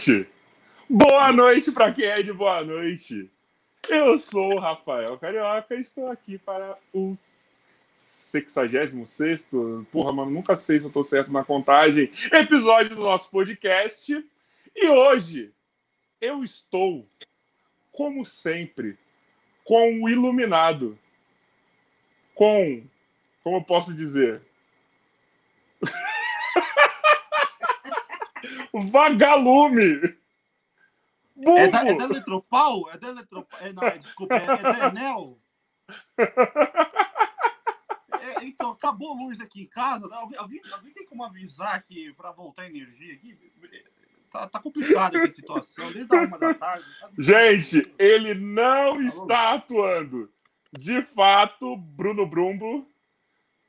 [0.00, 0.26] noite!
[0.88, 3.30] Boa noite para quem é de boa noite.
[3.86, 7.18] Eu sou o Rafael Carioca e estou aqui para o
[7.96, 9.48] 66
[9.92, 14.26] porra, mano, nunca sei se eu tô certo na contagem, episódio do nosso podcast.
[14.74, 15.52] E hoje
[16.18, 17.06] eu estou,
[17.92, 18.98] como sempre,
[19.64, 20.98] com o iluminado.
[22.34, 22.82] Com,
[23.44, 24.40] como eu posso dizer?
[28.72, 30.18] Vagalume!
[31.34, 31.58] Bumbo.
[31.58, 32.90] É da, é da Eletropau?
[32.90, 33.60] É da Eletropau?
[33.60, 35.38] É, não, é, desculpa, é, é da Enel?
[38.20, 40.06] É, então, acabou a luz aqui em casa.
[40.14, 43.36] Alguém, alguém, alguém tem como avisar aqui para voltar a energia aqui?
[44.30, 46.84] Tá, tá complicado a situação, desde a uma da tarde.
[47.00, 49.00] Tá Gente, ele não Alô?
[49.00, 50.30] está atuando.
[50.72, 52.86] De fato, Bruno Brumbo,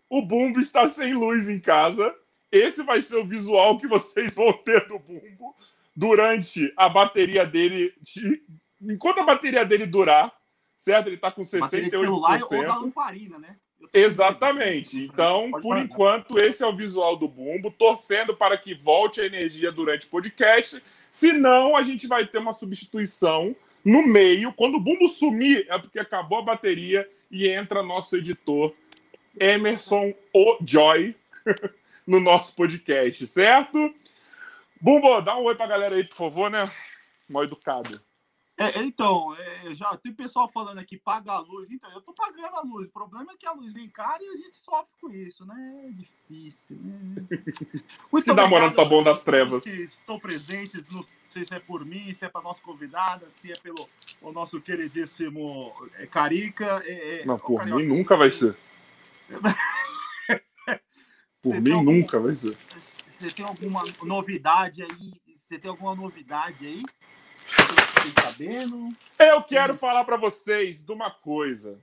[0.09, 2.15] o Bumbo está sem luz em casa.
[2.51, 5.56] Esse vai ser o visual que vocês vão ter do Bumbo
[5.95, 7.94] durante a bateria dele.
[8.01, 8.44] De...
[8.81, 10.33] Enquanto a bateria dele durar,
[10.77, 11.07] certo?
[11.07, 11.59] Ele está com 68%.
[11.59, 13.56] Bateria de celular ou da lamparina, né?
[13.94, 15.06] Exatamente.
[15.06, 19.71] Então, por enquanto, esse é o visual do Bumbo, torcendo para que volte a energia
[19.71, 20.81] durante o podcast.
[21.09, 24.53] Senão, a gente vai ter uma substituição no meio.
[24.53, 28.74] Quando o Bumbo sumir, é porque acabou a bateria e entra nosso editor
[29.39, 31.15] Emerson O Joy
[32.06, 33.77] no nosso podcast, certo?
[34.80, 36.63] Bumbo, dá um oi pra galera aí, por favor, né?
[37.30, 38.01] Mal educado.
[38.62, 41.71] É, então, é, já tem pessoal falando aqui, paga a luz.
[41.71, 42.89] Então, eu tô pagando a luz.
[42.89, 45.86] O problema é que a luz vem cara e a gente sofre com isso, né?
[45.88, 47.25] É difícil, né?
[48.12, 49.63] Muito que dá morando pra bom das trevas.
[49.63, 53.51] Que estão presentes, não sei se é por mim, se é para nossa convidada, se
[53.51, 53.89] é pelo
[54.21, 56.83] o nosso queridíssimo é, Carica.
[56.86, 58.56] É, é não, por mim nunca vai ser.
[61.41, 61.91] por mim algum...
[61.91, 62.55] nunca vai ser.
[63.07, 65.13] Você tem alguma novidade aí?
[65.38, 66.83] Você tem alguma novidade aí?
[67.47, 68.95] Você sabendo?
[69.19, 71.79] Eu quero falar para vocês de uma coisa.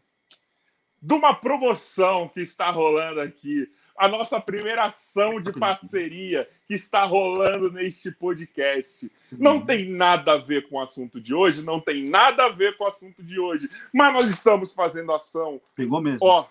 [1.01, 3.71] De uma promoção que está rolando aqui.
[3.97, 9.11] A nossa primeira ação de parceria que está rolando neste podcast.
[9.33, 12.77] Não tem nada a ver com o assunto de hoje, não tem nada a ver
[12.77, 13.69] com o assunto de hoje.
[13.93, 15.61] Mas nós estamos fazendo ação.
[15.75, 16.21] Pegou mesmo.
[16.23, 16.47] Ó,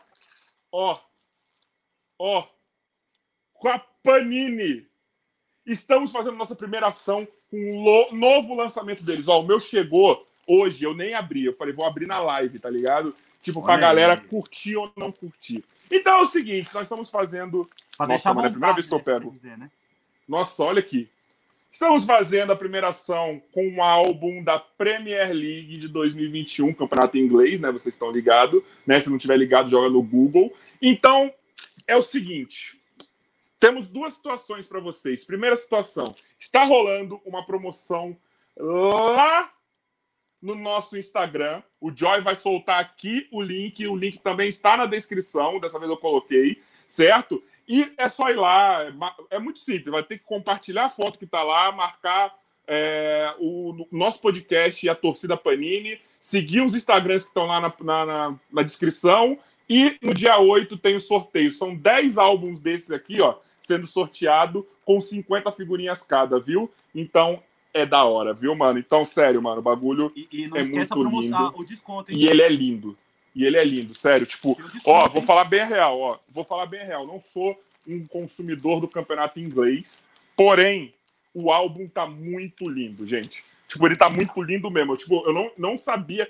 [0.71, 0.99] ó,
[2.19, 2.56] ó
[3.59, 4.87] com a Panini.
[5.65, 9.27] Estamos fazendo nossa primeira ação com um novo lançamento deles.
[9.27, 11.45] Ó, o meu chegou hoje, eu nem abri.
[11.45, 13.13] Eu falei, vou abrir na live, tá ligado?
[13.41, 14.21] Tipo, pra Olha galera aí.
[14.21, 15.63] curtir ou não curtir.
[15.91, 17.69] Então é o seguinte, nós estamos fazendo.
[17.97, 19.31] Pra nossa, mano, é a primeira vez que eu pego.
[19.31, 19.69] Dizer, né?
[20.27, 21.09] Nossa, olha aqui.
[21.71, 27.21] Estamos fazendo a primeira ação com um álbum da Premier League de 2021, campeonato em
[27.21, 27.71] inglês, né?
[27.71, 28.99] Vocês estão ligados, né?
[28.99, 30.51] Se não tiver ligado, joga no Google.
[30.81, 31.31] Então,
[31.85, 32.76] é o seguinte:
[33.59, 35.25] temos duas situações para vocês.
[35.25, 38.17] Primeira situação: está rolando uma promoção
[38.57, 39.51] lá
[40.41, 41.61] no nosso Instagram.
[41.79, 43.85] O Joy vai soltar aqui o link.
[43.87, 45.59] O link também está na descrição.
[45.59, 47.43] Dessa vez eu coloquei, certo?
[47.67, 48.85] E é só ir lá.
[49.29, 49.91] É muito simples.
[49.91, 52.33] Vai ter que compartilhar a foto que está lá, marcar
[52.67, 57.73] é, o nosso podcast e a torcida Panini, seguir os Instagrams que estão lá na,
[57.81, 59.39] na, na, na descrição.
[59.69, 61.51] E no dia 8 tem o sorteio.
[61.51, 63.37] São 10 álbuns desses aqui, ó
[63.67, 66.71] sendo sorteado com 50 figurinhas cada, viu?
[66.95, 67.43] Então
[67.73, 68.79] é da hora, viu, mano?
[68.79, 71.53] Então, sério, mano, o bagulho e, e é muito lindo.
[71.55, 72.97] O desconto, e ele é lindo.
[73.35, 74.25] E ele é lindo, sério.
[74.25, 76.17] Tipo, ó, vou falar bem real, ó.
[76.29, 77.05] Vou falar bem real.
[77.05, 80.03] Não sou um consumidor do campeonato inglês,
[80.35, 80.93] porém,
[81.33, 83.43] o álbum tá muito lindo, gente.
[83.67, 84.97] Tipo, ele tá muito lindo mesmo.
[84.97, 86.27] Tipo, eu não, não sabia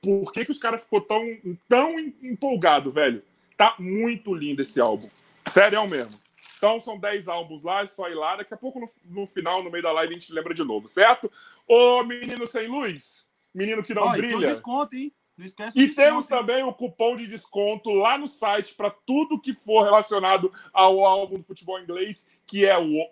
[0.00, 1.24] por que, que os caras ficou tão,
[1.68, 3.22] tão empolgado, velho.
[3.56, 5.08] Tá muito lindo esse álbum.
[5.50, 6.18] Sério é mesmo.
[6.56, 8.36] Então são 10 álbuns lá, é só ir lá.
[8.36, 10.88] Daqui a pouco, no, no, final, no meio da live, a gente lembra de novo,
[10.88, 11.30] certo?
[11.66, 14.54] Ô, menino sem luz, menino que não Ó, brilha.
[14.54, 15.12] Desconto, hein?
[15.36, 16.30] Não esquece e desconto, temos hein?
[16.30, 21.38] também o cupom de desconto lá no site para tudo que for relacionado ao álbum
[21.38, 23.08] do futebol inglês, que é o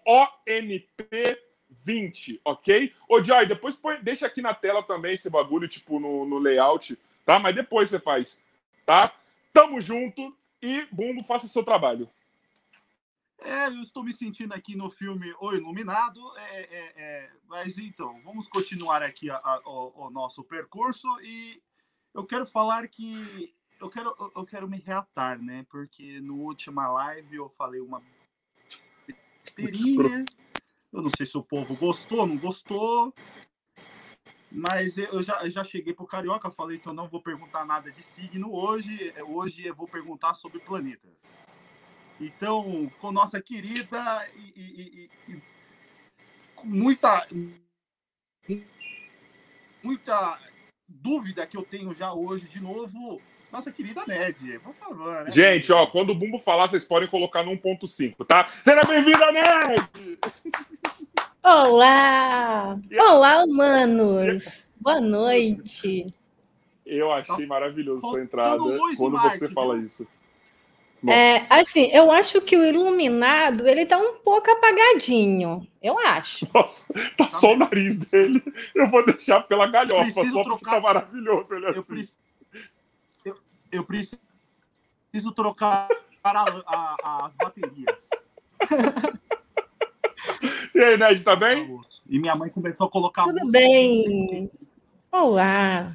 [1.85, 2.95] ONP20, ok?
[3.09, 6.99] Ô, Joy, depois põe, deixa aqui na tela também esse bagulho, tipo, no, no layout,
[7.25, 7.39] tá?
[7.39, 8.43] Mas depois você faz,
[8.85, 9.13] tá?
[9.53, 12.09] Tamo junto e Bumbo, faça seu trabalho.
[13.43, 16.21] É, eu estou me sentindo aqui no filme O Iluminado.
[16.39, 21.63] É, é, é, mas então, vamos continuar aqui a, a, o, o, nosso percurso e
[22.15, 25.67] eu quero falar que eu quero, eu quero me reatar, né?
[25.71, 28.03] Porque no última live eu falei uma
[29.55, 30.25] besteirinha.
[30.97, 33.13] Eu não sei se o povo gostou, não gostou.
[34.51, 37.93] Mas eu já, eu já cheguei pro Carioca, falei que eu não vou perguntar nada
[37.93, 39.13] de signo hoje.
[39.29, 41.39] Hoje eu vou perguntar sobre planetas.
[42.19, 45.43] Então, com nossa querida e, e, e, e
[46.55, 47.29] com muita
[49.83, 50.41] muita
[50.89, 53.21] dúvida que eu tenho já hoje de novo,
[53.53, 55.25] nossa querida Ned, por favor.
[55.25, 55.31] Né?
[55.31, 58.49] Gente, ó, quando o Bumbo falar, vocês podem colocar no 1.5, tá?
[58.65, 59.75] Seja bem-vinda, Ned!
[61.49, 62.77] Olá!
[62.99, 64.67] Olá, humanos!
[64.81, 66.13] Boa noite!
[66.85, 68.59] Eu achei maravilhoso sua entrada
[68.97, 70.05] quando você fala isso.
[71.07, 75.65] É, assim, eu acho que o iluminado ele tá um pouco apagadinho.
[75.81, 76.49] Eu acho.
[76.53, 78.43] Nossa, tá só o nariz dele.
[78.75, 80.49] Eu vou deixar pela galhofa, só trocar...
[80.49, 81.79] porque tá maravilhoso ele assim.
[81.79, 82.19] Eu, preciso...
[83.25, 83.37] eu,
[83.71, 85.89] eu preciso trocar
[86.25, 88.09] a, a, as baterias.
[90.75, 91.79] E aí, Ned, tá bem?
[92.09, 93.25] E minha mãe começou a colocar.
[93.25, 94.51] Tudo bem.
[95.11, 95.93] Olá.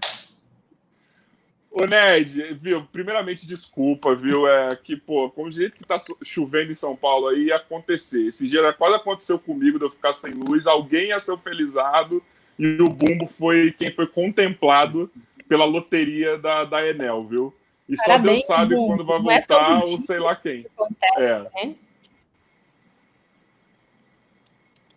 [1.72, 2.86] Ô, Ned, viu?
[2.92, 4.48] Primeiramente, desculpa, viu?
[4.48, 8.28] É que, pô, com o jeito que tá chovendo em São Paulo aí, ia acontecer.
[8.28, 12.22] Esse dia quase aconteceu comigo de eu ficar sem luz, alguém ia ser felizado
[12.60, 15.10] e o Bumbo foi quem foi contemplado
[15.48, 17.54] pela loteria da, da Enel, viu?
[17.88, 18.88] E só Deus sabe Bumbo.
[18.88, 20.66] quando vai é voltar é ou sei lá quem.
[20.76, 21.40] Acontece, é.
[21.40, 21.76] Né?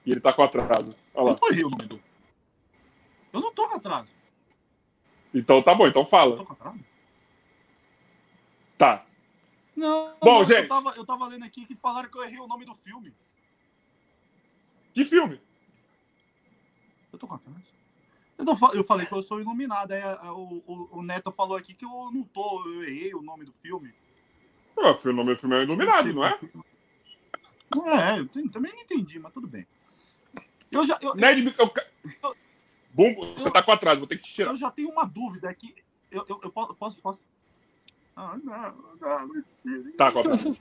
[0.05, 0.95] E ele tá com atraso.
[1.15, 1.31] Olha lá.
[1.33, 2.01] Eu tô rindo,
[3.33, 4.09] Eu não tô com atraso.
[5.33, 6.45] Então tá bom, então fala.
[8.79, 9.05] Tá.
[9.77, 10.63] Não, bom, não, gente.
[10.63, 13.13] Eu tava, eu tava lendo aqui que falaram que eu errei o nome do filme.
[14.93, 15.41] Que filme?
[17.13, 17.41] Eu tô com a
[18.37, 19.93] eu, tô, eu falei que eu sou iluminado.
[19.93, 23.45] Aí o, o, o, Neto falou aqui que eu não tô, eu errei o nome
[23.45, 23.95] do filme.
[24.77, 26.39] Ah, o nome do filme é Iluminado, não, é?
[27.87, 29.67] É, eu também não entendi, mas tudo bem.
[30.75, 30.99] Eu já.
[31.01, 31.73] Eu, Nerd, eu,
[32.23, 32.37] eu,
[32.93, 34.51] Bumbo, você tá com atraso, vou ter que te tirar.
[34.51, 35.75] Eu já tenho uma dúvida aqui.
[36.11, 37.25] Eu, eu, eu posso, posso.
[38.17, 39.45] Ah, não, não, não
[39.97, 40.57] Tá, com atraso.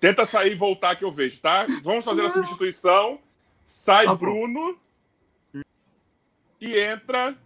[0.00, 1.66] Tenta sair e voltar que eu vejo, tá?
[1.82, 3.20] Vamos fazer a substituição.
[3.64, 4.78] Sai tá Bruno
[6.60, 7.36] e entra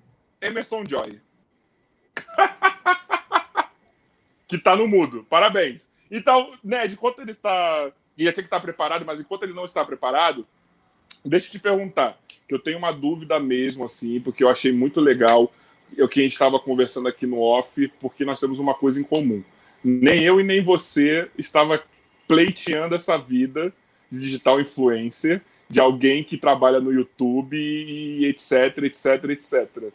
[0.40, 1.20] Emerson Joy.
[4.49, 5.25] que tá no mudo.
[5.30, 5.88] Parabéns.
[6.11, 7.92] Então, Ned, enquanto ele está.
[8.18, 10.47] Ele já tinha que estar preparado, mas enquanto ele não está preparado,
[11.25, 15.00] deixa eu te perguntar que eu tenho uma dúvida mesmo, assim, porque eu achei muito
[15.00, 15.52] legal
[15.99, 19.05] o que a gente estava conversando aqui no off, porque nós temos uma coisa em
[19.05, 19.43] comum.
[19.83, 21.83] Nem eu e nem você estava
[22.26, 23.73] pleiteando essa vida
[24.11, 29.93] de digital influencer, de alguém que trabalha no YouTube e etc, etc, etc.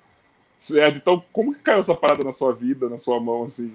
[0.59, 0.97] Certo?
[0.97, 3.73] Então, como que caiu essa parada na sua vida, na sua mão, assim?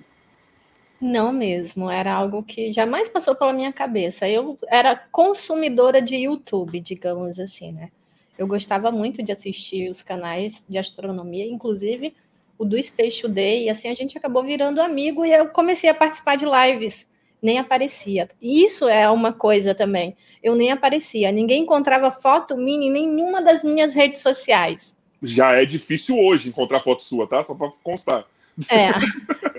[1.00, 4.28] Não mesmo, era algo que jamais passou pela minha cabeça.
[4.28, 7.90] Eu era consumidora de YouTube, digamos assim, né?
[8.36, 12.14] Eu gostava muito de assistir os canais de astronomia, inclusive
[12.58, 15.94] o do Space Today, e assim a gente acabou virando amigo e eu comecei a
[15.94, 18.28] participar de lives, nem aparecia.
[18.40, 20.14] E isso é uma coisa também.
[20.42, 24.98] Eu nem aparecia, ninguém encontrava foto minha em nenhuma das minhas redes sociais.
[25.22, 27.42] Já é difícil hoje encontrar foto sua, tá?
[27.42, 28.26] Só para constar.
[28.68, 28.90] É.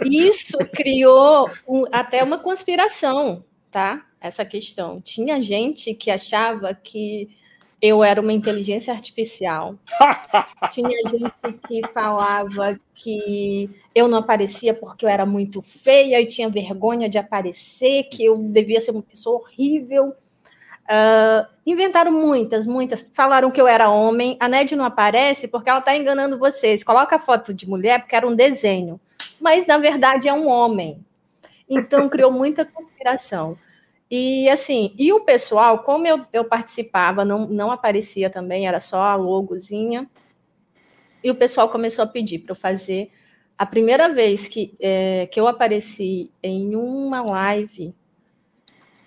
[0.05, 4.05] Isso criou um, até uma conspiração, tá?
[4.19, 5.01] Essa questão.
[5.01, 7.29] Tinha gente que achava que
[7.81, 9.75] eu era uma inteligência artificial.
[10.71, 16.47] Tinha gente que falava que eu não aparecia porque eu era muito feia e tinha
[16.47, 20.13] vergonha de aparecer, que eu devia ser uma pessoa horrível.
[20.91, 23.09] Uh, inventaram muitas, muitas.
[23.13, 24.35] Falaram que eu era homem.
[24.41, 26.83] A Ned não aparece porque ela está enganando vocês.
[26.83, 28.99] Coloca a foto de mulher porque era um desenho.
[29.39, 31.05] Mas, na verdade, é um homem.
[31.69, 33.57] Então, criou muita conspiração.
[34.09, 39.01] E assim, e o pessoal, como eu, eu participava, não, não aparecia também, era só
[39.03, 40.09] a logozinha.
[41.23, 43.09] E o pessoal começou a pedir para eu fazer.
[43.57, 47.95] A primeira vez que, é, que eu apareci em uma live,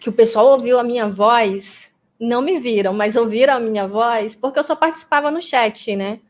[0.04, 4.36] que o pessoal ouviu a minha voz, não me viram, mas ouviram a minha voz,
[4.36, 6.20] porque eu só participava no chat, né?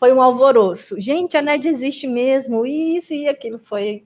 [0.00, 0.98] Foi um alvoroço.
[0.98, 4.02] Gente, a NED existe mesmo, isso e aquilo foi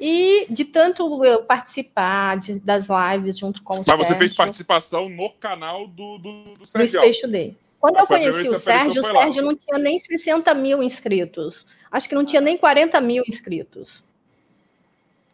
[0.00, 4.34] e de tanto eu participar de, das lives junto com o Mas Sérgio, você fez
[4.34, 7.00] participação no canal do, do, do Sérgio.
[7.00, 7.56] Do Space Day.
[7.78, 11.66] Quando eu conheci o Sérgio, o Sérgio não tinha nem 60 mil inscritos.
[11.90, 14.02] Acho que não tinha nem 40 mil inscritos.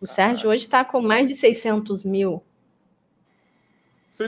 [0.01, 2.43] O Sérgio hoje está com mais de 600 mil.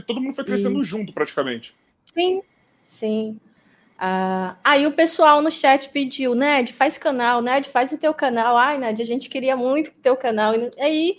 [0.06, 0.84] Todo mundo foi crescendo e...
[0.84, 1.74] junto, praticamente.
[2.14, 2.42] Sim,
[2.84, 3.40] sim.
[4.00, 8.56] Uh, aí o pessoal no chat pediu, Ned, faz canal, Ned, faz o teu canal.
[8.56, 10.54] Ai, Ned, a gente queria muito o teu canal.
[10.54, 11.18] E aí,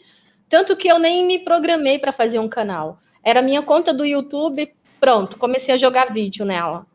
[0.49, 2.99] tanto que eu nem me programei para fazer um canal.
[3.23, 6.87] Era minha conta do YouTube, pronto, comecei a jogar vídeo nela.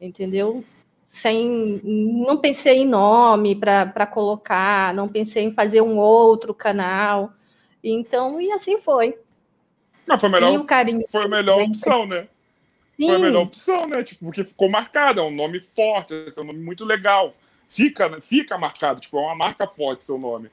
[0.00, 0.64] Entendeu?
[1.08, 7.32] Sem, não pensei em nome para colocar, não pensei em fazer um outro canal.
[7.82, 9.18] Então, e assim foi.
[10.06, 12.26] Mas foi a melhor, carinho foi a melhor opção, né?
[12.90, 13.06] Sim.
[13.06, 14.02] Foi a melhor opção, né?
[14.02, 17.34] Tipo, porque ficou marcado, é um nome forte, é um nome muito legal.
[17.68, 20.50] Fica, fica marcado, tipo, é uma marca forte seu nome.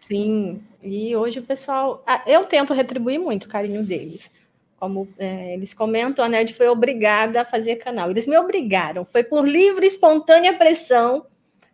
[0.00, 2.02] Sim, e hoje o pessoal.
[2.06, 4.30] Ah, eu tento retribuir muito o carinho deles.
[4.78, 8.10] Como é, eles comentam, a NED foi obrigada a fazer canal.
[8.10, 11.26] Eles me obrigaram, foi por livre, espontânea pressão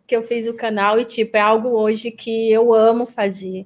[0.07, 3.65] que eu fiz o canal, e, tipo, é algo hoje que eu amo fazer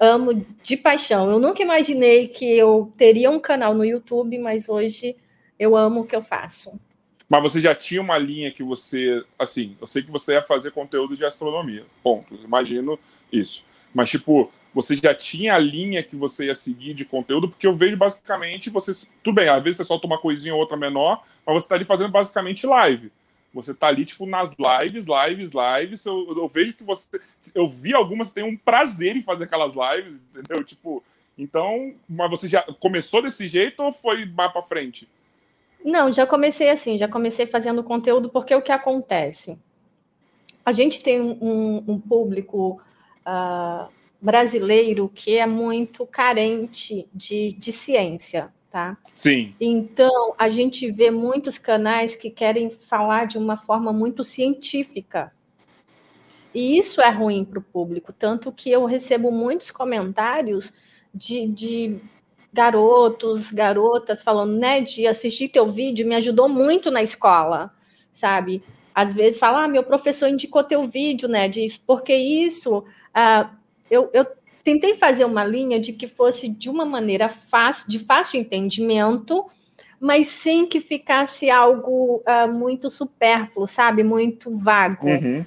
[0.00, 1.30] amo de paixão.
[1.30, 5.16] Eu nunca imaginei que eu teria um canal no YouTube, mas hoje
[5.58, 6.80] eu amo o que eu faço.
[7.28, 10.70] Mas você já tinha uma linha que você, assim, eu sei que você ia fazer
[10.70, 12.34] conteúdo de astronomia, ponto.
[12.42, 12.98] Imagino
[13.30, 13.66] isso.
[13.92, 17.74] Mas, tipo, você já tinha a linha que você ia seguir de conteúdo, porque eu
[17.74, 18.92] vejo basicamente você.
[19.22, 21.84] Tudo bem, às vezes você solta uma coisinha ou outra menor, mas você está ali
[21.84, 23.12] fazendo basicamente live.
[23.52, 26.04] Você tá ali, tipo, nas lives, lives, lives.
[26.04, 27.20] Eu, eu vejo que você.
[27.54, 30.62] Eu vi algumas, tem um prazer em fazer aquelas lives, entendeu?
[30.62, 31.02] Tipo,
[31.36, 35.08] então, mas você já começou desse jeito ou foi mais para frente?
[35.84, 39.58] Não, já comecei assim, já comecei fazendo conteúdo, porque o que acontece?
[40.64, 42.82] A gente tem um, um público
[43.20, 43.88] uh,
[44.20, 48.96] brasileiro que é muito carente de, de ciência tá?
[49.12, 49.56] Sim.
[49.60, 55.32] Então, a gente vê muitos canais que querem falar de uma forma muito científica.
[56.54, 60.72] E isso é ruim para o público, tanto que eu recebo muitos comentários
[61.12, 62.00] de, de
[62.52, 67.72] garotos, garotas falando, né, de assistir teu vídeo me ajudou muito na escola,
[68.12, 68.62] sabe?
[68.94, 73.50] Às vezes fala, ah, meu professor indicou teu vídeo, né, disso, porque isso, ah,
[73.90, 74.24] eu, eu
[74.68, 79.46] tentei fazer uma linha de que fosse de uma maneira fácil, de fácil entendimento,
[79.98, 84.02] mas sem que ficasse algo uh, muito supérfluo, sabe?
[84.02, 85.08] Muito vago.
[85.08, 85.42] Uhum.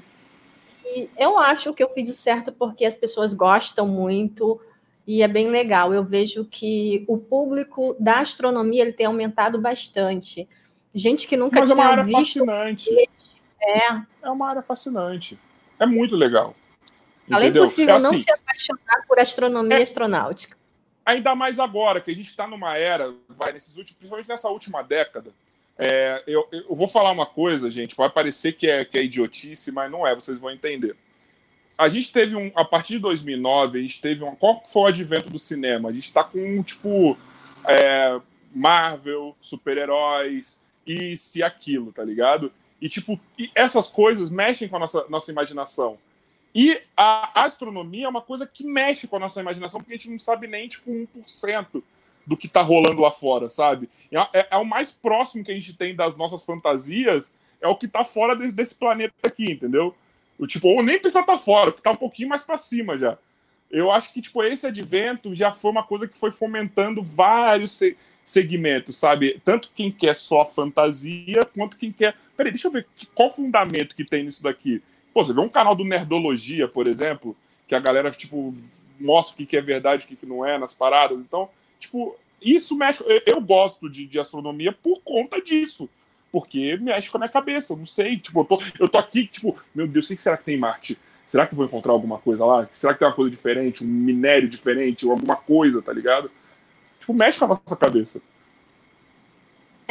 [0.84, 4.60] E eu acho que eu fiz o certo porque as pessoas gostam muito
[5.06, 5.94] e é bem legal.
[5.94, 10.50] Eu vejo que o público da astronomia ele tem aumentado bastante.
[10.96, 12.40] Gente que nunca Mas tinha é uma área visto.
[12.40, 12.90] Fascinante.
[13.62, 13.88] É.
[14.24, 15.38] é uma área fascinante.
[15.80, 16.56] É muito legal.
[17.32, 20.58] Além é possível é assim, não se apaixonar por astronomia é, astronáutica.
[21.06, 24.82] Ainda mais agora, que a gente está numa era, vai nesses últimos, principalmente nessa última
[24.82, 25.32] década.
[25.78, 29.72] É, eu, eu, vou falar uma coisa, gente, vai parecer que é, que é idiotice,
[29.72, 30.96] mas não é, vocês vão entender.
[31.78, 34.86] A gente teve um, a partir de 2009, a gente teve um, qual foi o
[34.88, 35.90] advento do cinema?
[35.90, 37.18] A gente está com, tipo,
[37.68, 38.20] é,
[38.54, 42.52] Marvel, super-heróis, isso e aquilo, tá ligado?
[42.80, 45.98] E, tipo, e essas coisas mexem com a nossa, nossa imaginação.
[46.54, 50.10] E a astronomia é uma coisa que mexe com a nossa imaginação, porque a gente
[50.10, 51.82] não sabe nem, tipo, 1%
[52.28, 53.90] do que tá rolando lá fora, sabe?
[54.12, 57.76] É, é, é, o mais próximo que a gente tem das nossas fantasias, é o
[57.76, 59.96] que tá fora desse, desse planeta aqui, entendeu?
[60.38, 62.58] O, tipo, ou nem precisa estar tá fora, o que tá um pouquinho mais para
[62.58, 63.18] cima já.
[63.70, 67.98] Eu acho que, tipo, esse advento já foi uma coisa que foi fomentando vários se
[68.24, 69.42] segmentos, sabe?
[69.44, 72.16] Tanto quem quer só fantasia, quanto quem quer...
[72.38, 74.82] Peraí, deixa eu ver qual fundamento que tem nisso daqui
[75.14, 77.36] Pô, você vê um canal do Nerdologia, por exemplo,
[77.68, 78.56] que a galera, tipo,
[79.00, 81.22] mostra o que é verdade, o que não é nas paradas.
[81.22, 83.04] Então, tipo, isso mexe.
[83.26, 85.90] Eu gosto de, de astronomia por conta disso.
[86.32, 88.18] Porque mexe com a minha cabeça, não sei.
[88.18, 90.60] Tipo, eu tô, eu tô aqui, tipo, meu Deus, o que será que tem em
[90.60, 90.98] Marte?
[91.26, 92.68] Será que eu vou encontrar alguma coisa lá?
[92.72, 96.32] Será que tem uma coisa diferente, um minério diferente, ou alguma coisa, tá ligado?
[97.00, 98.22] Tipo, mexe com a nossa cabeça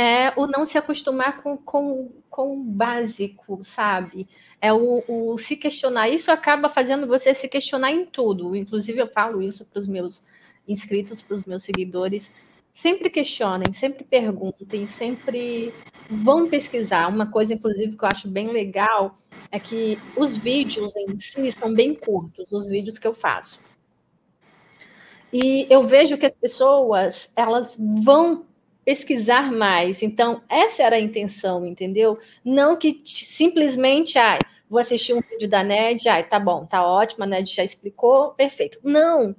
[0.00, 4.26] é o não se acostumar com, com, com o básico, sabe?
[4.58, 6.08] É o, o se questionar.
[6.08, 8.56] Isso acaba fazendo você se questionar em tudo.
[8.56, 10.24] Inclusive, eu falo isso para os meus
[10.66, 12.32] inscritos, para os meus seguidores.
[12.72, 15.74] Sempre questionem, sempre perguntem, sempre
[16.08, 17.06] vão pesquisar.
[17.06, 19.14] Uma coisa, inclusive, que eu acho bem legal
[19.52, 23.60] é que os vídeos em si são bem curtos, os vídeos que eu faço.
[25.30, 28.46] E eu vejo que as pessoas, elas vão
[28.90, 30.02] pesquisar mais.
[30.02, 32.18] Então, essa era a intenção, entendeu?
[32.44, 37.22] Não que simplesmente, ai, vou assistir um vídeo da NED, ai, tá bom, tá ótimo,
[37.22, 38.80] a NED já explicou, perfeito.
[38.82, 39.36] Não,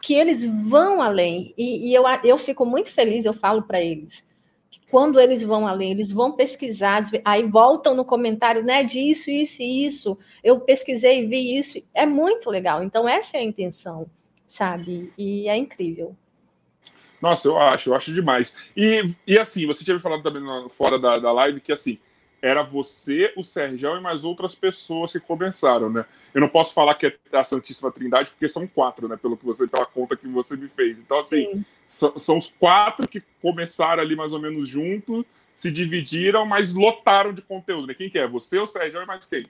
[0.00, 1.52] que eles vão além.
[1.58, 4.24] E, e eu, eu fico muito feliz, eu falo para eles,
[4.70, 9.60] que quando eles vão além, eles vão pesquisar, aí voltam no comentário, de isso, isso
[9.60, 12.80] e isso, eu pesquisei e vi isso, é muito legal.
[12.84, 14.06] Então, essa é a intenção,
[14.46, 15.12] sabe?
[15.18, 16.14] E é incrível.
[17.24, 18.54] Nossa, eu acho, eu acho demais.
[18.76, 21.98] E, e assim, você tinha me falado também fora da, da live que assim,
[22.42, 26.04] era você, o Sergião e mais outras pessoas que começaram, né?
[26.34, 29.16] Eu não posso falar que é a Santíssima Trindade, porque são quatro, né?
[29.16, 30.98] Pelo que você, pela conta que você me fez.
[30.98, 36.44] Então, assim, são, são os quatro que começaram ali mais ou menos junto, se dividiram,
[36.44, 37.94] mas lotaram de conteúdo, né?
[37.94, 38.28] Quem que é?
[38.28, 39.46] Você, o Sergião e mais quem?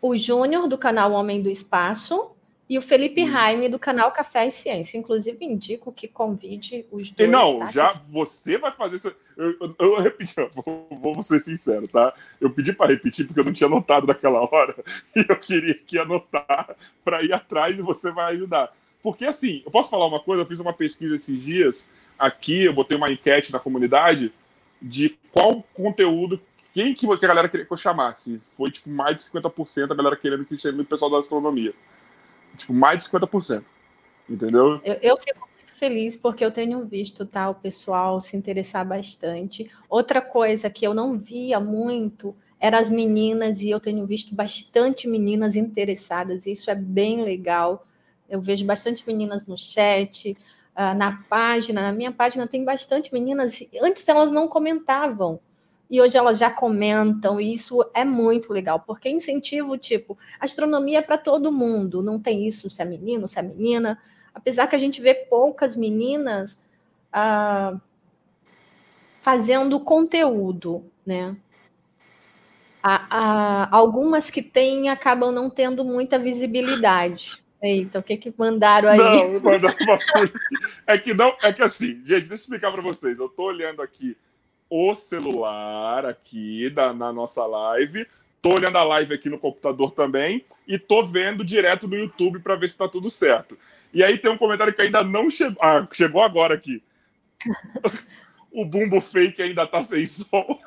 [0.00, 2.30] O Júnior, do canal Homem do Espaço,
[2.70, 4.96] e o Felipe Raime do canal Café e Ciência.
[4.96, 7.28] Inclusive, indico que convide os dois.
[7.28, 7.66] E não, tá?
[7.66, 9.12] já você vai fazer isso.
[9.36, 12.14] Eu, eu, eu repeti, vou, vou, ser sincero, tá?
[12.40, 14.76] Eu pedi para repetir porque eu não tinha anotado naquela hora
[15.16, 18.72] e eu queria que anotar para ir atrás e você vai ajudar.
[19.02, 20.42] Porque assim, eu posso falar uma coisa?
[20.42, 24.32] Eu fiz uma pesquisa esses dias aqui, eu botei uma enquete na comunidade
[24.80, 26.40] de qual conteúdo,
[26.72, 28.38] quem que a galera queria que eu chamasse.
[28.38, 31.74] Foi tipo mais de 50% a galera querendo que chame o pessoal da astronomia.
[32.60, 33.64] Tipo, mais de 50%.
[34.28, 34.80] Entendeu?
[34.84, 39.70] Eu, eu fico muito feliz porque eu tenho visto tá, o pessoal se interessar bastante.
[39.88, 45.08] Outra coisa que eu não via muito eram as meninas, e eu tenho visto bastante
[45.08, 46.46] meninas interessadas.
[46.46, 47.86] Isso é bem legal.
[48.28, 50.36] Eu vejo bastante meninas no chat,
[50.76, 51.80] uh, na página.
[51.80, 53.66] Na minha página tem bastante meninas.
[53.82, 55.40] Antes elas não comentavam
[55.90, 61.02] e hoje elas já comentam, e isso é muito legal, porque incentivo, tipo, astronomia é
[61.02, 63.98] para todo mundo, não tem isso se é menino, se é menina,
[64.32, 66.62] apesar que a gente vê poucas meninas
[67.12, 67.76] ah,
[69.20, 71.36] fazendo conteúdo, né?
[73.70, 77.42] algumas que têm acabam não tendo muita visibilidade.
[77.62, 78.96] Eita, o que que mandaram aí?
[78.96, 79.98] Não, mandaram uma.
[80.86, 83.18] É que não, é que assim, gente, deixa eu explicar para vocês.
[83.18, 84.16] Eu tô olhando aqui
[84.70, 88.06] o celular aqui da, na nossa live.
[88.40, 92.54] Tô olhando a live aqui no computador também e tô vendo direto no YouTube para
[92.54, 93.58] ver se tá tudo certo.
[93.92, 95.60] E aí tem um comentário que ainda não chegou.
[95.60, 96.82] Ah, chegou agora aqui.
[98.52, 100.60] o bumbo fake ainda tá sem som.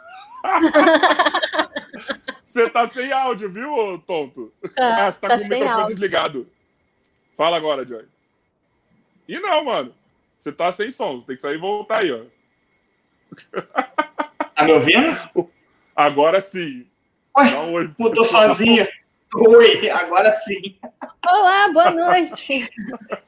[2.46, 4.54] Você tá sem áudio, viu, tonto?
[4.76, 5.88] Tá, ah, você tá, tá com o microfone áudio.
[5.88, 6.48] desligado.
[7.36, 8.06] Fala agora, Joy.
[9.28, 9.92] E não, mano.
[10.38, 11.22] Você tá sem som.
[11.22, 12.22] Tem que sair e voltar aí, ó.
[14.56, 15.52] Tá me ouvindo?
[15.96, 16.88] Agora sim.
[17.36, 18.88] Oi, oi mudou sozinho.
[19.36, 20.78] Oi, agora sim.
[21.28, 22.70] Olá, boa noite.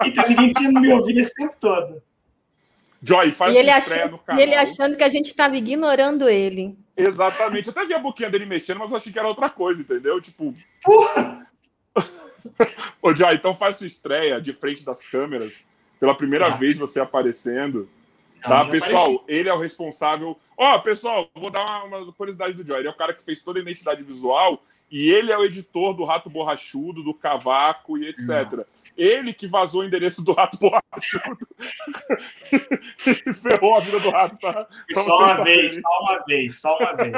[0.05, 2.01] Então ninguém tinha me ouvido esse tempo todo.
[3.01, 6.75] Joy, faz e ele, achando, e ele achando que a gente estava ignorando ele.
[6.97, 7.67] Exatamente.
[7.67, 10.19] Eu até vi a boquinha dele mexendo, mas eu achei que era outra coisa, entendeu?
[10.21, 10.53] Tipo.
[10.83, 11.47] Porra!
[13.01, 15.65] Ô, Joy, então faz sua estreia de frente das câmeras.
[15.99, 16.57] Pela primeira ah.
[16.57, 17.89] vez você aparecendo.
[18.47, 20.39] Tá, pessoal, ele é o responsável.
[20.57, 22.79] Ó, oh, pessoal, vou dar uma, uma, curiosidade do Joy.
[22.79, 25.93] Ele é o cara que fez toda a identidade visual e ele é o editor
[25.93, 28.65] do Rato Borrachudo, do Cavaco e etc.
[28.97, 31.47] Ele que vazou o endereço do Rato Borrachudo
[33.27, 34.67] e ferrou a vida do rato, tá?
[34.93, 37.15] só uma vez, só uma vez, só uma vez.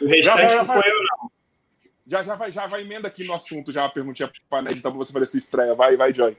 [0.00, 1.30] O restante não foi eu, não.
[2.06, 4.90] Já, já, vai, já vai emenda aqui no assunto, já uma perguntinha para Ned, então,
[4.90, 5.74] pra você fazer essa estreia.
[5.74, 6.36] Vai, vai, Joy.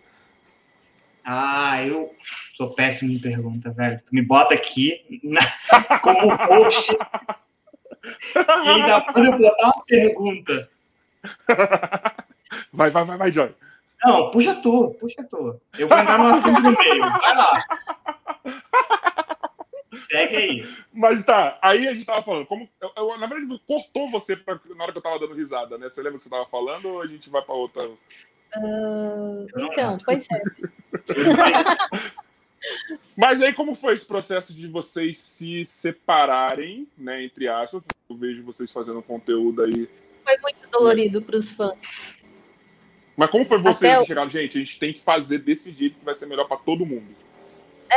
[1.23, 2.13] Ah, eu
[2.55, 3.99] sou péssimo em pergunta, velho.
[3.99, 5.41] Tu me bota aqui na,
[6.01, 6.95] como host
[8.03, 10.69] e ainda pode botar uma pergunta.
[12.73, 13.55] Vai, vai, vai, vai, Joy.
[14.03, 15.61] Não, puxa tu, puxa tu.
[15.77, 16.99] Eu vou entrar no assunto no meio.
[16.99, 17.63] Vai lá.
[20.09, 20.75] Segue aí.
[20.91, 22.67] Mas tá, aí a gente tava falando, como.
[22.81, 25.87] Eu, eu, na verdade, cortou você pra, na hora que eu tava dando risada, né?
[25.87, 27.89] Você lembra o que você tava falando ou a gente vai pra outra?
[28.57, 30.41] Uh, então, pois é.
[33.17, 37.23] Mas aí, como foi esse processo de vocês se separarem, né?
[37.23, 39.89] Entre aspas, eu vejo vocês fazendo conteúdo aí.
[40.23, 41.25] Foi muito dolorido né?
[41.25, 42.15] para os fãs.
[43.17, 44.05] Mas como foi vocês Até...
[44.05, 44.57] chegaram, gente?
[44.57, 47.15] A gente tem que fazer desse jeito que vai ser melhor para todo mundo.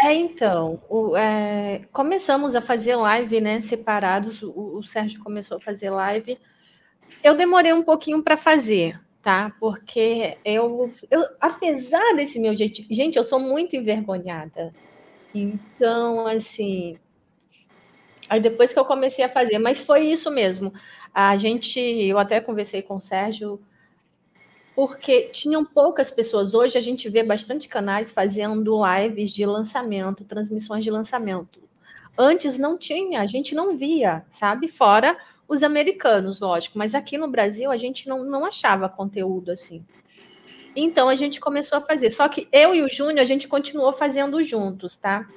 [0.02, 3.60] É, então, o, é, começamos a fazer live, né?
[3.60, 4.42] Separados.
[4.42, 6.38] O, o Sérgio começou a fazer live.
[7.22, 9.50] Eu demorei um pouquinho para fazer, tá?
[9.58, 14.72] Porque eu, eu, apesar desse meu jeito, gente, eu sou muito envergonhada.
[15.34, 16.98] Então, assim,
[18.28, 20.72] aí depois que eu comecei a fazer, mas foi isso mesmo.
[21.12, 23.58] A gente, eu até conversei com o Sérgio,
[24.76, 26.52] porque tinham poucas pessoas.
[26.52, 31.60] Hoje a gente vê bastante canais fazendo lives de lançamento, transmissões de lançamento.
[32.16, 34.68] Antes não tinha, a gente não via, sabe?
[34.68, 35.16] Fora
[35.48, 39.84] os americanos, lógico, mas aqui no Brasil a gente não, não achava conteúdo assim.
[40.76, 42.10] Então a gente começou a fazer.
[42.10, 45.28] Só que eu e o Júnior a gente continuou fazendo juntos, tá?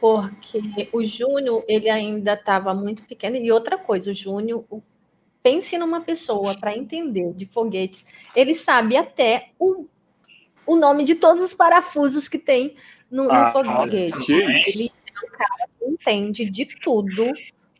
[0.00, 4.64] Porque o Júnior ele ainda estava muito pequeno e outra coisa, o Júnior
[5.42, 9.86] pense numa pessoa para entender de foguetes, ele sabe até o,
[10.66, 12.76] o nome de todos os parafusos que tem
[13.10, 14.32] no, no ah, foguete.
[14.32, 17.30] Ele é um cara que entende de tudo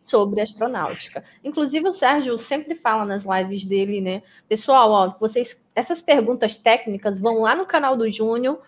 [0.04, 1.24] sobre astronáutica.
[1.42, 4.22] Inclusive o Sérgio sempre fala nas lives dele, né?
[4.48, 8.60] Pessoal, ó, vocês essas perguntas técnicas vão lá no canal do Júnior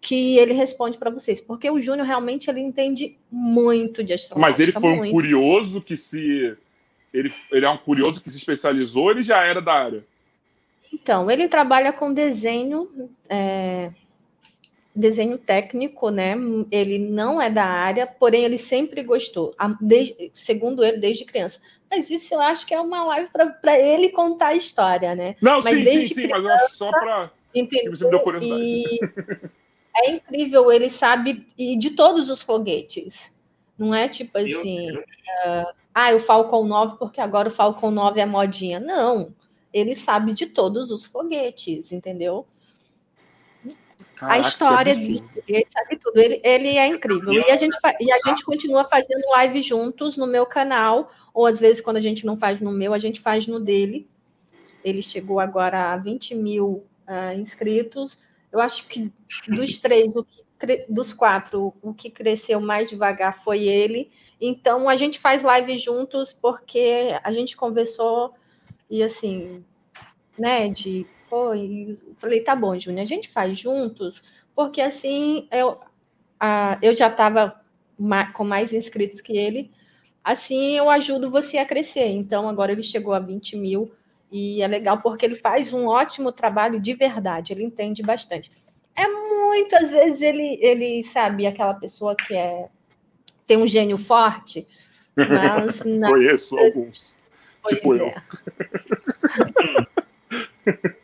[0.00, 4.50] que ele responde para vocês, porque o Júnior realmente ele entende muito de astronáutica.
[4.50, 5.10] Mas ele foi muito.
[5.10, 6.56] um curioso que se
[7.12, 10.04] ele, ele é um curioso que se especializou, ele já era da área.
[10.92, 12.88] Então, ele trabalha com desenho,
[13.28, 13.90] é,
[14.98, 16.34] desenho técnico, né?
[16.70, 21.60] Ele não é da área, porém ele sempre gostou, desde, segundo ele, desde criança.
[21.90, 25.36] Mas isso eu acho que é uma live para ele contar a história, né?
[25.40, 27.30] Não, mas sim, sim, sim, mas eu acho só para.
[27.54, 28.62] Você me deu curiosidade.
[28.62, 29.00] E
[29.96, 33.36] é incrível, ele sabe e de todos os foguetes.
[33.78, 38.26] Não é tipo assim, uh, ah, o Falcon 9, porque agora o Falcon 9 é
[38.26, 38.78] modinha.
[38.78, 39.34] Não,
[39.72, 42.46] ele sabe de todos os foguetes, entendeu?
[44.18, 46.18] Caraca, a história dele, ele sabe tudo.
[46.18, 47.32] Ele, ele é incrível.
[47.32, 51.60] E a, gente, e a gente continua fazendo live juntos no meu canal, ou às
[51.60, 54.08] vezes, quando a gente não faz no meu, a gente faz no dele.
[54.84, 58.18] Ele chegou agora a 20 mil uh, inscritos.
[58.50, 59.12] Eu acho que
[59.46, 64.10] dos três, o que, dos quatro, o que cresceu mais devagar foi ele.
[64.40, 68.34] Então, a gente faz live juntos porque a gente conversou
[68.90, 69.64] e assim,
[70.36, 74.22] né, de pô, e falei, tá bom, Júnior, a gente faz juntos,
[74.54, 75.78] porque assim eu,
[76.38, 77.60] a, eu já estava
[78.34, 79.70] com mais inscritos que ele,
[80.22, 82.06] assim eu ajudo você a crescer.
[82.06, 83.92] Então, agora ele chegou a 20 mil
[84.30, 88.50] e é legal porque ele faz um ótimo trabalho de verdade, ele entende bastante.
[88.96, 92.68] É muitas vezes ele, ele sabe, aquela pessoa que é
[93.46, 94.66] tem um gênio forte,
[95.16, 96.10] mas não.
[96.10, 97.16] Conheço alguns.
[97.66, 97.98] Tipo é.
[98.00, 98.12] eu.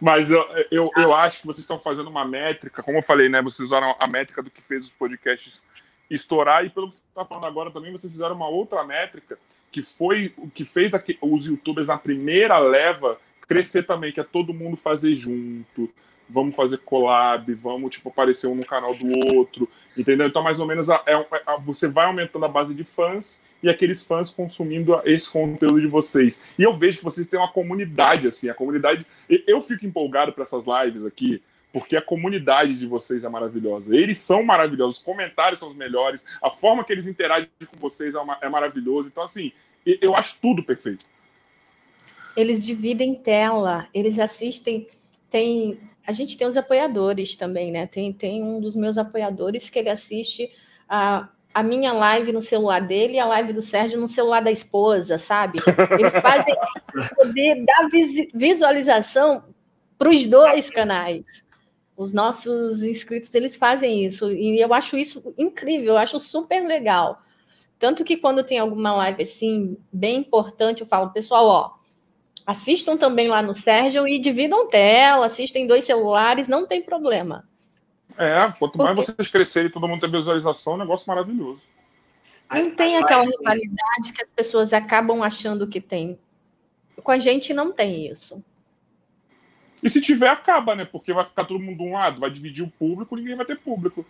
[0.00, 3.40] Mas eu, eu, eu acho que vocês estão fazendo uma métrica, como eu falei, né?
[3.42, 5.64] Vocês usaram a métrica do que fez os podcasts
[6.10, 9.38] estourar, e pelo que você está falando agora também, vocês fizeram uma outra métrica
[9.72, 14.24] que foi o que fez aqui, os youtubers na primeira leva crescer também, que é
[14.24, 15.90] todo mundo fazer junto,
[16.28, 20.28] vamos fazer collab, vamos tipo aparecer um no canal do outro, entendeu?
[20.28, 21.26] Então mais ou menos é, é,
[21.60, 26.40] você vai aumentando a base de fãs e aqueles fãs consumindo esse conteúdo de vocês.
[26.58, 29.06] E eu vejo que vocês têm uma comunidade assim, a comunidade,
[29.46, 33.96] eu fico empolgado para essas lives aqui, porque a comunidade de vocês é maravilhosa.
[33.96, 38.14] Eles são maravilhosos, os comentários são os melhores, a forma que eles interagem com vocês
[38.14, 39.08] é, é maravilhoso.
[39.08, 39.50] Então, assim,
[39.86, 41.06] eu acho tudo perfeito.
[42.36, 44.86] Eles dividem tela, eles assistem.
[45.30, 47.86] Tem, a gente tem os apoiadores também, né?
[47.86, 50.50] Tem, tem um dos meus apoiadores que ele assiste
[50.86, 54.50] a, a minha live no celular dele e a live do Sérgio no celular da
[54.50, 55.60] esposa, sabe?
[55.98, 56.54] Eles fazem
[57.14, 57.88] poder dar
[58.34, 59.44] visualização
[59.96, 61.44] para os dois canais
[61.96, 67.20] os nossos inscritos eles fazem isso e eu acho isso incrível, eu acho super legal.
[67.78, 71.70] Tanto que quando tem alguma live assim bem importante, eu falo, pessoal, ó,
[72.46, 77.48] assistam também lá no Sérgio e dividam tela, assistem dois celulares, não tem problema.
[78.16, 79.12] É, quanto mais Porque...
[79.12, 81.60] vocês crescerem, todo mundo tem visualização, é um negócio maravilhoso.
[82.50, 86.18] Não tem aquela rivalidade que as pessoas acabam achando que tem.
[87.02, 88.42] Com a gente não tem isso.
[89.82, 90.84] E se tiver, acaba, né?
[90.84, 93.58] Porque vai ficar todo mundo de um lado, vai dividir o público, ninguém vai ter
[93.58, 94.06] público.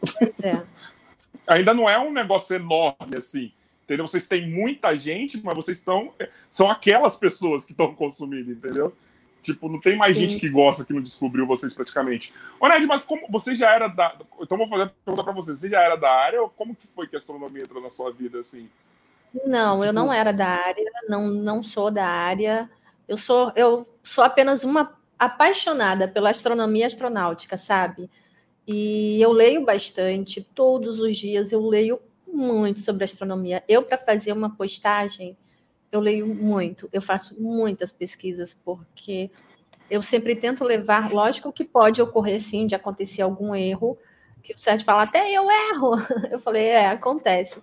[0.00, 0.64] Pois é.
[1.46, 3.52] Ainda não é um negócio enorme assim.
[3.84, 4.06] Entendeu?
[4.06, 6.12] Vocês têm muita gente, mas vocês estão.
[6.50, 8.94] São aquelas pessoas que estão consumindo, entendeu?
[9.52, 10.28] Tipo, não tem mais Sim.
[10.28, 12.34] gente que gosta que não descobriu vocês praticamente.
[12.60, 14.14] Ô, Ned, mas como você já era da.
[14.40, 15.56] Então vou fazer a pergunta pra você.
[15.56, 18.12] Você já era da área ou como que foi que a astronomia entrou na sua
[18.12, 18.68] vida assim?
[19.46, 19.84] Não, tipo...
[19.84, 22.68] eu não era da área, não, não sou da área.
[23.08, 28.10] Eu sou, eu sou apenas uma apaixonada pela astronomia astronáutica, sabe?
[28.66, 33.64] E eu leio bastante, todos os dias eu leio muito sobre astronomia.
[33.66, 35.38] Eu, para fazer uma postagem,
[35.90, 39.30] eu leio muito, eu faço muitas pesquisas, porque
[39.90, 43.98] eu sempre tento levar, lógico que pode ocorrer sim de acontecer algum erro,
[44.42, 45.96] que o Sérgio fala, até eu erro.
[46.30, 47.60] Eu falei, é, acontece.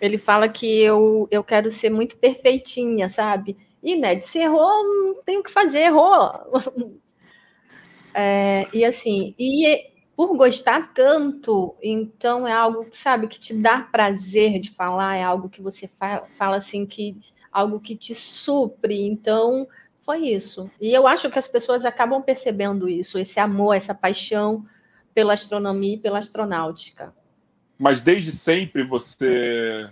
[0.00, 3.56] Ele fala que eu, eu quero ser muito perfeitinha, sabe?
[3.82, 6.30] E, Ned, se errou, não tem o que fazer, errou.
[8.14, 14.60] É, e assim, e por gostar tanto, então é algo, sabe, que te dá prazer
[14.60, 15.90] de falar, é algo que você
[16.32, 17.16] fala assim, que
[17.52, 19.02] algo que te supre.
[19.02, 19.68] Então,
[20.00, 20.70] foi isso.
[20.80, 24.64] E eu acho que as pessoas acabam percebendo isso, esse amor, essa paixão
[25.14, 27.14] pela astronomia e pela astronáutica.
[27.78, 29.88] Mas desde sempre você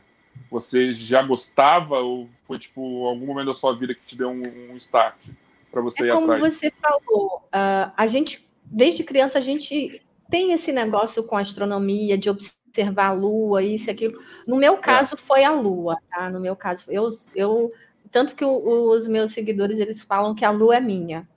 [0.51, 4.42] você já gostava ou foi tipo algum momento da sua vida que te deu um,
[4.70, 5.16] um start
[5.70, 6.55] para você é ir como atrás?
[6.55, 12.31] você falou, uh, a gente desde criança a gente tem esse negócio com astronomia de
[12.31, 12.60] observar
[12.96, 14.20] a lua, isso e aquilo.
[14.46, 14.78] No meu é.
[14.78, 15.18] caso é.
[15.18, 16.30] foi a lua, tá?
[16.30, 17.72] No meu caso, eu, eu
[18.11, 21.28] tanto que o, os meus seguidores eles falam que a lua é minha.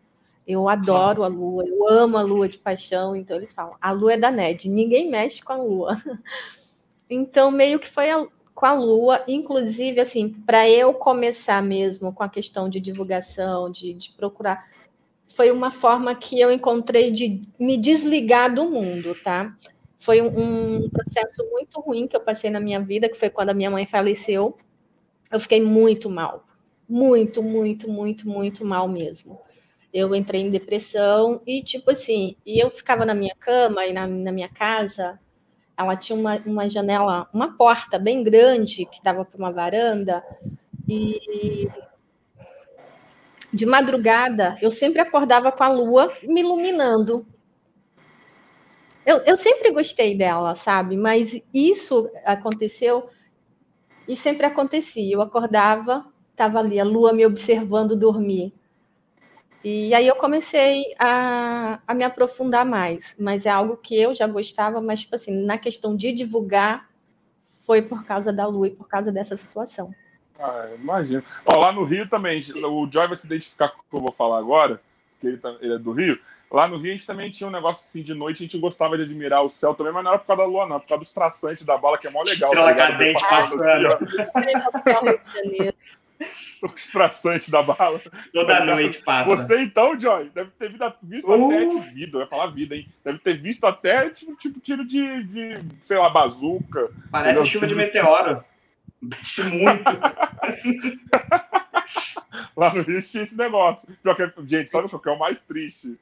[0.46, 4.14] Eu adoro a lua, eu amo a lua de paixão, então eles falam, a lua
[4.14, 5.94] é da NED, ninguém mexe com a lua.
[7.10, 12.24] Então, meio que foi a, com a Lua, inclusive, assim, para eu começar mesmo com
[12.24, 14.68] a questão de divulgação, de, de procurar,
[15.28, 19.56] foi uma forma que eu encontrei de me desligar do mundo, tá?
[20.04, 23.52] Foi um, um processo muito ruim que eu passei na minha vida, que foi quando
[23.52, 24.58] a minha mãe faleceu.
[25.32, 26.46] Eu fiquei muito mal,
[26.90, 29.40] muito, muito, muito, muito mal mesmo.
[29.94, 34.06] Eu entrei em depressão e, tipo assim, e eu ficava na minha cama e na,
[34.06, 35.18] na minha casa
[35.78, 40.22] ela tinha uma, uma janela, uma porta bem grande que dava para uma varanda.
[40.86, 41.70] E
[43.54, 47.26] de madrugada eu sempre acordava com a lua me iluminando.
[49.06, 50.96] Eu, eu sempre gostei dela, sabe?
[50.96, 53.10] Mas isso aconteceu
[54.08, 55.14] e sempre acontecia.
[55.14, 58.54] Eu acordava, estava ali a lua me observando dormir.
[59.64, 64.28] E aí eu comecei a, a me aprofundar mais, mas é algo que eu já
[64.28, 66.90] gostava, mas tipo assim, na questão de divulgar,
[67.66, 69.96] foi por causa da Lu e por causa dessa situação.
[70.38, 71.24] Ah, imagino.
[71.46, 74.12] Ó, lá no Rio também, o Joy vai se identificar com o que eu vou
[74.12, 74.82] falar agora,
[75.22, 76.20] que ele, tá, ele é do Rio.
[76.54, 78.96] Lá no Rio a gente também tinha um negócio assim de noite, a gente gostava
[78.96, 81.00] de admirar o céu também, mas não era por causa da lua, não, por causa
[81.00, 82.52] dos traçantes da bala, que é mó legal.
[82.52, 83.88] Tá cadente passando.
[85.08, 85.72] Assim,
[86.62, 88.00] os traçantes da bala.
[88.32, 89.36] Toda noite passa.
[89.36, 91.48] Você então, Joy, deve ter visto uh.
[91.48, 92.88] até de vida, eu ia falar vida, hein?
[93.04, 96.92] Deve ter visto até tipo, tipo tiro de, de, sei lá, bazuca.
[97.10, 97.52] Parece entendeu?
[97.52, 98.44] chuva de meteoro.
[99.52, 99.92] muito.
[102.56, 103.90] Lá no Rio tinha esse negócio.
[104.46, 105.98] Gente, sabe o que é o mais triste?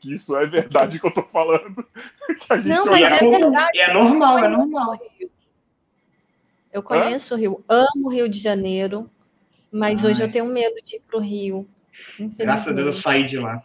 [0.00, 1.86] Que isso é verdade que eu tô falando.
[2.28, 3.80] Que a gente Não, mas é, verdade.
[3.80, 5.00] é normal, é normal.
[6.70, 7.36] Eu conheço Hã?
[7.36, 9.10] o Rio, amo o Rio de Janeiro.
[9.72, 10.10] Mas Ai.
[10.10, 11.66] hoje eu tenho medo de ir para o Rio.
[12.18, 13.62] Graças a Deus eu saí de lá.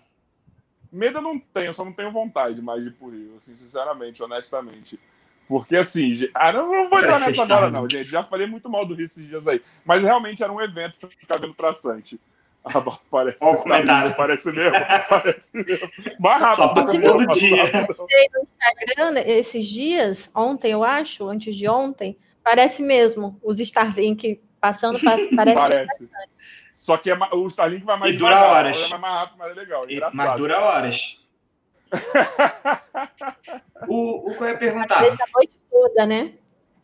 [0.92, 3.56] Medo eu não tenho, só não tenho vontade mais de ir para o Rio, assim,
[3.56, 5.00] sinceramente, honestamente.
[5.48, 8.10] Porque assim, ah, não, não vou entrar nessa agora, não, gente.
[8.10, 9.62] Já falei muito mal do Rio esses dias aí.
[9.84, 12.20] Mas realmente era um evento ficar vendo traçante.
[12.66, 14.16] Ah, parece, oh, comentário.
[14.16, 14.78] parece mesmo,
[15.10, 15.90] parece mesmo.
[16.20, 16.88] Mais rápido.
[16.88, 17.72] Só todo dia.
[17.74, 24.42] Eu no Instagram esses dias, ontem eu acho, antes de ontem, parece mesmo os Starlink
[24.62, 25.36] Passando, parece.
[25.36, 26.10] parece.
[26.74, 28.78] Só que é, o Starlink vai mais e dura horas.
[28.78, 29.86] É mais rápido, mas é legal.
[29.90, 31.18] É mas dura horas.
[33.90, 35.00] o, o que eu ia perguntar?
[35.00, 35.02] A
[35.34, 36.34] noite toda, né?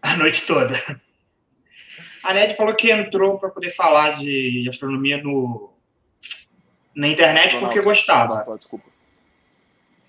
[0.01, 1.01] A noite toda.
[2.23, 5.68] A Ned falou que entrou para poder falar de astronomia no,
[6.99, 8.43] na internet porque gostava.
[8.45, 8.89] Não, desculpa.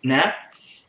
[0.03, 0.35] Né?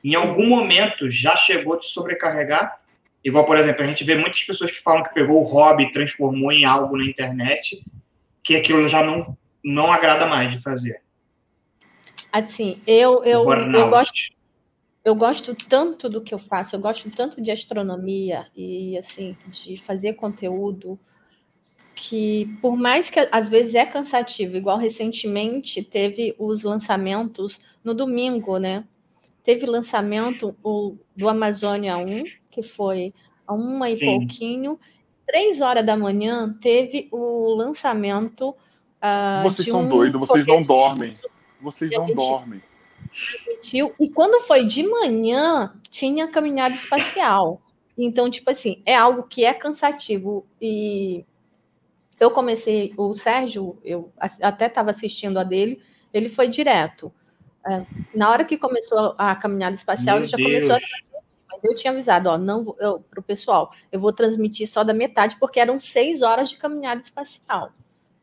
[0.04, 2.80] Em algum momento já chegou a te sobrecarregar?
[3.24, 5.92] Igual, por exemplo, a gente vê muitas pessoas que falam que pegou o hobby e
[5.92, 7.84] transformou em algo na internet,
[8.44, 11.04] que aquilo já não, não agrada mais de fazer.
[12.34, 14.42] Assim, eu, eu, eu gosto
[15.04, 19.76] eu gosto tanto do que eu faço, eu gosto tanto de astronomia e assim de
[19.78, 21.00] fazer conteúdo
[21.96, 28.58] que por mais que às vezes é cansativo, igual recentemente teve os lançamentos no domingo,
[28.58, 28.86] né?
[29.44, 33.14] Teve lançamento o, do Amazônia 1, que foi
[33.48, 34.06] a uma e Sim.
[34.06, 34.80] pouquinho.
[35.26, 38.50] Três horas da manhã teve o lançamento.
[38.50, 41.16] Uh, vocês são um doidos, vocês não dormem.
[41.60, 42.62] Vocês não dormem.
[43.32, 43.94] Transmitiu.
[44.00, 47.62] E quando foi de manhã, tinha caminhada espacial.
[47.98, 50.46] Então, tipo assim, é algo que é cansativo.
[50.62, 51.26] E
[52.22, 55.82] eu comecei, o Sérgio, eu até estava assistindo a dele,
[56.14, 57.12] ele foi direto.
[57.68, 60.48] É, na hora que começou a caminhada espacial, Meu ele já Deus.
[60.48, 60.80] começou a
[61.52, 65.36] mas eu tinha avisado, ó, não para o pessoal, eu vou transmitir só da metade,
[65.40, 67.72] porque eram seis horas de caminhada espacial.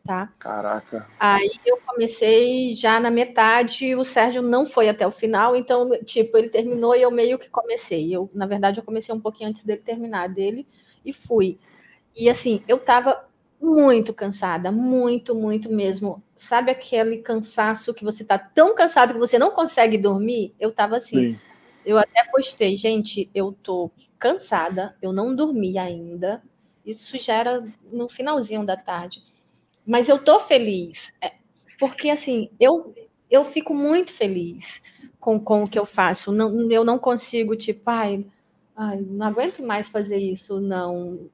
[0.04, 0.32] Tá?
[0.38, 1.06] Caraca.
[1.20, 6.38] Aí eu comecei já na metade, o Sérgio não foi até o final, então, tipo,
[6.38, 8.10] ele terminou e eu meio que comecei.
[8.10, 10.66] Eu, na verdade, eu comecei um pouquinho antes dele terminar dele
[11.04, 11.58] e fui.
[12.16, 13.27] E assim, eu tava
[13.60, 16.22] muito cansada, muito, muito mesmo.
[16.36, 20.54] Sabe aquele cansaço que você tá tão cansado que você não consegue dormir?
[20.58, 21.32] Eu tava assim.
[21.32, 21.40] Sim.
[21.84, 26.42] Eu até postei, gente, eu tô cansada, eu não dormi ainda.
[26.84, 29.22] Isso já era no finalzinho da tarde.
[29.86, 31.32] Mas eu tô feliz, é,
[31.78, 32.94] porque assim, eu,
[33.30, 34.82] eu fico muito feliz
[35.18, 36.30] com, com o que eu faço.
[36.30, 38.26] Não, eu não consigo, tipo, ai,
[38.76, 41.30] ai, não aguento mais fazer isso, não.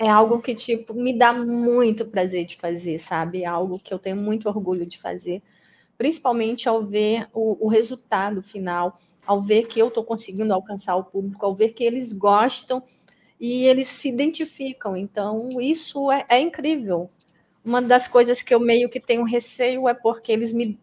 [0.00, 3.42] É algo que, tipo, me dá muito prazer de fazer, sabe?
[3.42, 5.42] É algo que eu tenho muito orgulho de fazer
[5.98, 11.04] principalmente ao ver o, o resultado final, ao ver que eu estou conseguindo alcançar o
[11.04, 12.82] público, ao ver que eles gostam
[13.40, 14.96] e eles se identificam.
[14.96, 17.10] Então, isso é, é incrível.
[17.64, 20.78] Uma das coisas que eu meio que tenho receio é porque eles me,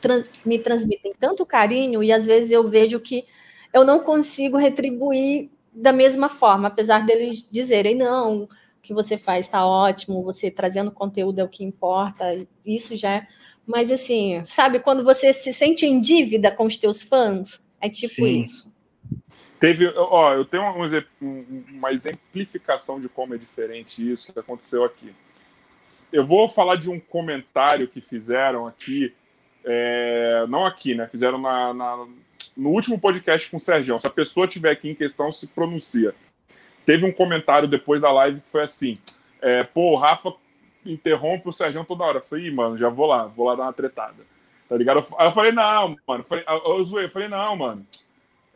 [0.00, 3.24] trans, me transmitem tanto carinho e às vezes eu vejo que
[3.72, 8.48] eu não consigo retribuir da mesma forma, apesar deles dizerem, não, o
[8.82, 12.24] que você faz está ótimo, você trazendo conteúdo é o que importa,
[12.66, 13.28] isso já é.
[13.64, 18.14] Mas assim, sabe, quando você se sente em dívida com os teus fãs, é tipo
[18.14, 18.40] Sim.
[18.40, 18.76] isso.
[19.60, 20.62] Teve, ó, eu tenho
[21.20, 25.12] uma, exemplificação de como é diferente isso que aconteceu aqui.
[26.12, 29.12] Eu vou falar de um comentário que fizeram aqui,
[29.64, 31.08] é, não aqui, né?
[31.08, 32.06] Fizeram na, na,
[32.58, 33.98] no último podcast com o Sérgio.
[33.98, 36.14] Se a pessoa tiver aqui em questão, se pronuncia.
[36.84, 38.98] Teve um comentário depois da live que foi assim:
[39.40, 40.34] é, pô, o Rafa
[40.84, 42.18] interrompe o Sérgio toda hora.
[42.18, 44.26] Eu falei, mano, já vou lá, vou lá dar uma tretada.
[44.68, 45.06] Tá ligado?
[45.16, 46.24] Aí eu falei, não, mano.
[46.30, 47.86] Eu, eu zoei, eu falei, não, mano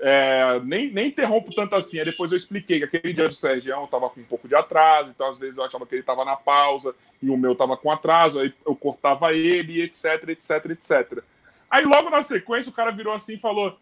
[0.04, 2.00] é, nem, nem interrompo tanto assim.
[2.00, 5.10] Aí depois eu expliquei que aquele dia do Sérgio estava com um pouco de atraso,
[5.10, 6.92] então às vezes eu achava que ele estava na pausa
[7.22, 11.22] e o meu estava com atraso, aí eu cortava ele, etc, etc, etc.
[11.70, 13.78] Aí logo na sequência o cara virou assim e falou: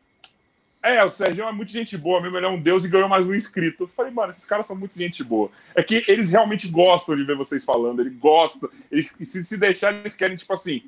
[0.83, 3.29] É, o Sérgio é muito gente boa, mesmo ele é um deus e ganhou mais
[3.29, 3.85] um inscrito.
[3.85, 5.51] Eu falei, mano, esses caras são muito gente boa.
[5.75, 9.95] É que eles realmente gostam de ver vocês falando, ele gosta, eles, se, se deixar,
[9.95, 10.83] eles querem, tipo assim,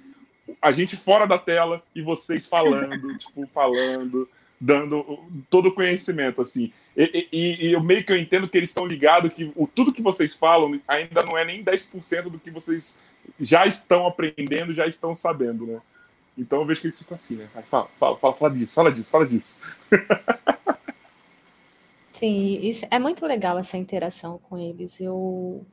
[0.61, 4.29] a gente fora da tela e vocês falando, tipo, falando
[4.63, 5.19] dando
[5.51, 6.73] todo o conhecimento, assim.
[6.97, 9.93] E, e, e, eu meio que eu entendo que eles estão ligados que o, tudo
[9.93, 13.01] que vocês falam ainda não é nem 10% do que vocês
[13.41, 15.81] já estão aprendendo, já estão sabendo, né?
[16.37, 17.49] Então eu vejo que eles ficam assim, né?
[17.49, 19.61] Fala, fala, fala, fala disso, fala disso, fala disso.
[22.13, 25.01] Sim, isso, é muito legal essa interação com eles.
[25.01, 25.67] Eu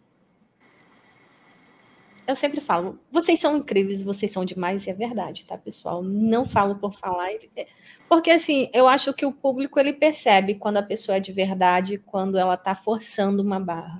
[2.29, 6.03] eu sempre falo, vocês são incríveis, vocês são demais, e é verdade, tá, pessoal?
[6.03, 7.67] Não falo por falar, é,
[8.07, 11.97] porque assim, eu acho que o público ele percebe quando a pessoa é de verdade,
[11.97, 13.97] quando ela está forçando uma barra.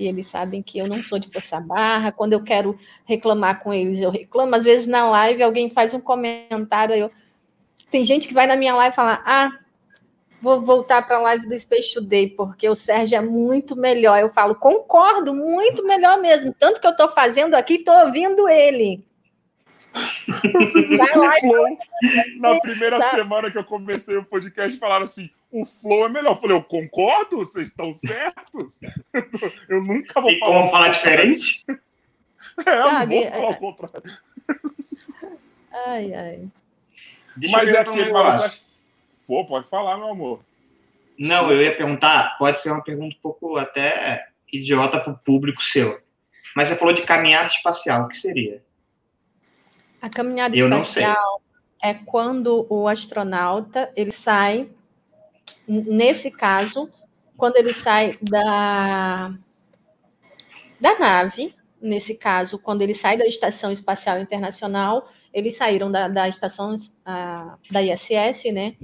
[0.00, 2.10] E eles sabem que eu não sou de forçar barra.
[2.10, 4.54] Quando eu quero reclamar com eles, eu reclamo.
[4.54, 7.10] Às vezes na live alguém faz um comentário, eu
[7.90, 9.50] tem gente que vai na minha live e fala: "Ah,
[10.40, 14.18] vou voltar para a live do Space Today, porque o Sérgio é muito melhor.
[14.18, 16.54] Eu falo, concordo, muito melhor mesmo.
[16.58, 19.04] Tanto que eu estou fazendo aqui, estou ouvindo ele.
[20.54, 21.78] Eu fiz isso com o Flow.
[22.38, 23.10] Na primeira tá.
[23.10, 26.32] semana que eu comecei o podcast, falaram assim: o Flow é melhor.
[26.32, 28.78] Eu falei, eu concordo, vocês estão certos.
[29.68, 30.58] Eu nunca vou Tem falar.
[30.58, 31.64] como falar diferente?
[32.66, 34.18] É, eu não vou falar o contrário.
[35.86, 36.48] Ai, ai.
[37.36, 38.62] Deixa Mas é aquele, mas
[39.26, 40.40] for, pode falar, meu amor.
[41.18, 45.62] Não, eu ia perguntar, pode ser uma pergunta um pouco até idiota para o público
[45.62, 46.00] seu.
[46.54, 48.62] Mas você falou de caminhada espacial, o que seria?
[50.02, 51.40] A caminhada eu espacial
[51.82, 54.68] é quando o astronauta ele sai,
[55.66, 56.90] nesse caso,
[57.36, 59.32] quando ele sai da,
[60.80, 66.28] da nave, nesse caso, quando ele sai da Estação Espacial Internacional, eles saíram da, da
[66.28, 66.74] estação
[67.04, 68.76] a, da ISS, né?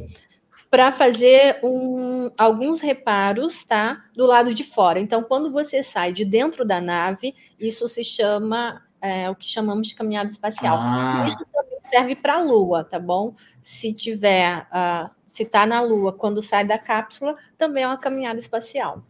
[0.71, 4.05] para fazer um, alguns reparos, tá?
[4.15, 4.99] Do lado de fora.
[4.99, 9.89] Então, quando você sai de dentro da nave, isso se chama é, o que chamamos
[9.89, 10.77] de caminhada espacial.
[10.79, 11.25] Ah.
[11.27, 13.35] Isso também serve para a Lua, tá bom?
[13.63, 18.39] Se tiver, uh, se está na Lua, quando sai da cápsula, também é uma caminhada
[18.39, 19.05] espacial.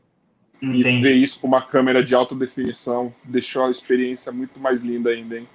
[0.60, 5.10] E ver isso com uma câmera de alta definição deixou a experiência muito mais linda
[5.10, 5.48] ainda, hein?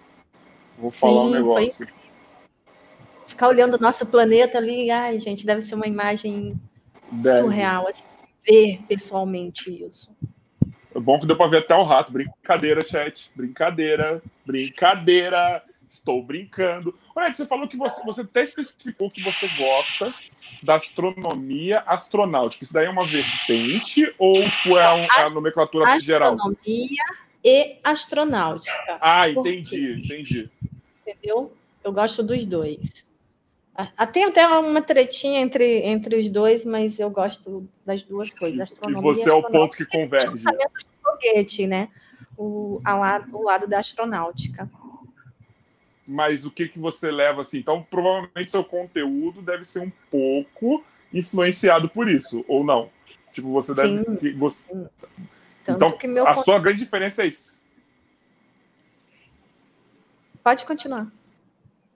[0.77, 1.85] Vou falar Sim, um negócio.
[1.85, 2.01] Foi
[3.25, 6.57] ficar olhando o nosso planeta ali, ai, gente, deve ser uma imagem
[7.11, 7.39] deve.
[7.39, 8.05] surreal, assim,
[8.47, 10.15] ver pessoalmente isso.
[10.95, 12.13] É bom que deu para ver até o rato.
[12.13, 13.29] Brincadeira, chat.
[13.35, 14.21] Brincadeira.
[14.45, 15.63] Brincadeira.
[15.89, 16.97] Estou brincando.
[17.13, 20.13] Olha, você falou que você, você até especificou que você gosta
[20.63, 22.63] da astronomia astronáutica.
[22.63, 26.33] Isso daí é uma vertente ou tipo, é, um, é a nomenclatura astronomia geral?
[26.33, 27.05] Astronomia
[27.43, 28.97] e astronáutica.
[29.01, 30.49] Ah, entendi, entendi.
[31.05, 31.51] Entendeu?
[31.83, 33.05] Eu gosto dos dois.
[34.13, 38.61] Tem até uma tretinha entre, entre os dois, mas eu gosto das duas coisas.
[38.61, 40.43] Astronomia e você é o ponto que converge.
[41.01, 41.89] foguete, né?
[42.37, 44.69] O, a o lado da astronáutica.
[46.07, 47.59] Mas o que, que você leva assim?
[47.59, 50.83] Então, provavelmente seu conteúdo deve ser um pouco
[51.13, 52.89] influenciado por isso, ou não?
[53.31, 54.19] Tipo, você deve.
[54.19, 54.63] Sim, você...
[55.63, 56.35] Então, a conteúdo...
[56.43, 57.61] sua grande diferença é isso.
[60.43, 61.07] Pode continuar.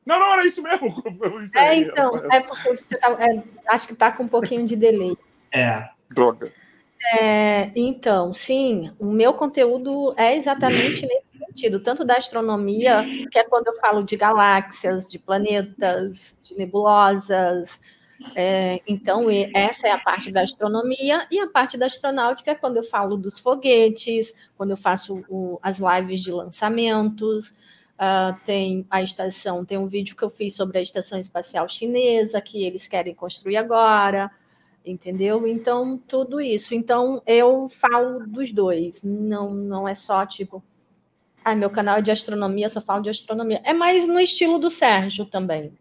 [0.06, 1.04] Não, não, era isso mesmo.
[1.42, 4.64] Isso é, então, essa, é porque você tá, é, acho que está com um pouquinho
[4.64, 5.18] de delay.
[5.52, 5.90] É.
[6.12, 6.54] Droga.
[7.12, 11.25] É, então, sim, o meu conteúdo é exatamente nesse
[11.56, 17.80] sentido, tanto da astronomia, que é quando eu falo de galáxias, de planetas, de nebulosas.
[18.36, 22.78] É, então, essa é a parte da astronomia, e a parte da astronáutica é quando
[22.78, 27.54] eu falo dos foguetes, quando eu faço o, as lives de lançamentos.
[27.96, 32.42] Uh, tem a estação, tem um vídeo que eu fiz sobre a estação espacial chinesa
[32.42, 34.30] que eles querem construir agora.
[34.86, 35.48] entendeu?
[35.48, 36.76] Então, tudo isso.
[36.76, 39.02] Então, eu falo dos dois.
[39.02, 40.62] Não, não é só tipo,
[41.46, 43.62] ah, meu canal é de astronomia, só falo de astronomia.
[43.64, 45.72] É mais no estilo do Sérgio também.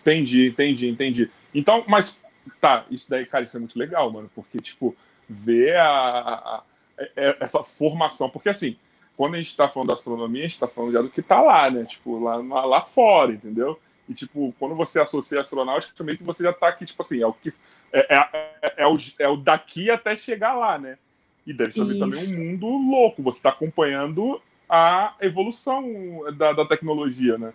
[0.00, 1.30] Entendi, entendi, entendi.
[1.52, 2.22] Então, mas
[2.60, 4.96] tá, isso daí, cara, isso é muito legal, mano, porque, tipo,
[5.28, 6.62] ver a, a, a
[7.16, 8.76] é, essa formação, porque assim,
[9.16, 11.40] quando a gente está falando da astronomia, a gente está falando já do que está
[11.40, 11.84] lá, né?
[11.84, 13.78] Tipo, lá, lá fora, entendeu?
[14.08, 17.26] E, tipo, quando você associa astronáutica, meio que você já está aqui, tipo assim, é
[17.26, 17.52] o que.
[17.92, 18.28] É, é,
[18.62, 20.98] é, é, o, é o daqui até chegar lá, né?
[21.46, 23.22] E deve ser também um mundo louco.
[23.22, 25.84] Você está acompanhando a evolução
[26.36, 27.52] da, da tecnologia, né?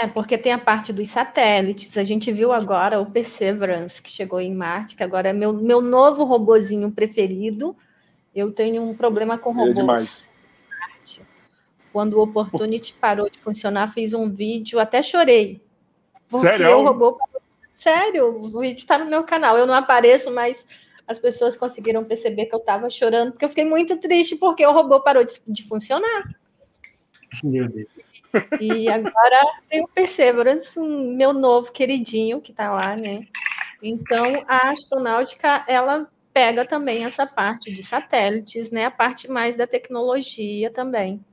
[0.00, 1.98] É, porque tem a parte dos satélites.
[1.98, 5.82] A gente viu agora o Perseverance, que chegou em Marte, que agora é meu, meu
[5.82, 7.76] novo robozinho preferido.
[8.34, 9.70] Eu tenho um problema com robôs.
[9.70, 10.28] É demais.
[11.92, 15.60] Quando o Opportunity parou de funcionar, fiz um vídeo, até chorei.
[16.26, 16.78] Sério?
[16.78, 17.18] O robô...
[17.70, 19.58] Sério, o vídeo está no meu canal.
[19.58, 20.66] Eu não apareço, mas
[21.06, 24.72] as pessoas conseguiram perceber que eu estava chorando, porque eu fiquei muito triste porque o
[24.72, 26.34] robô parou de, de funcionar.
[27.42, 27.88] Meu Deus.
[28.60, 33.26] E agora tem o Perseverance, um meu novo queridinho que está lá, né?
[33.82, 38.86] Então, a astronáutica, ela pega também essa parte de satélites, né?
[38.86, 41.24] A parte mais da tecnologia também.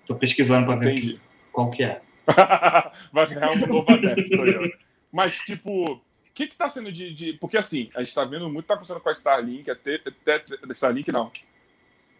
[0.00, 1.20] Estou pesquisando para ver
[1.52, 2.00] qual que é.
[3.12, 4.76] Vai ganhar um novo adepto.
[5.12, 6.02] Mas, tipo,
[6.46, 9.00] que está sendo de, de, Porque, assim, a gente está vendo muito que está acontecendo
[9.00, 9.70] com a Starlink.
[9.70, 11.30] Até, até, Starlink, não.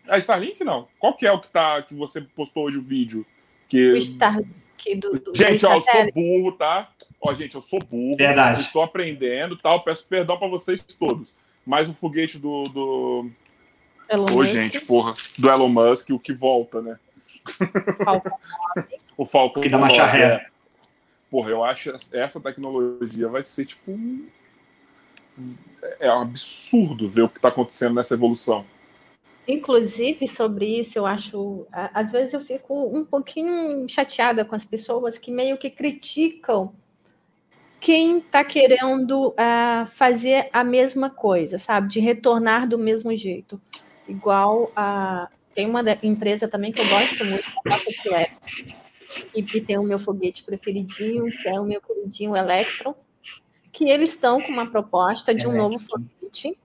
[0.08, 0.88] A Starlink, não.
[0.98, 3.24] Qual que é o que, tá, que você postou hoje o vídeo?
[3.68, 3.92] Que...
[3.92, 4.68] O Starlink.
[4.96, 6.88] Do, do, gente, ó, eu sou burro, tá?
[7.20, 8.16] Ó, gente, eu sou burro.
[8.16, 8.62] Verdade.
[8.62, 9.72] estou aprendendo, tá?
[9.72, 11.36] Eu peço perdão para vocês todos.
[11.66, 12.64] Mas o foguete do.
[12.64, 13.30] do...
[14.08, 14.52] Elon Ô, Musk.
[14.52, 15.14] gente, porra.
[15.36, 16.98] Do Elon Musk, o que volta, né?
[19.16, 20.46] o Falcon que dá uma ré.
[21.28, 21.30] É.
[21.30, 24.26] Porra, eu acho essa tecnologia vai ser tipo um...
[26.00, 28.64] é um absurdo ver o que está acontecendo nessa evolução.
[29.46, 31.66] Inclusive, sobre isso, eu acho.
[31.72, 36.74] Às vezes eu fico um pouquinho chateada com as pessoas que meio que criticam
[37.80, 41.88] quem está querendo uh, fazer a mesma coisa, sabe?
[41.88, 43.60] De retornar do mesmo jeito.
[44.06, 47.96] Igual a, tem uma empresa também que eu gosto muito, a Rocket
[49.26, 52.94] que, que tem o meu foguete preferidinho, que é o meu queridinho Electron,
[53.72, 55.70] que eles estão com uma proposta de um Electron.
[55.70, 56.58] novo foguete,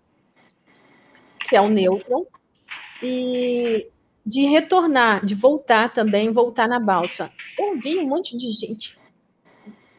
[1.48, 2.26] que é o Neutron,
[3.02, 3.88] e
[4.26, 7.32] de retornar, de voltar também, voltar na balsa.
[7.60, 8.98] Eu vi um monte de gente,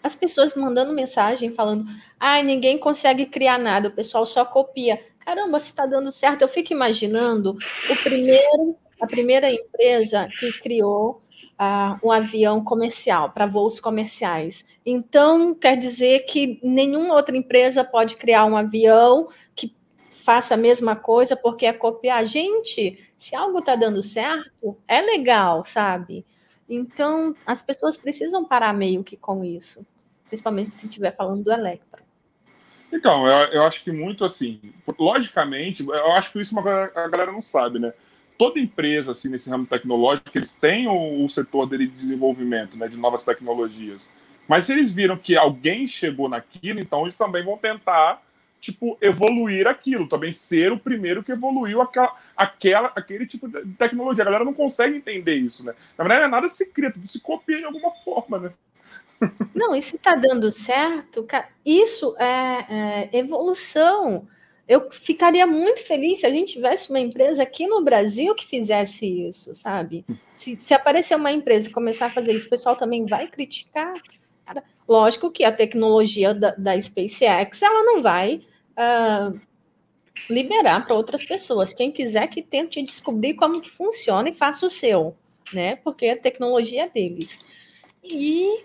[0.03, 1.87] as pessoas mandando mensagem falando,
[2.21, 5.03] ai, ah, ninguém consegue criar nada, o pessoal só copia.
[5.19, 7.57] Caramba, se está dando certo, eu fico imaginando
[7.91, 11.23] o primeiro a primeira empresa que criou
[11.61, 14.67] uh, um avião comercial, para voos comerciais.
[14.85, 19.75] Então, quer dizer que nenhuma outra empresa pode criar um avião que
[20.25, 22.25] faça a mesma coisa porque é copiar.
[22.27, 26.25] Gente, se algo está dando certo, é legal, sabe?
[26.69, 29.87] Então, as pessoas precisam parar meio que com isso,
[30.29, 32.03] principalmente se estiver falando do Electra.
[32.93, 34.61] Então, eu, eu, acho que muito assim,
[34.99, 37.93] logicamente, eu acho que isso a galera não sabe, né?
[38.37, 42.89] Toda empresa assim nesse ramo tecnológico eles têm o, o, setor dele de desenvolvimento, né,
[42.89, 44.09] de novas tecnologias.
[44.49, 48.23] Mas se eles viram que alguém chegou naquilo, então eles também vão tentar
[48.61, 54.23] tipo evoluir aquilo, também ser o primeiro que evoluiu aquela, aquela aquele tipo de tecnologia.
[54.23, 55.75] A galera não consegue entender isso, né?
[55.99, 58.53] Na verdade, nada secreto, se copia de alguma forma, né?
[59.55, 61.27] Não, se está dando certo,
[61.65, 64.27] isso é, é evolução.
[64.67, 69.29] Eu ficaria muito feliz se a gente tivesse uma empresa aqui no Brasil que fizesse
[69.29, 70.07] isso, sabe?
[70.33, 73.95] Se, se aparecer uma empresa e começar a fazer isso, o pessoal também vai criticar.
[74.89, 78.41] Lógico que a tecnologia da, da SpaceX ela não vai
[78.79, 79.39] uh,
[80.31, 81.75] liberar para outras pessoas.
[81.75, 85.15] Quem quiser que tente descobrir como que funciona e faça o seu,
[85.53, 85.77] né?
[85.77, 87.39] Porque a tecnologia é deles.
[88.03, 88.65] E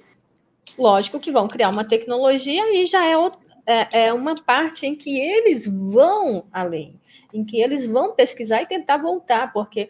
[0.78, 4.96] lógico que vão criar uma tecnologia e já é outro, é, é uma parte em
[4.96, 7.00] que eles vão além,
[7.34, 9.90] em que eles vão pesquisar e tentar voltar, porque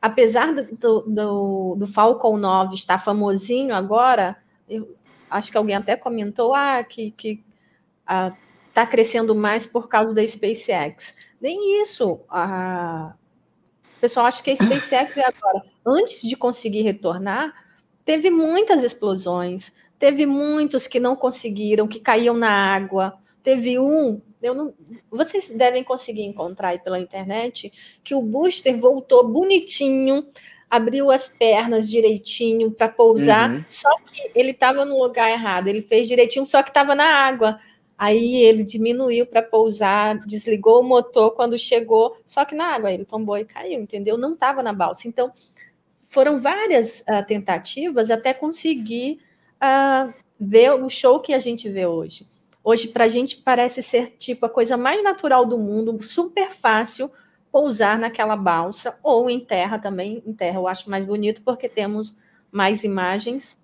[0.00, 4.36] apesar do, do, do Falcon 9 estar famosinho agora,
[4.68, 4.96] eu
[5.30, 7.44] acho que alguém até comentou ah, que, que
[8.06, 8.32] ah,
[8.68, 11.16] está crescendo mais por causa da SpaceX.
[11.40, 12.20] Nem isso.
[12.28, 13.14] A...
[13.96, 15.64] O pessoal acha que a SpaceX é agora.
[15.84, 17.52] Antes de conseguir retornar,
[18.04, 23.18] teve muitas explosões, Teve muitos que não conseguiram, que caíam na água.
[23.42, 24.74] Teve um, eu não,
[25.10, 27.72] vocês devem conseguir encontrar aí pela internet,
[28.04, 30.26] que o booster voltou bonitinho,
[30.70, 33.64] abriu as pernas direitinho para pousar, uhum.
[33.68, 35.68] só que ele estava no lugar errado.
[35.68, 37.58] Ele fez direitinho, só que estava na água.
[37.96, 43.04] Aí ele diminuiu para pousar, desligou o motor quando chegou, só que na água ele
[43.04, 44.16] tombou e caiu, entendeu?
[44.16, 45.08] Não estava na balsa.
[45.08, 45.32] Então,
[46.08, 49.18] foram várias uh, tentativas até conseguir
[49.62, 52.26] uh, ver o show que a gente vê hoje.
[52.62, 57.10] Hoje, para a gente, parece ser tipo a coisa mais natural do mundo, super fácil
[57.50, 60.22] pousar naquela balsa, ou em terra também.
[60.26, 62.16] Em terra eu acho mais bonito porque temos
[62.52, 63.58] mais imagens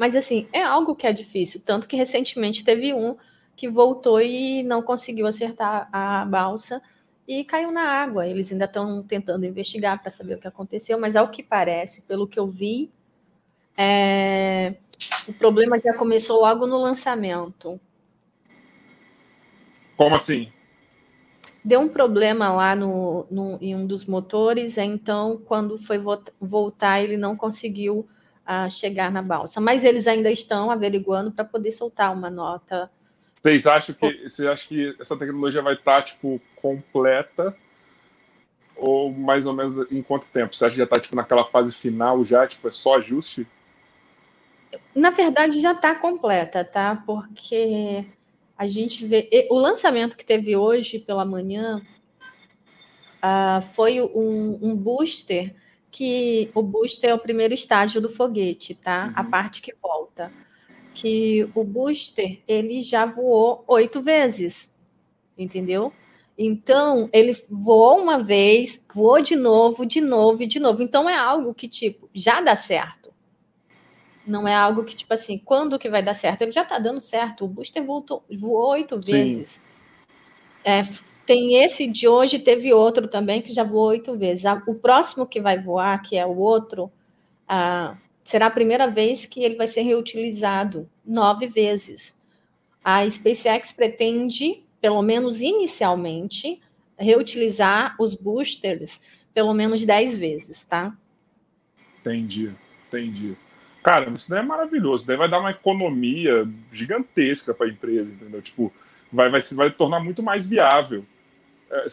[0.00, 1.60] mas, assim, é algo que é difícil.
[1.62, 3.18] Tanto que recentemente teve um
[3.54, 6.80] que voltou e não conseguiu acertar a balsa
[7.28, 8.26] e caiu na água.
[8.26, 12.26] Eles ainda estão tentando investigar para saber o que aconteceu, mas ao que parece, pelo
[12.26, 12.90] que eu vi,
[13.76, 14.74] é...
[15.28, 17.80] o problema já começou logo no lançamento.
[19.96, 20.50] Como assim?
[21.62, 25.98] Deu um problema lá no, no, em um dos motores, então, quando foi
[26.40, 28.08] voltar, ele não conseguiu
[28.46, 29.60] a chegar na balsa.
[29.60, 32.90] Mas eles ainda estão averiguando para poder soltar uma nota.
[33.32, 37.56] Vocês acham que você acha que essa tecnologia vai estar tá, tipo completa
[38.76, 40.54] ou mais ou menos em quanto tempo?
[40.54, 43.46] Você acha que já está tipo naquela fase final já, tipo é só ajuste?
[44.94, 47.02] Na verdade já está completa, tá?
[47.06, 48.04] Porque
[48.56, 51.80] a gente vê o lançamento que teve hoje pela manhã
[53.20, 55.54] uh, foi um, um booster
[55.90, 59.06] que o booster é o primeiro estágio do foguete, tá?
[59.06, 59.12] Uhum.
[59.16, 60.32] A parte que volta.
[60.94, 64.76] Que o booster ele já voou oito vezes,
[65.36, 65.92] entendeu?
[66.36, 70.82] Então ele voou uma vez, voou de novo, de novo e de novo.
[70.82, 73.09] Então é algo que tipo já dá certo.
[74.30, 76.42] Não é algo que tipo assim, quando que vai dar certo?
[76.42, 77.44] Ele já tá dando certo.
[77.44, 79.60] O booster voltou, voou oito vezes.
[80.64, 80.82] É,
[81.26, 84.44] tem esse de hoje, teve outro também que já voou oito vezes.
[84.66, 86.90] O próximo que vai voar, que é o outro,
[87.48, 92.16] ah, será a primeira vez que ele vai ser reutilizado nove vezes.
[92.84, 96.60] A SpaceX pretende, pelo menos inicialmente,
[96.96, 99.00] reutilizar os boosters
[99.32, 100.96] pelo menos dez vezes, tá?
[102.00, 102.54] Entendi,
[102.88, 103.36] entendi.
[103.82, 104.96] Cara, isso daí é maravilhoso.
[105.02, 108.42] Isso daí vai dar uma economia gigantesca para a empresa, entendeu?
[108.42, 108.72] Tipo,
[109.12, 111.04] vai, vai, vai tornar muito mais viável.
[111.70, 111.86] É,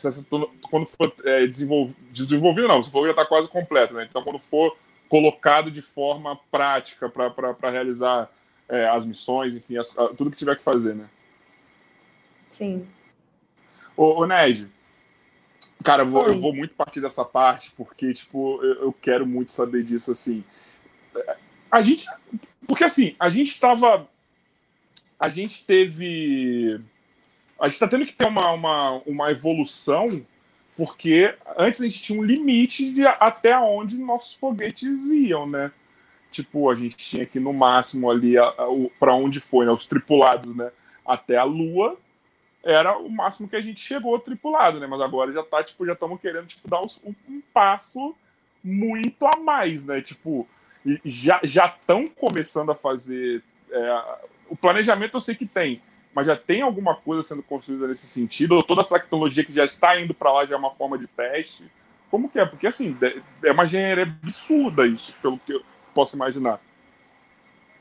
[0.69, 4.07] quando for é, desenvolvido, desenvolvido não, se for já está quase completo, né?
[4.09, 4.75] Então, quando for
[5.07, 8.29] colocado de forma prática para realizar
[8.67, 11.07] é, as missões, enfim, as, tudo que tiver que fazer, né?
[12.49, 12.87] Sim.
[13.95, 14.67] Ô, ô Ned,
[15.83, 19.51] cara, eu vou, eu vou, muito partir dessa parte, porque, tipo, eu, eu quero muito
[19.51, 20.43] saber disso, assim.
[21.71, 22.05] A gente.
[22.67, 24.07] Porque, assim, a gente estava.
[25.19, 26.79] A gente teve
[27.59, 30.23] a gente está tendo que ter uma, uma, uma evolução,
[30.75, 35.71] porque antes a gente tinha um limite de até onde nossos foguetes iam, né?
[36.31, 38.35] Tipo, a gente tinha que no máximo ali
[38.99, 39.71] para onde foi, né?
[39.71, 40.71] Os tripulados, né?
[41.05, 41.97] Até a Lua
[42.63, 44.85] era o máximo que a gente chegou tripulado, né?
[44.85, 48.13] Mas agora já tá, tipo, já estamos querendo tipo, dar um, um, passo
[48.63, 50.01] muito a mais, né?
[50.01, 50.47] Tipo,
[51.05, 53.43] já estão começando a fazer.
[53.71, 54.03] É,
[54.49, 55.81] o planejamento eu sei que tem,
[56.13, 58.53] mas já tem alguma coisa sendo construída nesse sentido?
[58.53, 61.07] Ou toda essa tecnologia que já está indo para lá já é uma forma de
[61.07, 61.69] teste?
[62.09, 62.45] Como que é?
[62.45, 62.97] Porque, assim,
[63.43, 65.61] é uma engenharia absurda isso, pelo que eu
[65.93, 66.61] posso imaginar.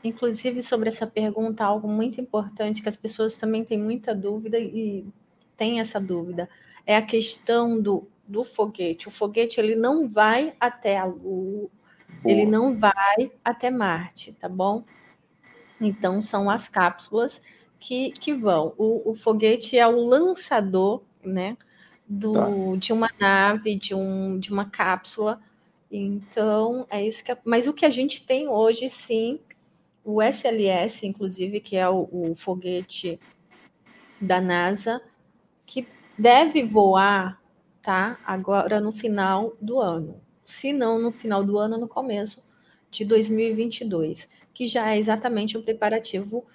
[0.03, 5.05] Inclusive, sobre essa pergunta, algo muito importante que as pessoas também têm muita dúvida e
[5.55, 6.49] têm essa dúvida,
[6.85, 9.07] é a questão do, do foguete.
[9.07, 11.69] O foguete, ele não vai até a Lua,
[12.27, 12.31] Boa.
[12.31, 14.83] ele não vai até Marte, tá bom?
[15.79, 17.41] Então, são as cápsulas
[17.79, 18.73] que, que vão.
[18.77, 21.57] O, o foguete é o lançador, né?
[22.07, 22.47] Do, tá.
[22.77, 25.41] de uma nave, de, um, de uma cápsula.
[25.91, 27.31] Então, é isso que.
[27.31, 29.39] É, mas o que a gente tem hoje, sim,
[30.03, 33.19] o SLS, inclusive, que é o, o foguete
[34.19, 35.01] da NASA,
[35.65, 37.41] que deve voar,
[37.81, 38.17] tá?
[38.25, 40.26] Agora no final do ano.
[40.47, 42.47] Se não no final do ano, no começo
[42.89, 46.45] de 2022, que já é exatamente o preparativo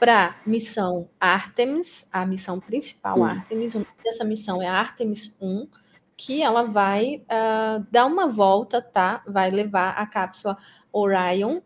[0.00, 3.26] para missão Artemis, a missão principal uhum.
[3.26, 3.76] Artemis.
[4.04, 5.68] Essa missão é Artemis 1,
[6.16, 9.22] que ela vai uh, dar uma volta, tá?
[9.28, 10.56] Vai levar a cápsula
[10.90, 11.60] Orion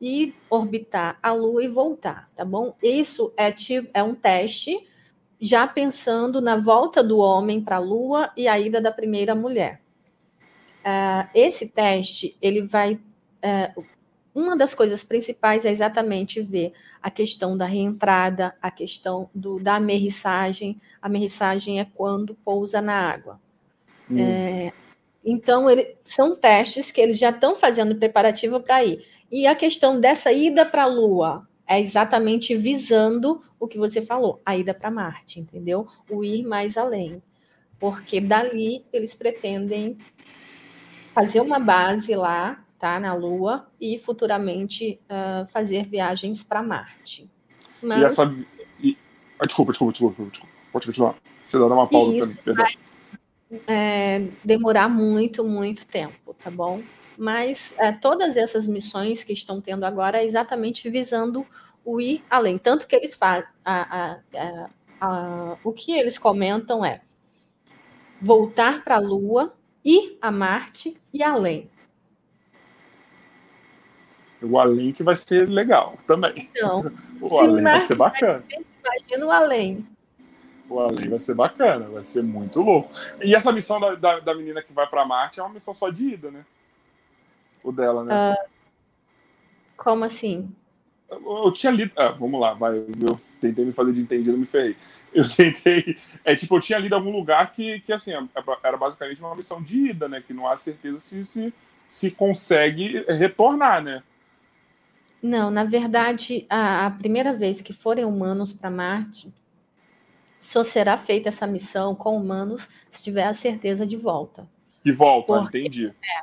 [0.00, 2.76] e orbitar a Lua e voltar, tá bom?
[2.80, 4.78] Isso é, tipo, é um teste
[5.40, 9.83] já pensando na volta do homem para a Lua e a ida da primeira mulher.
[10.84, 13.84] Uh, esse teste ele vai uh,
[14.34, 19.76] uma das coisas principais é exatamente ver a questão da reentrada, a questão do, da
[19.76, 20.80] amerrissagem.
[21.00, 23.40] A amerrissagem é quando pousa na água.
[24.10, 24.18] Hum.
[24.18, 24.72] É,
[25.24, 29.06] Então, ele, são testes que eles já estão fazendo preparativo para ir.
[29.30, 34.42] E a questão dessa ida para a Lua é exatamente visando o que você falou,
[34.44, 35.86] a ida para Marte, entendeu?
[36.10, 37.22] O ir mais além.
[37.78, 39.96] Porque dali eles pretendem
[41.14, 47.30] fazer uma base lá, tá, na Lua, e futuramente uh, fazer viagens para Marte.
[47.82, 48.00] Mas...
[48.00, 48.36] E essa.
[48.82, 48.98] E...
[49.38, 50.54] Ah, desculpa, desculpa, desculpa, desculpa.
[50.72, 51.14] Pode continuar.
[51.48, 52.64] Você dá uma pausa para mim, perdão.
[52.64, 52.74] Vai
[53.66, 56.82] é, demorar muito, muito tempo, tá bom?
[57.16, 61.46] Mas é, todas essas missões que estão tendo agora é exatamente visando
[61.84, 62.58] o ir além.
[62.58, 63.46] Tanto que eles fazem.
[65.62, 67.00] o que eles comentam é
[68.20, 69.54] voltar para a Lua,
[69.84, 71.70] ir a Marte e além.
[74.42, 76.50] O além que vai ser legal também.
[76.50, 76.92] Então,
[77.22, 78.44] o além vai ser bacana.
[78.50, 79.86] Imagina o além.
[80.68, 82.90] O além vai ser bacana, vai ser muito louco.
[83.22, 85.88] E essa missão da, da, da menina que vai para Marte é uma missão só
[85.88, 86.44] de ida, né?
[87.62, 88.32] O dela, né?
[88.32, 88.50] Uh,
[89.76, 90.52] como assim?
[91.24, 91.92] Eu, tinha lido.
[91.96, 92.78] Ah, vamos lá, vai.
[92.78, 94.76] Eu tentei me fazer de entendido, me ferrei.
[95.12, 95.98] Eu tentei.
[96.24, 98.12] É tipo, eu tinha lido algum lugar que, que assim,
[98.62, 100.22] era basicamente uma missão de ida, né?
[100.26, 101.54] Que não há certeza se, se,
[101.86, 104.02] se consegue retornar, né?
[105.22, 109.32] Não, na verdade, a, a primeira vez que forem humanos para Marte,
[110.38, 114.46] só será feita essa missão com humanos se tiver a certeza de volta.
[114.84, 115.86] De volta, porque, entendi.
[115.86, 116.22] É,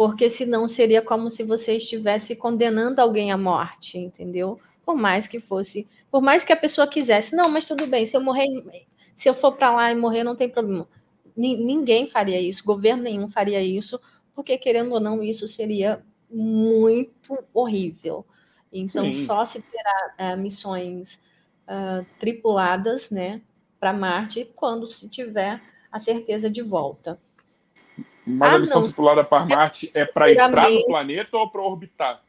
[0.00, 4.58] porque senão seria como se você estivesse condenando alguém à morte, entendeu?
[4.82, 8.16] Por mais que fosse, por mais que a pessoa quisesse, não, mas tudo bem, se
[8.16, 8.46] eu morrer,
[9.14, 10.88] se eu for para lá e morrer, não tem problema.
[11.36, 14.00] Ninguém faria isso, governo nenhum faria isso,
[14.34, 18.24] porque querendo ou não, isso seria muito horrível.
[18.72, 19.26] Então, Sim.
[19.26, 21.22] só se terá é, missões
[21.68, 23.42] uh, tripuladas, né,
[23.78, 25.60] para Marte quando se tiver
[25.92, 27.20] a certeza de volta.
[28.26, 32.22] Mas a, a missão tripulada para Marte é para entrar no planeta ou para orbitar?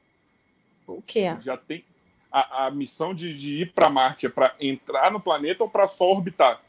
[0.87, 1.85] O que Já tem
[2.31, 5.87] a, a missão de, de ir para Marte é para entrar no planeta ou para
[5.87, 6.61] só orbitar?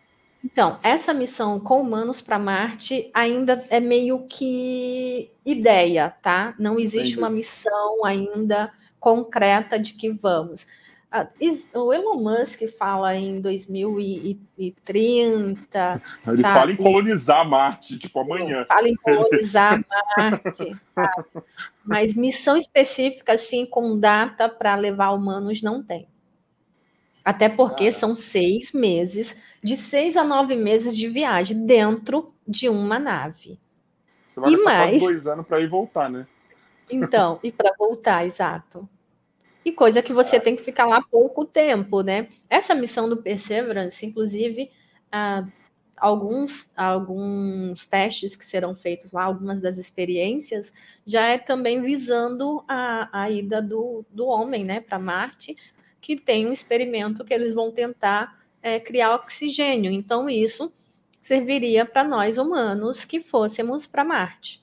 [0.44, 6.54] Então, essa missão com humanos para Marte ainda é meio que ideia, tá?
[6.58, 7.18] Não existe Entendi.
[7.18, 10.66] uma missão ainda concreta de que vamos.
[11.74, 16.02] O Elon Musk fala em 2030.
[16.26, 16.42] Ele sabe?
[16.42, 18.64] fala em colonizar Marte, tipo amanhã.
[18.66, 19.84] Fala em colonizar
[20.16, 20.74] Marte.
[20.94, 21.26] Sabe?
[21.84, 26.08] Mas missão específica, assim, com data para levar humanos, não tem.
[27.22, 27.92] Até porque ah.
[27.92, 33.60] são seis meses, de seis a nove meses de viagem dentro de uma nave.
[34.26, 36.26] Você vai e mais dois anos para ir voltar, né?
[36.90, 38.88] Então, e para voltar, exato
[39.64, 42.28] e coisa que você tem que ficar lá pouco tempo, né?
[42.48, 44.70] Essa missão do Perseverance, inclusive,
[45.10, 45.46] ah,
[45.96, 50.72] alguns, alguns testes que serão feitos lá, algumas das experiências,
[51.06, 55.56] já é também visando a, a ida do, do homem né, para Marte,
[56.00, 59.92] que tem um experimento que eles vão tentar é, criar oxigênio.
[59.92, 60.72] Então, isso
[61.20, 64.61] serviria para nós humanos que fôssemos para Marte.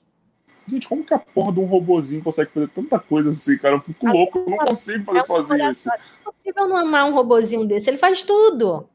[0.70, 3.74] Gente, como que a porra de um robozinho consegue fazer tanta coisa assim, cara?
[3.74, 5.92] Eu fico louco, eu não consigo fazer é sozinho isso.
[5.92, 8.88] É impossível não amar um robozinho desse, ele faz tudo.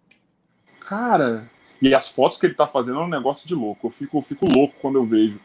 [0.80, 1.49] Cara,
[1.82, 3.88] e as fotos que ele tá fazendo é um negócio de louco.
[3.88, 5.39] Eu fico, eu fico louco quando eu vejo.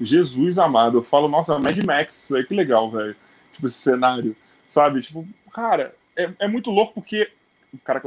[0.00, 3.16] Jesus amado, eu falo, nossa, Mad Max, isso aí que legal, velho.
[3.52, 5.00] Tipo, esse cenário, sabe?
[5.00, 7.30] Tipo, cara, é, é muito louco porque,
[7.84, 8.02] cara,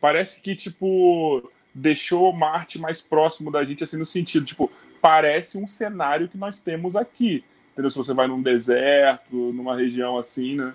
[0.00, 4.70] parece que, tipo, deixou Marte mais próximo da gente, assim, no sentido, tipo,
[5.06, 7.44] parece um cenário que nós temos aqui.
[7.72, 7.90] Entendeu?
[7.90, 10.74] Se você vai num deserto, numa região assim, né?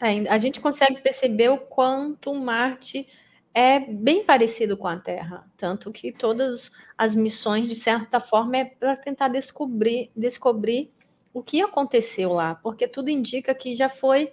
[0.00, 3.06] É, a gente consegue perceber o quanto Marte
[3.54, 8.64] é bem parecido com a Terra, tanto que todas as missões, de certa forma, é
[8.64, 10.90] para tentar descobrir, descobrir
[11.32, 14.32] o que aconteceu lá, porque tudo indica que já foi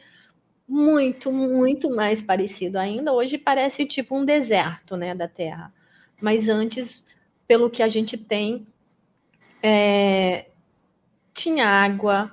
[0.68, 3.14] muito, muito mais parecido ainda.
[3.14, 5.72] Hoje parece tipo um deserto, né, da Terra.
[6.20, 7.06] Mas antes
[7.48, 8.68] pelo que a gente tem,
[9.64, 10.48] é,
[11.34, 12.32] tinha água,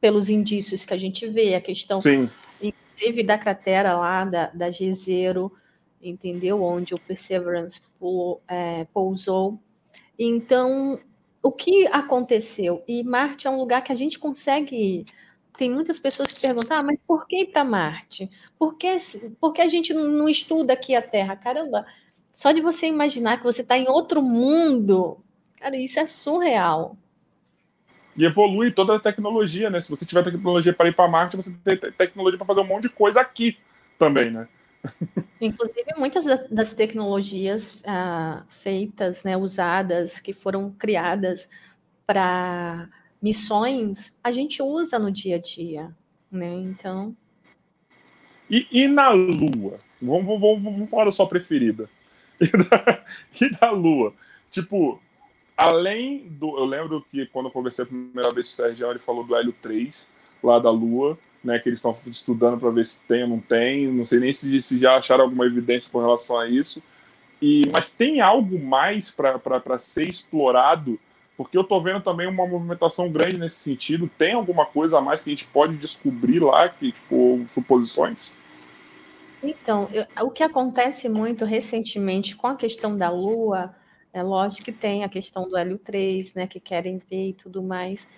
[0.00, 2.28] pelos indícios que a gente vê, a questão, Sim.
[2.60, 5.52] inclusive, da cratera lá, da, da Gezero,
[6.02, 6.62] entendeu?
[6.62, 9.58] Onde o Perseverance pulou, é, pousou.
[10.18, 11.00] Então,
[11.42, 12.82] o que aconteceu?
[12.86, 15.06] E Marte é um lugar que a gente consegue ir.
[15.56, 18.30] Tem muitas pessoas que perguntam, ah, mas por que ir para Marte?
[18.58, 18.96] Por que,
[19.40, 21.36] por que a gente não estuda aqui a Terra?
[21.36, 21.86] Caramba,
[22.34, 25.18] só de você imaginar que você está em outro mundo,
[25.58, 26.96] cara, isso é surreal.
[28.16, 29.80] E evolui toda a tecnologia, né?
[29.80, 32.84] Se você tiver tecnologia para ir para Marte, você tem tecnologia para fazer um monte
[32.84, 33.56] de coisa aqui
[33.98, 34.48] também, né?
[35.40, 41.48] Inclusive, muitas das tecnologias ah, feitas, né, usadas, que foram criadas
[42.06, 42.88] para
[43.20, 45.94] missões, a gente usa no dia a dia,
[46.30, 46.52] né?
[46.54, 47.16] Então.
[48.50, 49.78] E, e na Lua?
[50.00, 51.88] Vamos, vamos, vamos falar da sua preferida.
[52.50, 53.04] E da,
[53.40, 54.12] e da Lua?
[54.50, 55.00] Tipo,
[55.56, 56.58] além do.
[56.58, 59.36] Eu lembro que quando eu conversei a primeira vez com o Sérgio, ele falou do
[59.36, 60.08] Hélio 3,
[60.42, 63.88] lá da Lua né, que eles estão estudando para ver se tem ou não tem.
[63.88, 66.82] Não sei nem se, se já acharam alguma evidência com relação a isso.
[67.40, 70.98] E, mas tem algo mais para ser explorado?
[71.36, 74.08] Porque eu estou vendo também uma movimentação grande nesse sentido.
[74.16, 78.32] Tem alguma coisa a mais que a gente pode descobrir lá, que, tipo, suposições?
[79.42, 83.74] Então, eu, o que acontece muito recentemente com a questão da Lua,
[84.12, 87.62] é lógico que tem a questão do Hélio 3, né, que querem ver e tudo
[87.62, 88.08] mais,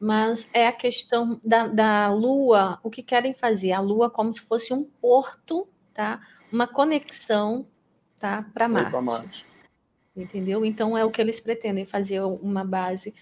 [0.00, 3.70] mas é a questão da, da Lua, o que querem fazer?
[3.70, 6.20] A Lua como se fosse um porto, tá?
[6.50, 7.64] Uma conexão,
[8.18, 8.44] tá?
[8.52, 9.00] Para Marte.
[9.00, 9.46] Marte.
[10.16, 10.64] Entendeu?
[10.64, 13.14] Então é o que eles pretendem fazer uma base.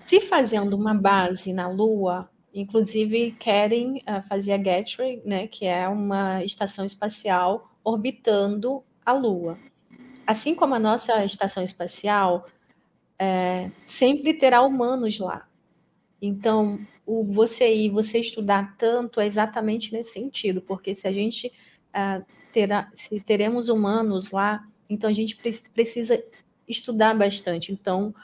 [0.00, 5.46] Se fazendo uma base na Lua, inclusive querem uh, fazer a Gateway, né?
[5.46, 9.58] Que é uma estação espacial orbitando a Lua.
[10.26, 12.46] Assim como a nossa estação espacial,
[13.18, 15.46] é, sempre terá humanos lá.
[16.20, 21.48] Então, o você ir, você estudar tanto é exatamente nesse sentido, porque se a gente
[21.48, 26.22] uh, terá, se teremos humanos lá, então a gente pre precisa
[26.66, 27.70] estudar bastante.
[27.70, 28.14] Então,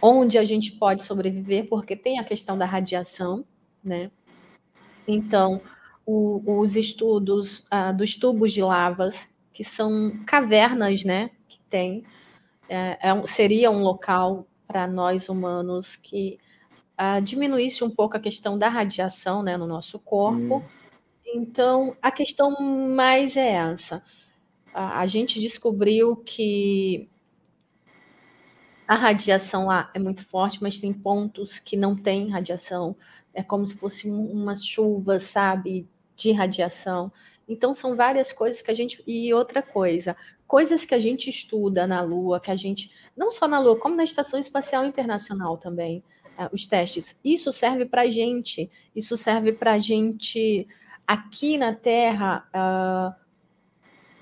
[0.00, 3.44] onde a gente pode sobreviver, porque tem a questão da radiação,
[3.82, 4.10] né?
[5.06, 5.60] Então,
[6.06, 7.66] o, os estudos
[7.96, 11.30] dos tubos de lavas, que são cavernas, né?
[11.48, 12.04] Que tem
[12.68, 16.38] é, é, seria um local para nós humanos que
[17.22, 20.58] diminuísse um pouco a questão da radiação né, no nosso corpo.
[20.58, 20.62] Hum.
[21.26, 24.04] Então, a questão mais é essa.
[24.72, 27.10] A, a gente descobriu que
[28.92, 32.94] a radiação lá é muito forte, mas tem pontos que não tem radiação.
[33.32, 37.10] É como se fosse uma chuva, sabe, de radiação.
[37.48, 39.02] Então, são várias coisas que a gente.
[39.06, 40.14] E outra coisa,
[40.46, 42.92] coisas que a gente estuda na Lua, que a gente.
[43.16, 46.04] Não só na Lua, como na Estação Espacial Internacional também,
[46.38, 47.18] uh, os testes.
[47.24, 50.68] Isso serve para a gente, isso serve para a gente
[51.06, 52.46] aqui na Terra.
[52.54, 53.21] Uh,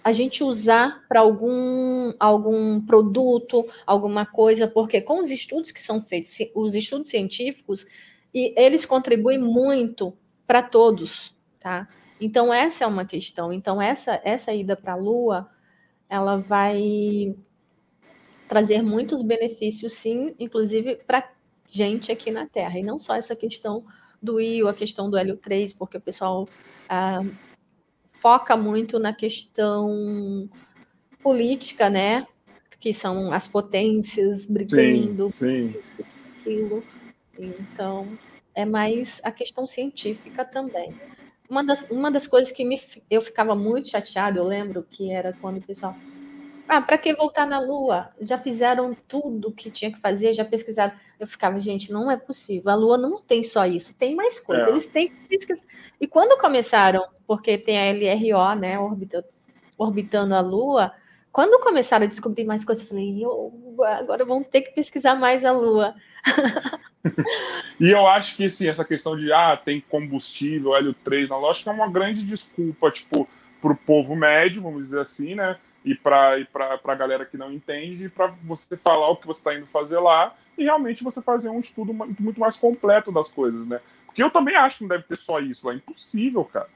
[0.02, 6.02] a gente usar para algum, algum produto, alguma coisa, porque com os estudos que são
[6.02, 7.86] feitos, os estudos científicos,
[8.32, 11.88] e eles contribuem muito para todos, tá?
[12.20, 13.52] Então, essa é uma questão.
[13.52, 15.48] Então, essa, essa ida para a Lua,
[16.08, 17.34] ela vai
[18.48, 21.30] trazer muitos benefícios, sim, inclusive para
[21.68, 22.78] gente aqui na Terra.
[22.78, 23.84] E não só essa questão
[24.20, 26.48] do IO, a questão do Hélio 3, porque o pessoal
[26.88, 27.22] ah,
[28.20, 30.48] foca muito na questão
[31.22, 32.26] política, né?
[32.78, 35.30] Que são as potências brigando.
[35.32, 36.04] Sim, sim.
[36.40, 36.84] Aquilo.
[37.38, 38.06] Então,
[38.54, 40.94] é mais a questão científica também.
[41.48, 45.36] Uma das, uma das coisas que me, eu ficava muito chateada, eu lembro que era
[45.40, 45.96] quando o pessoal.
[46.68, 48.10] Ah, para que voltar na Lua?
[48.20, 50.92] Já fizeram tudo que tinha que fazer, já pesquisaram.
[51.18, 52.70] Eu ficava, gente, não é possível.
[52.70, 54.68] A Lua não tem só isso, tem mais coisas.
[54.68, 54.70] É.
[54.70, 55.64] Eles têm que pesquisar.
[56.00, 59.26] E quando começaram, porque tem a LRO, né, orbitando,
[59.78, 60.92] orbitando a Lua,
[61.30, 63.22] quando começaram a descobrir mais coisas, eu falei,
[64.00, 65.94] agora vamos ter que pesquisar mais a Lua.
[67.78, 71.70] e eu acho que sim, essa questão de ah, tem combustível, hélio 3 na lógica
[71.70, 73.28] é uma grande desculpa, tipo,
[73.62, 75.56] para o povo médio, vamos dizer assim, né?
[75.84, 79.54] E para e a galera que não entende, para você falar o que você está
[79.54, 83.80] indo fazer lá e realmente você fazer um estudo muito mais completo das coisas, né?
[84.04, 86.66] Porque eu também acho que não deve ter só isso, é impossível, cara.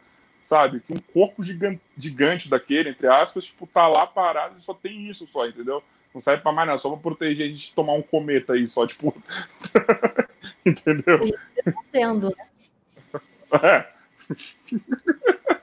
[0.45, 0.81] Sabe?
[0.81, 5.09] Que um corpo gigante, gigante daquele, entre aspas, tipo, tá lá parado e só tem
[5.09, 5.83] isso só, entendeu?
[6.15, 8.69] Não serve pra mais nada, só pra proteger a gente de tomar um cometa aí,
[8.69, 9.13] só, tipo.
[10.65, 11.25] Entendeu?
[11.25, 12.47] Isso eu tô tendo, né?
[13.63, 13.87] É.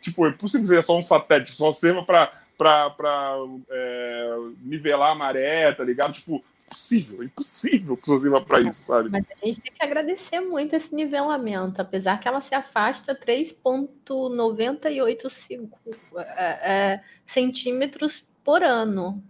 [0.00, 3.36] tipo, é possível dizer só um satélite, só serva pra, pra, pra
[3.70, 6.12] é, nivelar a maré, tá ligado?
[6.12, 9.10] Tipo, impossível, impossível que sirva para isso, sabe?
[9.10, 15.70] Mas a gente tem que agradecer muito esse nivelamento, apesar que ela se afasta 3,98
[16.16, 19.22] é, é, centímetros por ano.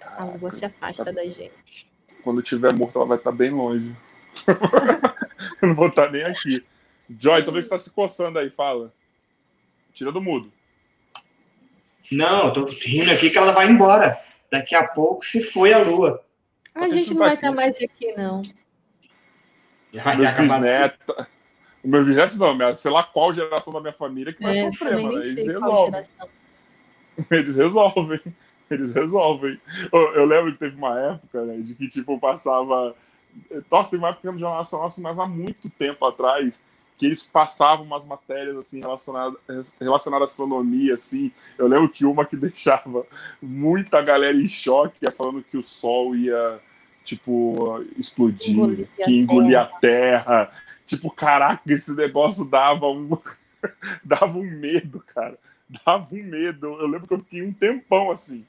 [0.00, 1.90] A lua se afasta da gente.
[2.22, 3.96] Quando tiver morto, ela vai estar bem longe.
[5.62, 6.64] eu não vou estar nem aqui.
[7.18, 8.92] Joy, talvez você está se coçando aí, fala.
[9.92, 10.52] Tira do mudo.
[12.10, 14.22] Não, eu tô rindo aqui que ela vai embora.
[14.52, 16.22] Daqui a pouco se foi a lua.
[16.74, 18.42] A, gente não vai estar mais aqui, não.
[19.90, 21.26] Já meus bisnetos,
[21.82, 24.70] O meu bisneto não, minha, sei lá qual geração da minha família que vai é,
[24.70, 25.22] sofrer, mano.
[25.24, 26.04] Eles resolvem.
[27.30, 28.20] Eles resolvem.
[28.70, 29.60] Eles resolvem.
[29.90, 32.94] Eu, eu, lembro que teve uma época, né, de que, tipo, passava.
[33.70, 36.62] Nossa, tem uma época de Jornal nossa, mas há muito tempo atrás,
[37.02, 39.36] que eles passavam umas matérias, assim, relacionadas,
[39.80, 41.32] relacionadas à astronomia, assim.
[41.58, 43.04] Eu lembro que uma que deixava
[43.42, 46.60] muita galera em choque, é falando que o Sol ia,
[47.04, 50.52] tipo, explodir, engolir que engolia a terra.
[50.86, 53.18] Tipo, caraca, esse negócio dava um,
[54.04, 55.36] dava um medo, cara.
[55.84, 56.68] Dava um medo.
[56.68, 58.46] Eu lembro que eu fiquei um tempão assim.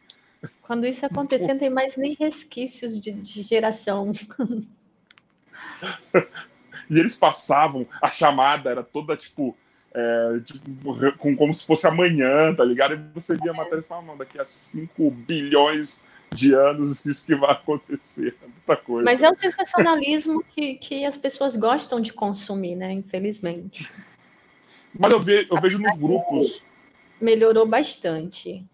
[0.61, 4.11] Quando isso acontecer, não tem mais nem resquícios de, de geração.
[6.89, 9.55] e eles passavam, a chamada era toda tipo,
[9.93, 12.95] é, tipo, com, como se fosse amanhã, tá ligado?
[12.95, 16.03] E você via a matéria e falava, não, daqui a 5 bilhões
[16.33, 18.35] de anos isso que vai acontecer.
[18.41, 19.05] Muita coisa.
[19.05, 22.91] Mas é o sensacionalismo que, que as pessoas gostam de consumir, né?
[22.91, 23.89] Infelizmente.
[24.97, 26.63] Mas eu, ve, eu vejo nos grupos.
[27.21, 28.65] Melhorou bastante.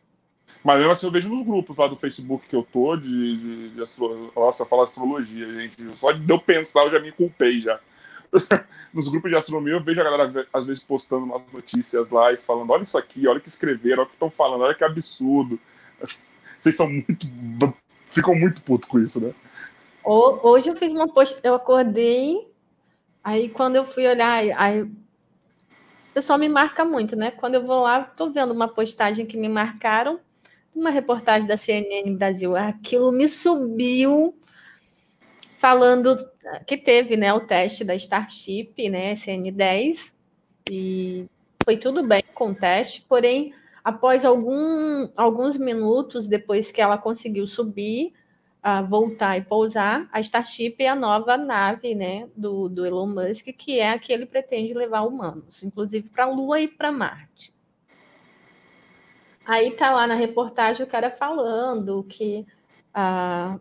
[0.63, 3.69] Mas mesmo assim eu vejo nos grupos lá do Facebook que eu tô de, de,
[3.69, 4.31] de astro...
[4.35, 5.97] Nossa, falar astrologia, gente.
[5.97, 7.79] Só de eu pensar eu já me culpei já.
[8.93, 12.37] nos grupos de astronomia eu vejo a galera às vezes postando umas notícias lá e
[12.37, 14.83] falando: olha isso aqui, olha o que escreveram, olha o que estão falando, olha que
[14.83, 15.59] absurdo.
[16.57, 17.27] Vocês são muito.
[18.05, 19.33] ficam muito putos com isso, né?
[20.03, 22.47] Hoje eu fiz uma post, eu acordei,
[23.23, 24.91] aí quando eu fui olhar, aí o
[26.13, 27.31] pessoal me marca muito, né?
[27.31, 30.19] Quando eu vou lá, tô vendo uma postagem que me marcaram,
[30.73, 34.35] uma reportagem da CNN Brasil, aquilo me subiu
[35.59, 36.15] falando
[36.65, 40.15] que teve, né, o teste da Starship, né, SN10,
[40.71, 41.25] e
[41.63, 43.53] foi tudo bem com o teste, porém
[43.83, 48.13] Após algum, alguns minutos depois que ela conseguiu subir,
[48.63, 53.47] uh, voltar e pousar, a Starship é a nova nave né, do, do Elon Musk,
[53.57, 57.53] que é a que ele pretende levar humanos, inclusive para a Lua e para Marte.
[59.45, 62.45] Aí tá lá na reportagem o cara falando que
[62.89, 63.59] uh,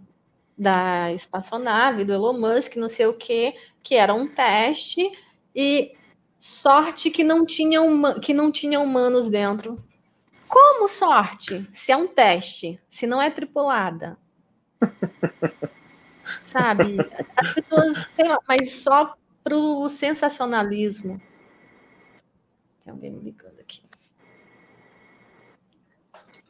[0.59, 5.11] da espaçonave do Elon Musk, não sei o que, que era um teste
[5.54, 5.94] e
[6.38, 9.82] sorte que não tinha, uma, que não tinha humanos dentro.
[10.48, 11.68] Como sorte?
[11.72, 14.18] Se é um teste, se não é tripulada.
[16.42, 16.96] Sabe?
[17.36, 21.20] As pessoas, sei lá, mas só pro sensacionalismo.
[22.82, 23.82] Tem alguém me ligando aqui.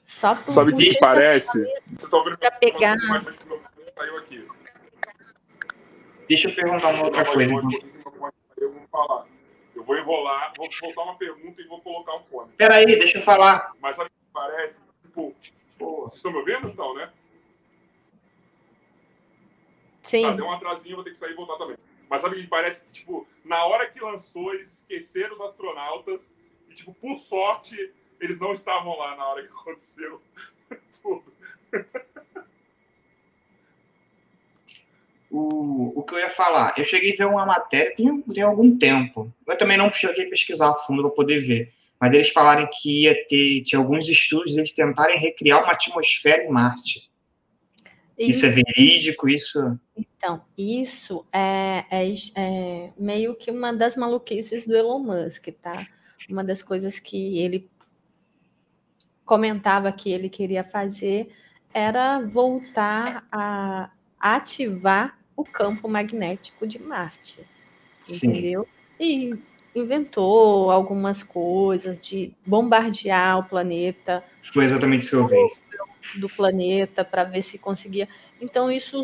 [0.06, 1.64] Só pro, Sabe o que parece?
[1.96, 2.18] Você tá
[3.95, 4.55] pra pegar.
[6.28, 7.53] Deixa eu perguntar uma outra coisa.
[8.57, 9.26] Eu vou falar.
[9.74, 12.53] Eu vou enrolar, vou soltar uma pergunta e vou colocar o fone.
[12.57, 13.72] Peraí, deixa eu falar.
[13.80, 14.82] Mas sabe o que parece?
[15.03, 15.34] Tipo,
[15.78, 16.74] pô, vocês estão me ouvindo?
[16.74, 17.11] Não, né?
[20.03, 20.22] Sim.
[20.22, 21.76] Tá, deu um atrasinho, vou ter que sair e voltar também.
[22.09, 22.84] Mas sabe o que parece?
[22.86, 26.34] Que, tipo, na hora que lançou, eles esqueceram os astronautas
[26.68, 30.20] e, tipo, por sorte, eles não estavam lá na hora que aconteceu
[31.03, 31.32] tudo.
[35.31, 38.76] O, o que eu ia falar, eu cheguei a ver uma matéria tem, tem algum
[38.76, 39.33] tempo.
[39.47, 41.72] Eu também não cheguei a pesquisar a fundo para poder ver.
[42.01, 46.49] Mas eles falaram que ia ter, tinha alguns estudos, eles tentarem recriar uma atmosfera em
[46.49, 47.11] Marte.
[48.16, 48.31] E...
[48.31, 49.79] Isso é verídico, isso.
[49.97, 55.87] Então, isso é, é, é, meio que uma das maluquices do Elon Musk, tá?
[56.29, 57.68] Uma das coisas que ele
[59.24, 61.31] comentava que ele queria fazer
[61.72, 67.46] era voltar a ativar o campo magnético de Marte,
[68.08, 68.66] entendeu?
[68.98, 69.34] Sim.
[69.34, 74.24] E inventou algumas coisas de bombardear o planeta.
[74.52, 76.20] Foi exatamente isso que eu vi.
[76.20, 78.08] Do planeta para ver se conseguia.
[78.40, 79.02] Então isso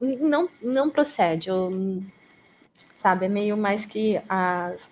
[0.00, 1.48] não não procede.
[1.48, 2.02] Eu,
[2.96, 4.90] sabe, é meio mais que as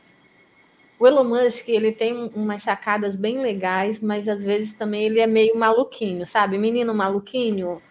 [1.02, 5.26] o Elon Musk, ele tem umas sacadas bem legais, mas às vezes também ele é
[5.26, 6.56] meio maluquinho, sabe?
[6.56, 7.82] Menino maluquinho,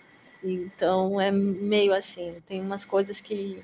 [0.44, 3.64] então é meio assim, tem umas coisas que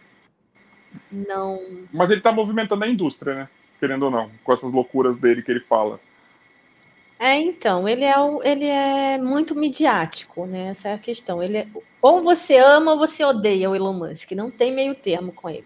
[1.12, 1.62] não.
[1.92, 3.50] Mas ele está movimentando a indústria, né?
[3.80, 6.00] Querendo ou não, com essas loucuras dele que ele fala.
[7.20, 10.68] É, então, ele é, o, ele é muito midiático, né?
[10.68, 11.42] Essa é a questão.
[11.42, 11.68] Ele é,
[12.02, 14.32] ou você ama ou você odeia o Elon Musk.
[14.34, 15.66] Não tem meio termo com ele.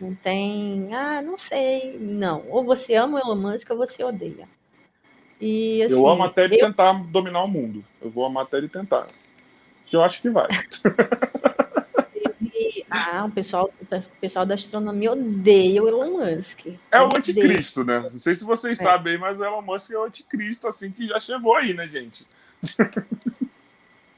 [0.00, 1.96] Não tem, ah, não sei.
[1.98, 2.44] Não.
[2.48, 4.48] Ou você ama o Elon Musk ou você odeia.
[5.40, 6.66] E, assim, eu amo até ele eu...
[6.66, 7.84] tentar dominar o mundo.
[8.02, 9.08] Eu vou amar até ele tentar
[9.94, 10.48] que eu acho que vai.
[12.90, 16.66] ah, o pessoal, o pessoal da astronomia odeia o Elon Musk.
[16.90, 18.00] É o anticristo, né?
[18.00, 18.82] Não sei se vocês é.
[18.82, 22.26] sabem, mas o Elon Musk é o anticristo, assim, que já chegou aí, né, gente?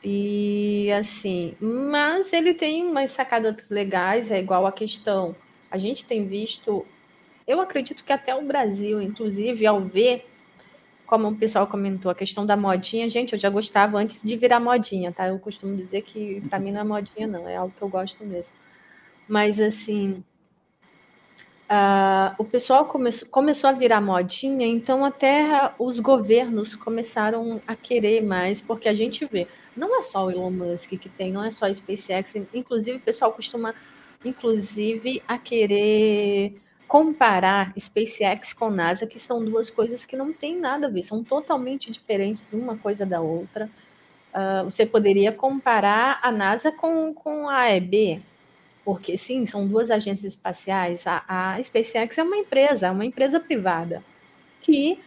[0.08, 5.34] E assim, mas ele tem umas sacadas legais, é igual a questão.
[5.68, 6.86] A gente tem visto
[7.44, 10.28] eu acredito que até o Brasil, inclusive, ao ver,
[11.07, 14.61] como o pessoal comentou, a questão da modinha, gente, eu já gostava antes de virar
[14.61, 15.28] modinha, tá?
[15.28, 18.24] Eu costumo dizer que para mim não é modinha, não, é algo que eu gosto
[18.24, 18.54] mesmo.
[19.28, 20.24] Mas, assim,
[21.70, 28.22] uh, o pessoal come começou a virar modinha, então até os governos começaram a querer
[28.22, 29.46] mais, porque a gente vê,
[29.76, 33.00] não é só o Elon Musk que tem, não é só a SpaceX, inclusive o
[33.00, 33.74] pessoal costuma,
[34.24, 36.54] inclusive, a querer
[36.87, 41.22] comparar SpaceX com NASA, que são duas coisas que não têm nada a ver, são
[41.22, 43.68] totalmente diferentes uma coisa da outra.
[44.32, 48.22] Uh, você poderia comparar a NASA com, com a AEB,
[48.84, 51.07] porque sim, são duas agências espaciais.
[51.07, 54.05] A, a SpaceX é uma empresa, é uma empresa privada,
[54.61, 55.01] que,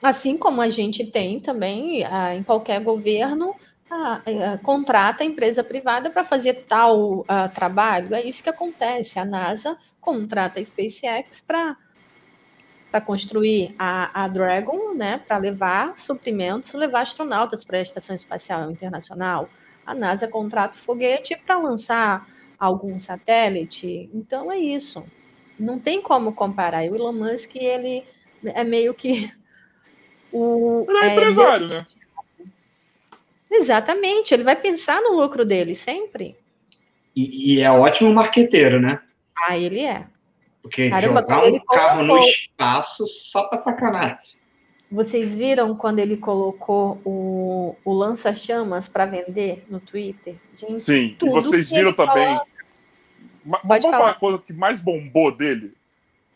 [0.00, 6.08] assim como a gente tem também uh, em qualquer governo, uh, contrata a empresa privada
[6.08, 8.14] para fazer tal trabalho.
[8.14, 9.18] É isso que acontece.
[9.18, 11.78] A NASA contrata a SpaceX para
[12.90, 18.70] para construir a, a Dragon, né, para levar suprimentos, levar astronautas para a Estação Espacial
[18.70, 19.48] Internacional.
[19.86, 22.28] A NASA contrata o foguete para lançar
[22.58, 24.10] algum satélite.
[24.12, 25.02] Então é isso.
[25.58, 26.82] Não tem como comparar.
[26.82, 28.04] O Elon Musk ele
[28.44, 29.32] é meio que
[30.30, 31.86] o ele é, é empresário, né?
[33.50, 34.34] Exatamente.
[34.34, 36.36] Ele vai pensar no lucro dele sempre.
[37.16, 39.00] E, e é ótimo marqueteiro, né?
[39.44, 40.06] Ah, ele é.
[40.62, 44.18] Porque Caramba, jogar um carro no espaço só para sacanagem.
[44.90, 50.36] Vocês viram quando ele colocou o, o lança-chamas para vender no Twitter?
[50.54, 52.40] Gente, Sim, e vocês viram também.
[53.44, 55.74] Mas vamos falar a coisa que mais bombou dele,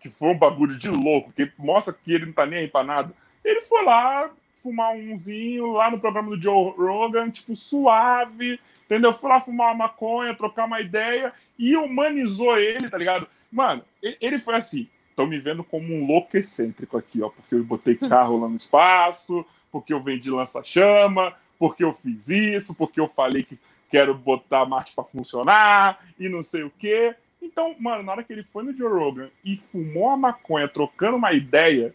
[0.00, 2.82] que foi um bagulho de louco, que mostra que ele não tá nem aí pra
[2.82, 3.12] nada.
[3.44, 9.12] Ele foi lá fumar umzinho lá no programa do Joe Rogan, tipo, suave, entendeu?
[9.12, 13.26] Foi lá fumar uma maconha, trocar uma ideia e humanizou ele, tá ligado?
[13.50, 14.88] Mano, ele foi assim.
[15.10, 18.08] Estão me vendo como um louco excêntrico aqui, ó, porque eu botei hum.
[18.08, 23.42] carro lá no espaço, porque eu vendi lança-chama, porque eu fiz isso, porque eu falei
[23.42, 23.58] que
[23.90, 27.14] quero botar a Marte para funcionar e não sei o quê.
[27.40, 31.16] Então, mano, na hora que ele foi no Joe Rogan e fumou a maconha, trocando
[31.16, 31.94] uma ideia,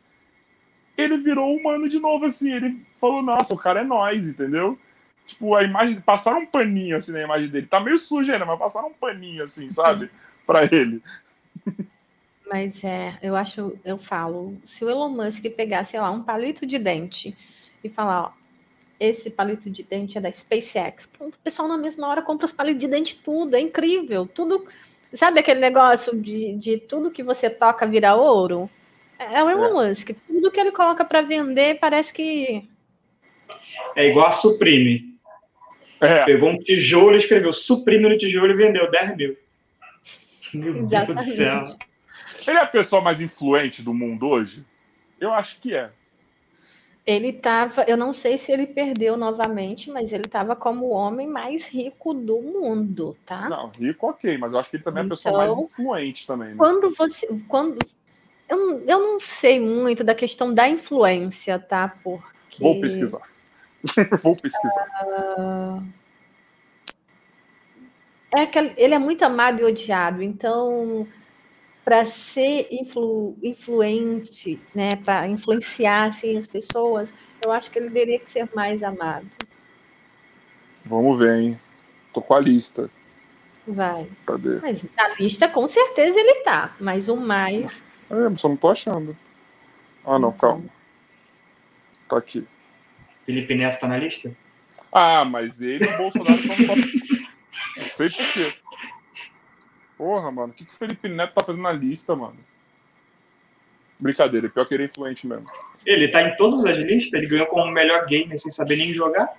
[0.98, 2.54] ele virou humano de novo, assim.
[2.54, 4.78] Ele falou, nossa, o cara é nós, entendeu?
[5.26, 6.02] Tipo, a imagem.
[6.02, 7.68] Passaram um paninho assim na imagem dele.
[7.68, 10.10] Tá meio sujo ainda, mas passaram um paninho assim, sabe?
[10.46, 11.02] para ele.
[12.50, 16.66] Mas é, eu acho, eu falo, se o Elon Musk pegar, sei lá, um palito
[16.66, 17.36] de dente
[17.82, 18.32] e falar, ó,
[19.00, 22.82] esse palito de dente é da SpaceX, o pessoal na mesma hora compra os palitos
[22.82, 24.66] de dente tudo, é incrível, tudo,
[25.14, 28.70] sabe aquele negócio de, de tudo que você toca vira ouro?
[29.18, 29.88] É, é o Elon é.
[29.88, 32.70] Musk, tudo que ele coloca para vender parece que...
[33.96, 35.11] É igual a Supreme.
[36.02, 36.26] É.
[36.26, 39.38] Pegou um tijolo, escreveu Supreme no tijolo e vendeu 10 mil.
[40.54, 41.38] Meu Exatamente.
[41.38, 41.78] Deus do céu.
[42.48, 44.66] Ele é a pessoa mais influente do mundo hoje?
[45.20, 45.92] Eu acho que é.
[47.06, 51.28] Ele estava, eu não sei se ele perdeu novamente, mas ele estava como o homem
[51.28, 53.50] mais rico do mundo, tá?
[53.50, 56.28] Não, rico ok, mas eu acho que ele também é a pessoa mais então, influente
[56.28, 56.50] também.
[56.50, 56.56] Né?
[56.58, 57.78] Quando você, quando
[58.48, 61.96] eu, eu não sei muito da questão da influência, tá?
[62.04, 63.22] Porque vou pesquisar.
[64.22, 64.88] vou pesquisar.
[65.38, 65.84] Uh...
[68.34, 71.08] É que ele é muito amado e odiado, então
[71.84, 77.14] para ser influ, influente, né, para influenciar assim, as pessoas,
[77.44, 79.28] eu acho que ele teria que ser mais amado.
[80.86, 81.58] Vamos ver, hein?
[82.14, 82.90] Tô com a lista.
[83.68, 84.10] Vai.
[84.26, 84.60] Cadê?
[84.62, 86.76] Mas na lista, com certeza, ele tá.
[86.80, 87.84] Mas o mais.
[88.10, 89.16] É, só não tô achando.
[90.06, 90.66] Ah, não, calma.
[92.08, 92.46] Tá aqui.
[93.26, 94.36] Felipe Neto tá na lista?
[94.92, 96.76] Ah, mas ele e o Bolsonaro estão.
[97.78, 98.54] Não sei por quê.
[99.98, 102.38] Porra, mano, o que, que o Felipe Neto tá fazendo na lista, mano?
[104.00, 105.50] Brincadeira, pior que ele é influente mesmo.
[105.86, 107.14] Ele tá em todas as listas?
[107.14, 109.32] Ele ganhou como melhor gamer sem saber nem jogar?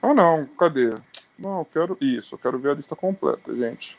[0.00, 0.94] Ah, não, cadê?
[1.36, 3.98] Não, eu quero isso, eu quero ver a lista completa, gente.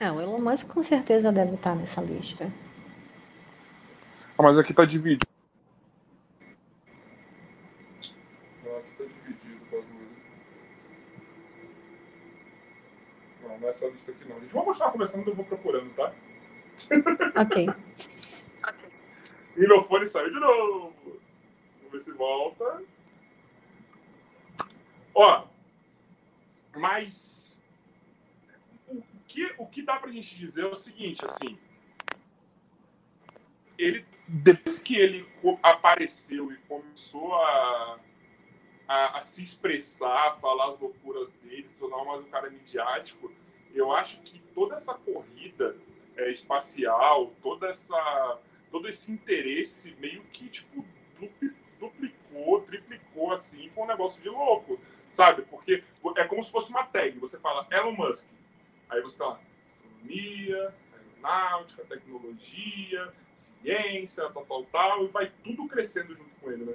[0.00, 2.52] É, o Elon Musk com certeza deve estar nessa lista.
[4.36, 5.31] Ah, mas aqui tá dividido.
[13.62, 14.36] Nessa lista aqui, não.
[14.36, 16.12] A gente vai continuar conversando, eu vou procurando, tá?
[17.40, 17.68] Ok.
[19.56, 21.20] e meu fone saiu de novo.
[21.78, 22.82] Vamos ver se volta.
[25.14, 25.46] Ó,
[26.74, 27.60] mas
[28.88, 31.58] o que, o que dá pra gente dizer é o seguinte, assim.
[33.78, 35.28] Ele, depois que ele
[35.62, 37.98] apareceu e começou a,
[38.86, 43.32] a, a se expressar, a falar as loucuras dele, se tornar mais um cara midiático,
[43.74, 45.76] eu acho que toda essa corrida
[46.16, 48.38] é, espacial, toda essa,
[48.70, 50.84] todo esse interesse meio que tipo
[51.78, 54.78] duplicou, triplicou assim, foi um negócio de louco,
[55.10, 55.42] sabe?
[55.42, 55.82] Porque
[56.16, 57.18] é como se fosse uma tag.
[57.18, 58.28] Você fala Elon Musk,
[58.88, 66.14] aí você tá lá, astronomia, aeronáutica, tecnologia, ciência, tal, tal, tal, e vai tudo crescendo
[66.14, 66.74] junto com ele, né?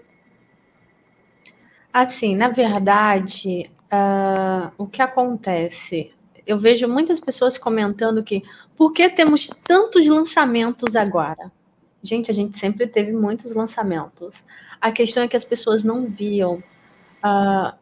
[1.94, 6.14] Assim, na verdade, uh, o que acontece?
[6.48, 8.41] Eu vejo muitas pessoas comentando que
[8.78, 11.52] por que temos tantos lançamentos agora?
[12.02, 14.45] Gente, a gente sempre teve muitos lançamentos.
[14.80, 16.64] A questão é que as pessoas não viam.
[17.24, 17.76] Uh,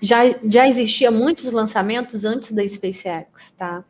[0.00, 3.84] já, já existia muitos lançamentos antes da SpaceX, tá?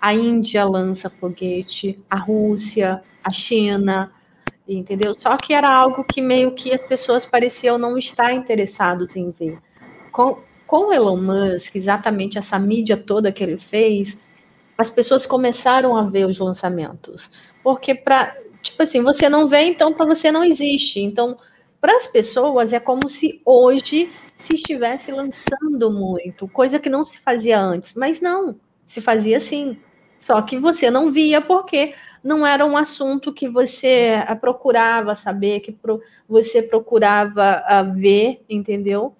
[0.00, 4.10] A Índia lança foguete, a Rússia, a China,
[4.66, 5.14] entendeu?
[5.14, 9.58] Só que era algo que meio que as pessoas pareciam não estar interessados em ver.
[10.10, 10.38] Com,
[10.72, 14.22] com o Elon Musk, exatamente essa mídia toda que ele fez,
[14.78, 17.30] as pessoas começaram a ver os lançamentos.
[17.62, 20.98] Porque para, tipo assim, você não vê, então para você não existe.
[20.98, 21.36] Então,
[21.78, 27.18] para as pessoas é como se hoje se estivesse lançando muito, coisa que não se
[27.18, 29.76] fazia antes, mas não, se fazia sim.
[30.18, 31.92] Só que você não via porque
[32.24, 35.76] não era um assunto que você ah, procurava saber, que
[36.26, 39.14] você procurava ah, ver, entendeu?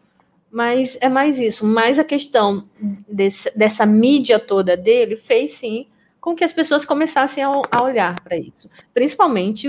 [0.53, 1.67] Mas é mais isso.
[1.67, 2.69] Mas a questão
[3.09, 5.87] desse, dessa mídia toda dele fez sim
[6.21, 8.71] com que as pessoas começassem a, a olhar para isso.
[8.93, 9.69] Principalmente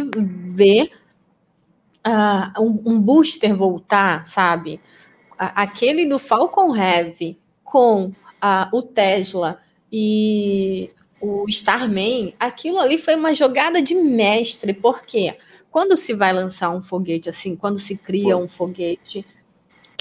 [0.53, 0.91] ver
[2.05, 4.81] uh, um, um, booster voltar, sabe?
[5.37, 8.13] Aquele do Falcon Heavy com uh,
[8.71, 9.59] o Tesla
[9.91, 15.35] e o Starman, aquilo ali foi uma jogada de mestre, porque
[15.71, 19.25] quando se vai lançar um foguete assim, quando se cria um foguete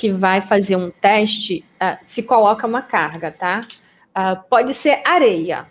[0.02, 3.60] que vai fazer um teste, uh, se coloca uma carga, tá?
[4.08, 5.70] Uh, pode ser areia,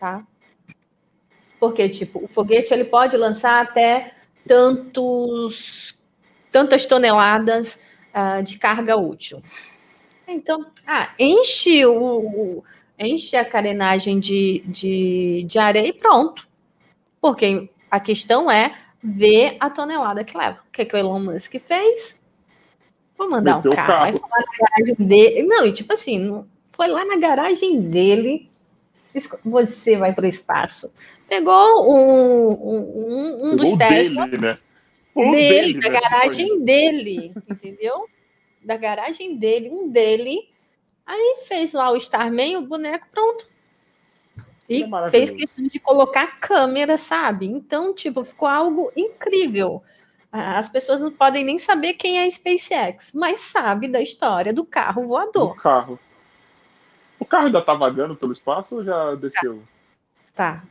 [0.00, 0.26] tá?
[1.60, 5.96] Porque, tipo, o foguete ele pode lançar até tantos,
[6.50, 7.80] tantas toneladas
[8.12, 9.40] uh, de carga útil.
[10.26, 12.64] Então, ah, enche o,
[12.98, 16.48] enche a carenagem de, de, de areia e pronto.
[17.20, 20.58] Porque a questão é ver a tonelada que leva.
[20.66, 22.19] O que, que o Elon Musk fez?
[23.20, 24.30] Vou mandar Meteu um carro, carro.
[24.30, 25.42] Lá na garagem dele.
[25.42, 28.48] Não, e tipo assim, foi lá na garagem dele.
[29.44, 30.92] Você vai para o espaço.
[31.28, 34.26] Pegou um, um, um dos Tesla.
[34.26, 34.58] Dele, né?
[35.14, 36.00] dele, dele, da né?
[36.00, 38.06] garagem dele, entendeu?
[38.64, 40.48] Da garagem dele, um dele
[41.10, 43.44] Aí fez lá o Starman, o boneco, pronto.
[44.68, 47.46] E é fez questão de colocar câmera, sabe?
[47.46, 49.82] Então, tipo, ficou algo incrível.
[50.32, 54.64] As pessoas não podem nem saber quem é a SpaceX, mas sabe da história do
[54.64, 55.52] carro voador.
[55.52, 55.98] O carro.
[57.18, 59.62] O carro ainda tá vagando pelo espaço ou já desceu?
[60.34, 60.62] Tá.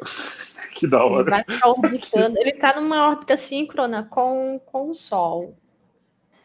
[0.74, 1.22] que da hora.
[1.22, 2.38] Ele, vai orbitando.
[2.38, 5.56] Ele tá numa órbita síncrona com, com o Sol.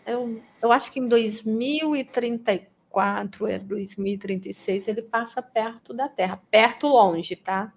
[0.06, 6.40] Eu, eu acho que em 2034 2034, é 2036, ele passa perto da Terra.
[6.52, 7.73] Perto, longe, tá?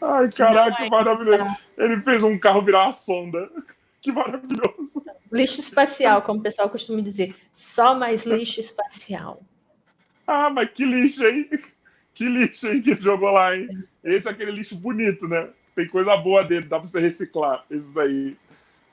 [0.00, 1.56] Ai, caraca, é maravilhoso.
[1.76, 3.50] Ele fez um carro virar uma sonda.
[4.02, 5.04] Que maravilhoso.
[5.30, 7.36] Lixo espacial, como o pessoal costuma dizer.
[7.52, 9.42] Só mais lixo espacial.
[10.26, 11.50] Ah, mas que lixo, hein?
[12.14, 13.68] Que lixo, hein, que ele jogou lá, hein?
[14.02, 15.50] Esse é aquele lixo bonito, né?
[15.74, 17.64] Tem coisa boa dentro, dá pra você reciclar.
[17.70, 18.36] Isso daí.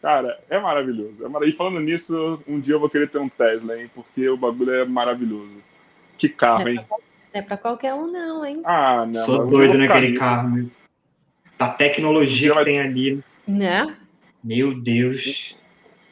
[0.02, 1.26] Cara, é maravilhoso.
[1.26, 1.44] É mar...
[1.44, 3.90] E falando nisso, um dia eu vou querer ter um Tesla, hein?
[3.96, 5.64] Porque o bagulho é maravilhoso.
[6.18, 6.86] Que carro, hein?
[7.34, 8.62] Não é pra qualquer um, não, hein?
[8.64, 9.26] Ah, não.
[9.26, 10.72] Sou doido naquele carro, meu.
[11.60, 13.24] A tecnologia que tem ali.
[13.48, 13.96] Né?
[14.44, 15.56] Meu Deus.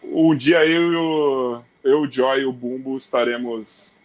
[0.03, 3.97] Um dia eu e o, eu, o Joy e o Bumbo estaremos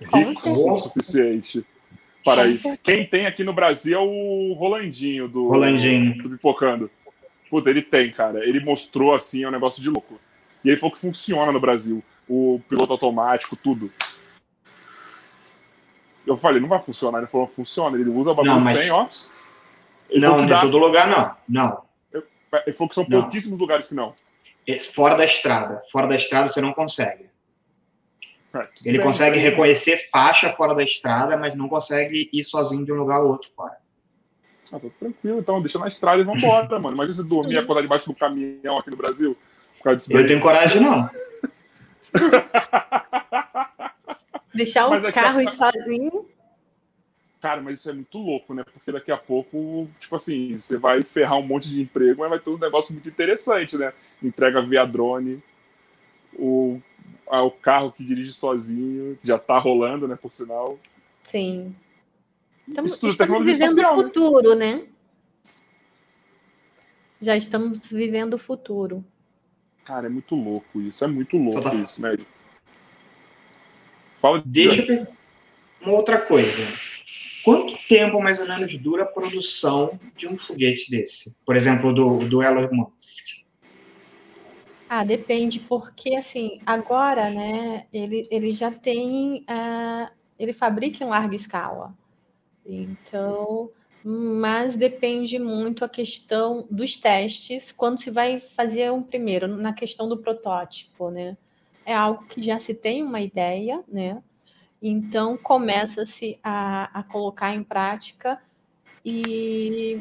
[0.00, 1.64] ricos o suficiente
[2.24, 2.76] para isso.
[2.82, 6.22] Quem tem aqui no Brasil é o Rolandinho do, Rolandinho.
[6.22, 6.90] do Pipocando.
[7.50, 8.46] Puta, ele tem, cara.
[8.48, 10.18] Ele mostrou assim, é um negócio de louco.
[10.64, 12.02] E ele falou que funciona no Brasil.
[12.28, 13.92] O piloto automático, tudo.
[16.26, 17.18] Eu falei, não vai funcionar.
[17.18, 17.96] Ele falou, funciona.
[17.98, 18.76] Ele usa o bagulho mas...
[18.76, 19.08] sem, ó.
[20.08, 21.34] Ele não, em todo lugar não.
[21.48, 21.82] Não.
[22.66, 23.22] Ele falou que são não.
[23.22, 24.14] pouquíssimos lugares que não.
[24.66, 25.82] É fora da estrada.
[25.90, 27.30] Fora da estrada você não consegue.
[28.54, 29.40] É, ele bem, consegue bem.
[29.40, 33.50] reconhecer faixa fora da estrada, mas não consegue ir sozinho de um lugar ao outro
[33.56, 33.78] fora.
[34.70, 36.94] Ah, tô tranquilo, então, deixa na estrada e vambora, mano.
[36.94, 39.36] Imagina você dormir e acordar debaixo do caminhão aqui no Brasil.
[39.78, 41.10] Por causa disso Eu tenho coragem, não.
[44.54, 46.26] Deixar um é carro e sozinho.
[47.40, 48.64] Cara, mas isso é muito louco, né?
[48.64, 52.38] Porque daqui a pouco, tipo assim, você vai ferrar um monte de emprego, mas vai
[52.38, 53.92] ter um negócio muito interessante, né?
[54.22, 55.42] Entrega via drone,
[56.34, 56.80] o,
[57.26, 60.14] o carro que dirige sozinho, que já tá rolando, né?
[60.14, 60.78] Por sinal.
[61.24, 61.74] Sim.
[62.68, 64.74] Estamos, estamos vivendo o futuro, né?
[64.76, 64.86] né?
[67.20, 69.04] Já estamos vivendo o futuro.
[69.84, 71.04] Cara, é muito louco isso.
[71.04, 72.26] É muito louco isso, médio.
[74.22, 75.06] Fala Deixa eu
[75.80, 76.72] uma outra coisa.
[77.44, 81.34] Quanto tempo mais ou menos dura a produção de um foguete desse?
[81.44, 83.42] Por exemplo, do, do Elon Musk?
[84.88, 90.08] Ah, depende, porque assim, agora, né, ele, ele já tem, uh,
[90.38, 91.92] ele fabrica em larga escala.
[92.64, 93.70] Então,
[94.04, 100.08] mas depende muito a questão dos testes, quando se vai fazer um primeiro, na questão
[100.08, 101.36] do protótipo, né?
[101.84, 104.22] É algo que já se tem uma ideia, né?
[104.80, 108.40] Então começa-se a, a colocar em prática
[109.04, 110.00] e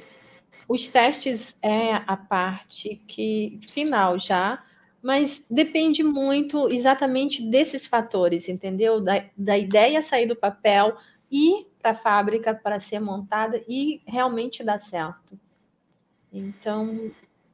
[0.68, 4.64] os testes é a parte que final já,
[5.02, 9.02] mas depende muito exatamente desses fatores, entendeu?
[9.02, 10.96] Da, da ideia sair do papel
[11.32, 15.40] e para a fábrica para ser montada e realmente dar certo.
[16.32, 17.12] Então,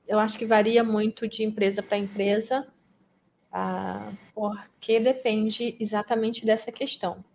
[0.07, 2.67] eu acho que varia muito de empresa para empresa,
[3.59, 7.25] ah, porque depende exatamente dessa questão.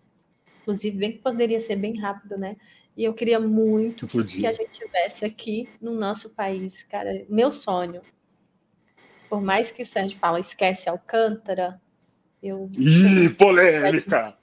[0.60, 2.56] Inclusive, bem que poderia ser bem rápido, né?
[2.96, 4.40] E eu queria muito Podia.
[4.40, 7.24] que a gente tivesse aqui no nosso país, cara.
[7.28, 8.02] Meu sonho.
[9.28, 11.80] Por mais que o Sérgio fala, esquece Alcântara,
[12.40, 12.70] eu.
[12.78, 14.38] Ih, polêmica!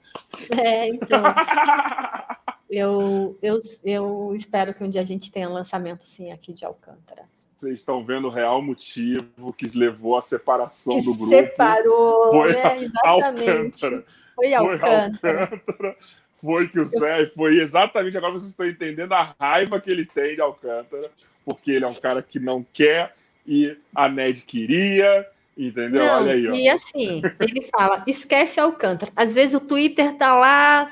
[0.58, 1.22] É, então.
[2.70, 6.64] Eu, eu, eu espero que um dia a gente tenha um lançamento sim aqui de
[6.64, 7.24] Alcântara.
[7.56, 11.36] Vocês estão vendo o real motivo que levou à separação que do grupo.
[11.36, 12.84] Separou, foi né?
[12.84, 13.84] Exatamente.
[13.84, 14.04] Alcântara.
[14.34, 15.12] Foi Alcântara.
[15.20, 15.96] Foi Alcântara.
[16.40, 20.34] Foi que o Sérgio, foi exatamente agora vocês estão entendendo a raiva que ele tem
[20.34, 21.10] de Alcântara,
[21.44, 23.14] porque ele é um cara que não quer
[23.46, 25.26] e a Ned queria,
[25.56, 26.02] entendeu?
[26.02, 26.54] Não, Olha aí, ó.
[26.54, 29.12] E assim, ele fala: esquece Alcântara.
[29.14, 30.90] Às vezes o Twitter tá lá,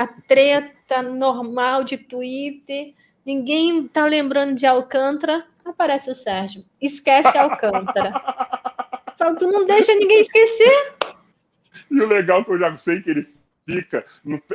[0.00, 6.64] a treta normal de Twitter, ninguém tá lembrando de Alcântara, aparece o Sérgio.
[6.80, 8.10] Esquece Alcântara.
[9.18, 10.94] Fala, tu não deixa ninguém esquecer.
[11.90, 13.28] E o legal é que eu já sei que ele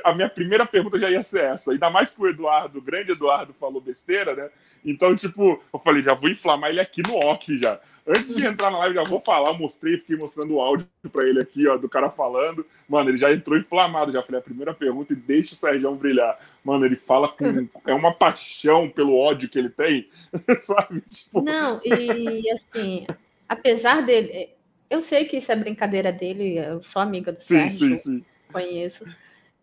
[0.04, 1.72] A minha primeira pergunta já ia ser essa.
[1.72, 4.50] Ainda mais que o Eduardo, o grande Eduardo, falou besteira, né?
[4.84, 7.80] Então, tipo, eu falei, já vou inflamar ele aqui no off já.
[8.08, 11.42] Antes de entrar na live, já vou falar, mostrei, fiquei mostrando o áudio para ele
[11.42, 12.64] aqui, ó, do cara falando.
[12.88, 16.38] Mano, ele já entrou inflamado, já falei a primeira pergunta e deixa o Sérgio brilhar.
[16.64, 17.68] Mano, ele fala com.
[17.88, 20.08] é uma paixão pelo ódio que ele tem,
[20.62, 21.02] sabe?
[21.02, 21.42] Tipo...
[21.42, 23.08] Não, e assim,
[23.50, 24.50] apesar dele.
[24.88, 28.26] Eu sei que isso é brincadeira dele, eu sou amiga do sim, Sérgio, sim, sim.
[28.52, 29.06] Conheço.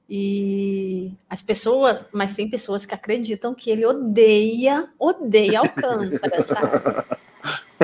[0.09, 7.07] E as pessoas, mas tem pessoas que acreditam que ele odeia, odeia Alcântara, sabe?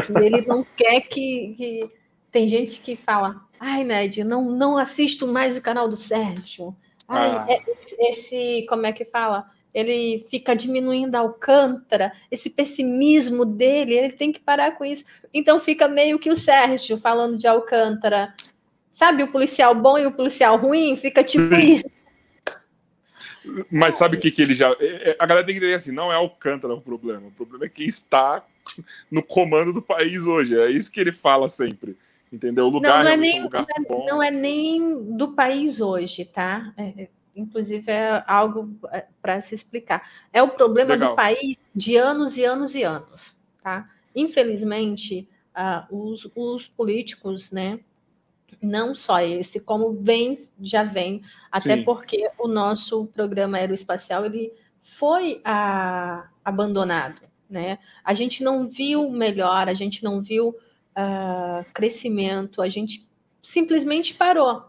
[0.05, 1.91] Que ele não quer que, que.
[2.31, 6.77] Tem gente que fala, ai, Ned, não, não assisto mais o canal do Sérgio.
[7.09, 7.47] Ai, ah.
[7.49, 7.63] É,
[8.11, 9.51] esse, como é que fala?
[9.73, 15.05] Ele fica diminuindo a Alcântara, esse pessimismo dele, ele tem que parar com isso.
[15.33, 18.35] Então fica meio que o Sérgio falando de Alcântara.
[18.99, 20.97] Sabe o policial bom e o policial ruim?
[20.97, 21.85] Fica tipo isso.
[23.71, 24.73] Mas sabe o que, que ele já.
[24.81, 27.29] É, é, a galera tem que entender assim: não é Alcântara o problema.
[27.29, 28.45] O problema é quem está
[29.09, 30.59] no comando do país hoje.
[30.59, 31.97] É isso que ele fala sempre.
[32.33, 32.65] Entendeu?
[32.65, 36.25] O lugar não, não é, nem, lugar não, é, não, é, nem do país hoje,
[36.25, 36.73] tá?
[36.77, 38.69] É, é inclusive é algo
[39.23, 40.11] para se explicar.
[40.33, 41.11] É o problema Legal.
[41.11, 43.89] do país de anos e anos e anos, tá?
[44.13, 47.79] Infelizmente, uh, os, os políticos, né?
[48.61, 51.85] Não só esse, como vem, já vem, até Sim.
[51.85, 54.53] porque o nosso programa aeroespacial ele
[54.83, 57.79] foi a, abandonado, né?
[58.05, 63.09] A gente não viu melhor, a gente não viu uh, crescimento, a gente
[63.43, 64.65] simplesmente parou.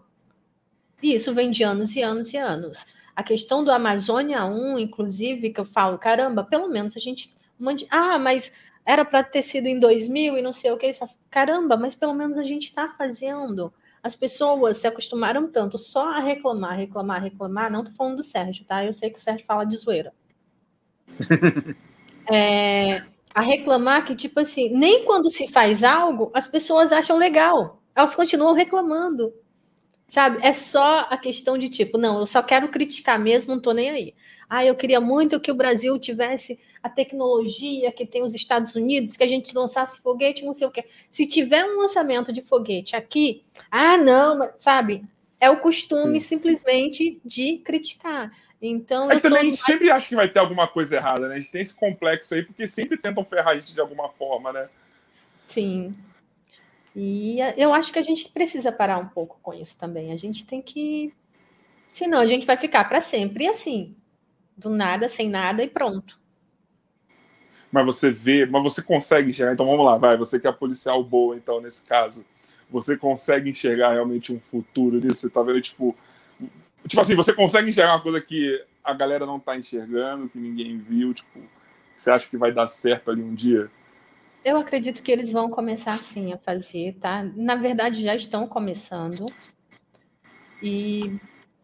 [1.01, 2.85] E isso vem de anos e anos e anos.
[3.15, 7.33] A questão do Amazônia 1, inclusive, que eu falo, caramba, pelo menos a gente.
[7.89, 8.53] Ah, mas
[8.85, 10.89] era para ter sido em 2000 e não sei o que.
[11.29, 13.73] Caramba, mas pelo menos a gente está fazendo.
[14.01, 17.71] As pessoas se acostumaram tanto só a reclamar, reclamar, reclamar.
[17.71, 18.85] Não tô falando do Sérgio, tá?
[18.85, 20.13] Eu sei que o Sérgio fala de zoeira.
[22.31, 23.03] é,
[23.33, 27.81] a reclamar que, tipo assim, nem quando se faz algo, as pessoas acham legal.
[27.95, 29.33] Elas continuam reclamando.
[30.09, 30.39] Sabe?
[30.41, 33.91] É só a questão de tipo, não, eu só quero criticar mesmo, não tô nem
[33.91, 34.15] aí.
[34.49, 39.15] Ah, eu queria muito que o Brasil tivesse a tecnologia que tem os Estados Unidos,
[39.15, 40.83] que a gente lançasse foguete, não sei o quê.
[41.11, 45.05] Se tiver um lançamento de foguete aqui, ah, não, sabe?
[45.39, 46.27] É o costume Sim.
[46.27, 48.31] simplesmente de criticar.
[48.59, 49.61] Então, é também a gente mais...
[49.61, 51.35] sempre acha que vai ter alguma coisa errada, né?
[51.35, 54.51] A gente tem esse complexo aí, porque sempre tentam ferrar a gente de alguma forma,
[54.51, 54.69] né?
[55.47, 55.95] Sim.
[56.95, 60.11] E eu acho que a gente precisa parar um pouco com isso também.
[60.11, 61.13] A gente tem que.
[61.87, 63.95] Senão a gente vai ficar para sempre assim.
[64.57, 66.19] do nada, sem nada e pronto.
[67.71, 69.53] Mas você vê, mas você consegue enxergar.
[69.53, 70.17] Então vamos lá, vai.
[70.17, 72.25] Você que é policial boa, então, nesse caso.
[72.69, 75.21] Você consegue enxergar realmente um futuro nisso?
[75.21, 75.95] Você tá vendo, tipo.
[76.87, 80.77] Tipo assim, você consegue enxergar uma coisa que a galera não tá enxergando, que ninguém
[80.77, 81.39] viu, tipo.
[81.95, 83.69] Você acha que vai dar certo ali um dia?
[84.43, 87.23] Eu acredito que eles vão começar sim a fazer, tá?
[87.35, 89.25] Na verdade, já estão começando.
[90.61, 91.19] E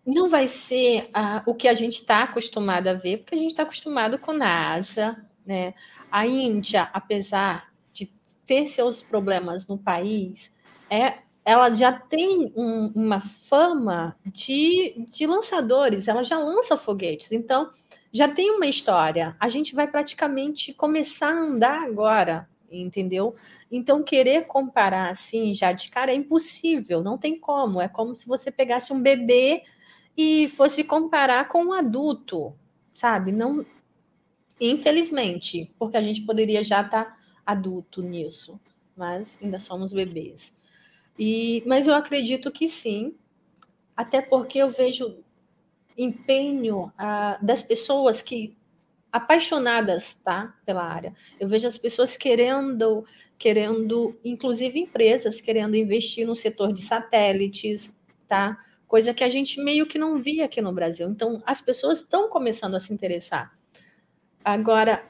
[0.06, 3.52] não vai ser uh, o que a gente está acostumado a ver, porque a gente
[3.52, 5.74] está acostumado com NASA, né?
[6.12, 8.08] A Índia, apesar de
[8.46, 10.56] ter seus problemas no país,
[10.90, 17.70] é, ela já tem um, uma fama de, de lançadores, ela já lança foguetes, então
[18.12, 19.36] já tem uma história.
[19.40, 23.36] A gente vai praticamente começar a andar agora, entendeu?
[23.72, 27.82] Então, querer comparar assim já de cara é impossível, não tem como.
[27.82, 29.64] É como se você pegasse um bebê
[30.18, 32.56] e fosse comparar com um adulto,
[32.94, 33.32] sabe?
[33.32, 33.66] Não,
[34.60, 38.60] infelizmente, porque a gente poderia já estar tá adulto nisso,
[38.96, 40.56] mas ainda somos bebês.
[41.18, 43.16] E, mas eu acredito que sim,
[43.96, 45.18] até porque eu vejo
[45.98, 48.58] empenho ah, das pessoas que
[49.16, 51.14] apaixonadas, tá, pela área.
[51.40, 53.06] Eu vejo as pessoas querendo,
[53.38, 57.98] querendo, inclusive empresas querendo investir no setor de satélites,
[58.28, 58.60] tá?
[58.88, 61.10] coisa que a gente meio que não via aqui no Brasil.
[61.10, 63.58] Então, as pessoas estão começando a se interessar.
[64.44, 65.04] Agora,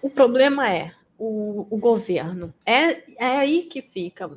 [0.00, 2.52] o problema é o, o governo.
[2.64, 4.30] É, é aí que fica.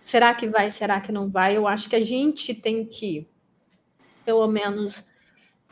[0.00, 0.70] Será que vai?
[0.70, 1.56] Será que não vai?
[1.56, 3.26] Eu acho que a gente tem que,
[4.24, 5.06] pelo menos,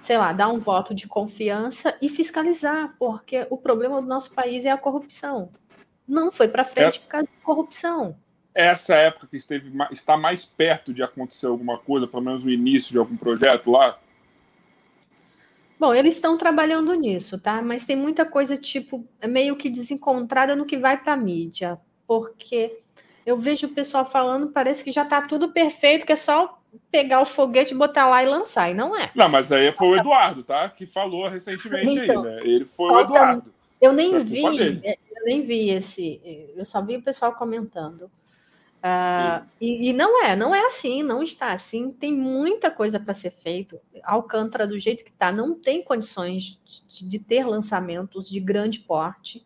[0.00, 4.64] sei lá, dar um voto de confiança e fiscalizar, porque o problema do nosso país
[4.64, 5.50] é a corrupção.
[6.06, 7.02] Não foi para frente é.
[7.02, 8.16] por causa da corrupção
[8.56, 12.90] essa época que esteve, está mais perto de acontecer alguma coisa, pelo menos o início
[12.90, 13.98] de algum projeto lá?
[15.78, 17.60] Bom, eles estão trabalhando nisso, tá?
[17.60, 21.78] Mas tem muita coisa, tipo, meio que desencontrada no que vai para a mídia.
[22.06, 22.78] Porque
[23.26, 26.58] eu vejo o pessoal falando, parece que já está tudo perfeito, que é só
[26.90, 28.70] pegar o foguete, botar lá e lançar.
[28.70, 29.10] E não é.
[29.14, 30.68] Não, mas aí foi o Eduardo, tá?
[30.68, 32.40] Que falou recentemente então, aí, né?
[32.42, 33.52] Ele foi o Eduardo.
[33.80, 36.20] Eu nem é vi, eu nem vi esse.
[36.56, 38.10] Eu só vi o pessoal comentando.
[38.86, 41.90] Uh, e, e, não é, não é assim, não está assim.
[41.90, 43.80] Tem muita coisa para ser feito.
[44.04, 49.44] Alcântara, do jeito que está, não tem condições de, de, ter lançamentos de grande porte.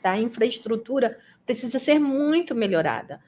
[0.00, 0.12] Tá?
[0.12, 3.20] A infraestrutura precisa ser muito melhorada.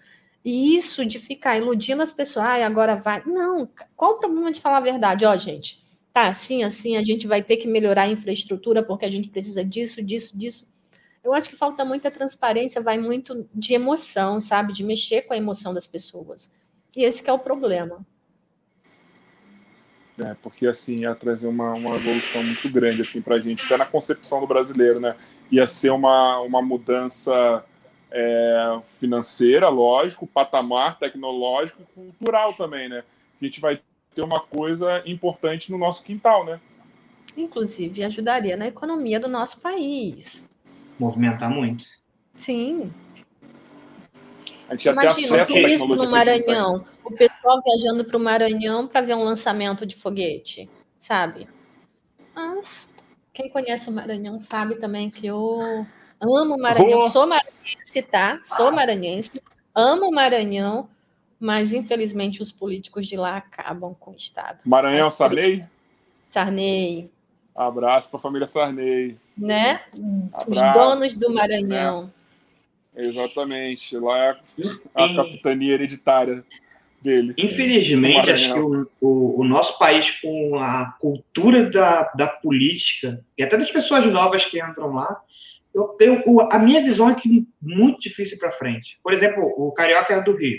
[0.44, 3.22] E isso de ficar iludindo as pessoas, ah, agora vai.
[3.26, 5.24] Não, qual o problema de falar a verdade?
[5.24, 9.10] Ó, gente, tá assim, assim, a gente vai ter que melhorar a infraestrutura porque a
[9.10, 10.68] gente precisa disso, disso, disso.
[11.22, 14.72] Eu acho que falta muita transparência, vai muito de emoção, sabe?
[14.72, 16.50] De mexer com a emoção das pessoas.
[16.96, 18.06] E esse é o problema.
[20.18, 23.76] É, porque assim, ia trazer uma, uma evolução muito grande assim, para a gente, até
[23.76, 25.14] na concepção do brasileiro, né?
[25.50, 27.64] Ia ser uma, uma mudança
[28.10, 33.04] é, financeira, lógico, patamar tecnológico e cultural também, né?
[33.40, 33.80] A gente vai
[34.14, 36.60] ter uma coisa importante no nosso quintal, né?
[37.36, 40.48] Inclusive, ajudaria na economia do nosso país
[40.98, 41.84] movimentar muito.
[42.34, 42.92] Sim.
[44.68, 49.14] A gente Imagina, o turismo no Maranhão, o pessoal viajando para o Maranhão para ver
[49.14, 50.68] um lançamento de foguete,
[50.98, 51.48] sabe?
[52.34, 52.88] Mas
[53.32, 55.86] quem conhece o Maranhão sabe também que eu
[56.20, 57.08] amo o Maranhão, oh.
[57.08, 58.38] sou maranhense, tá?
[58.42, 59.42] Sou maranhense,
[59.74, 60.88] amo o Maranhão,
[61.38, 64.58] mas infelizmente os políticos de lá acabam com o Estado.
[64.64, 65.64] Maranhão, é, Sarney?
[66.28, 67.10] Sarney.
[67.54, 69.80] Abraço para a família Sarney né?
[70.32, 72.10] Abraço, Os donos do Maranhão.
[72.94, 73.06] Né?
[73.06, 73.96] Exatamente.
[73.96, 74.36] Lá é
[74.94, 76.44] a, a capitania hereditária
[77.00, 77.32] dele.
[77.38, 83.42] Infelizmente, acho que o, o, o, nosso país, com a cultura da, da política, e
[83.42, 85.22] até das pessoas novas que entram lá,
[85.74, 88.98] eu, eu, a minha visão é que muito difícil para frente.
[89.02, 90.58] Por exemplo, o Carioca é do Rio.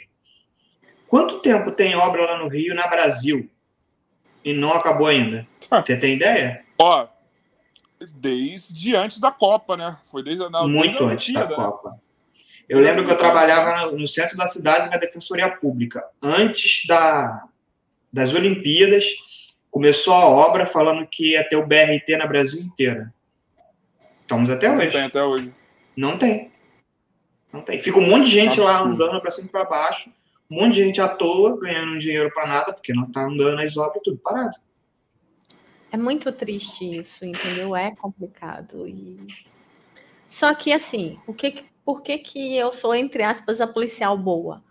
[1.08, 3.50] Quanto tempo tem obra lá no Rio, na Brasil,
[4.46, 5.46] e não acabou ainda?
[5.72, 5.84] Ah.
[5.84, 6.64] Você tem ideia?
[6.80, 7.08] Ó,
[8.16, 9.98] desde antes da Copa, né?
[10.06, 11.56] Foi desde a Muito antes da né?
[11.56, 12.00] Copa.
[12.68, 16.04] Eu lembro que eu trabalhava no centro da cidade na Defensoria Pública.
[16.22, 17.46] Antes da,
[18.14, 19.04] das Olimpíadas,
[19.72, 23.12] começou a obra falando que ia ter o BRT na Brasil inteira.
[24.30, 24.86] Estamos até hoje.
[24.86, 25.54] Não tem até hoje.
[25.98, 26.52] Não tem.
[27.52, 27.80] Não tem.
[27.80, 28.64] Fica um monte de gente Absurdo.
[28.64, 30.12] lá andando para cima e para baixo.
[30.52, 33.76] Um monte de gente à toa, ganhando dinheiro para nada, porque não está andando as
[33.76, 34.56] obras, tudo parado.
[35.92, 37.76] É muito triste isso, entendeu?
[37.76, 38.88] É complicado.
[38.88, 39.18] E...
[40.28, 44.64] Só que, assim, o que, por que, que eu sou, entre aspas, a policial boa?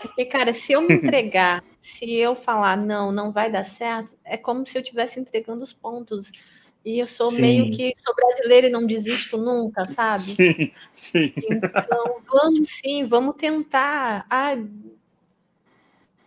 [0.00, 4.38] Porque, cara, se eu me entregar se eu falar não, não vai dar certo, é
[4.38, 6.67] como se eu estivesse entregando os pontos.
[6.84, 7.40] E eu sou sim.
[7.40, 10.20] meio que sou brasileira e não desisto nunca, sabe?
[10.20, 11.32] Sim, sim.
[11.36, 14.26] Então, vamos sim, vamos tentar.
[14.30, 14.56] Ah,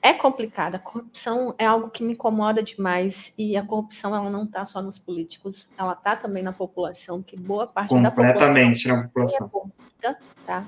[0.02, 0.78] é complicada.
[0.78, 4.82] A corrupção é algo que me incomoda demais e a corrupção ela não está só
[4.82, 9.48] nos políticos, ela está também na população, que boa parte da população completamente na população.
[9.48, 10.66] É corrupta, tá?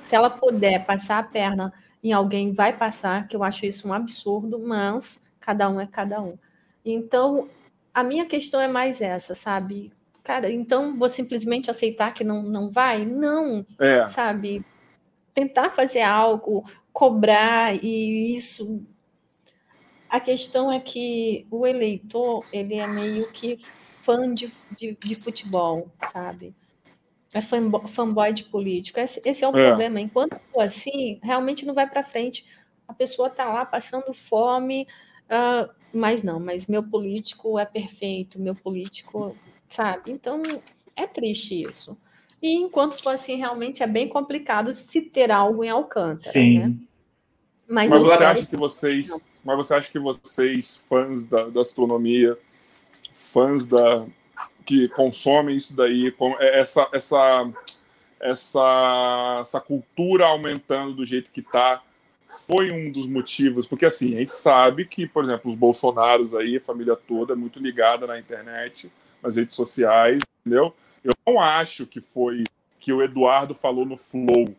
[0.00, 1.72] Se ela puder passar a perna
[2.02, 6.20] em alguém, vai passar, que eu acho isso um absurdo, mas cada um é cada
[6.20, 6.38] um.
[6.84, 7.48] Então,
[7.92, 9.92] a minha questão é mais essa, sabe?
[10.22, 13.04] Cara, então vou simplesmente aceitar que não, não vai?
[13.04, 14.06] Não, é.
[14.08, 14.64] sabe?
[15.34, 18.82] Tentar fazer algo, cobrar e isso.
[20.08, 23.58] A questão é que o eleitor ele é meio que
[24.02, 26.54] fã de, de, de futebol, sabe?
[27.32, 28.98] É fanboy, de político.
[28.98, 29.68] Esse, esse é o é.
[29.68, 30.00] problema.
[30.00, 32.44] Enquanto for assim, realmente não vai para frente.
[32.88, 34.86] A pessoa está lá passando fome,
[35.26, 39.36] uh, mas não, mas meu político é perfeito, meu político,
[39.68, 40.10] sabe?
[40.12, 40.42] Então
[40.96, 41.96] é triste isso.
[42.42, 46.32] E enquanto for assim, realmente é bem complicado se ter algo em Alcântara.
[46.32, 46.58] Sim.
[46.58, 46.74] Né?
[47.68, 52.36] Mas, mas você acha que vocês, mas você acha que vocês, fãs da, da astronomia,
[53.14, 54.06] fãs da
[54.66, 57.50] que consomem isso daí, é, essa essa
[58.20, 61.82] essa essa cultura aumentando do jeito que está,
[62.30, 66.56] foi um dos motivos, porque assim, a gente sabe que, por exemplo, os bolsonaros aí,
[66.56, 68.90] a família toda é muito ligada na internet,
[69.22, 70.74] nas redes sociais, entendeu?
[71.02, 72.44] Eu não acho que foi
[72.78, 74.54] que o Eduardo falou no Flow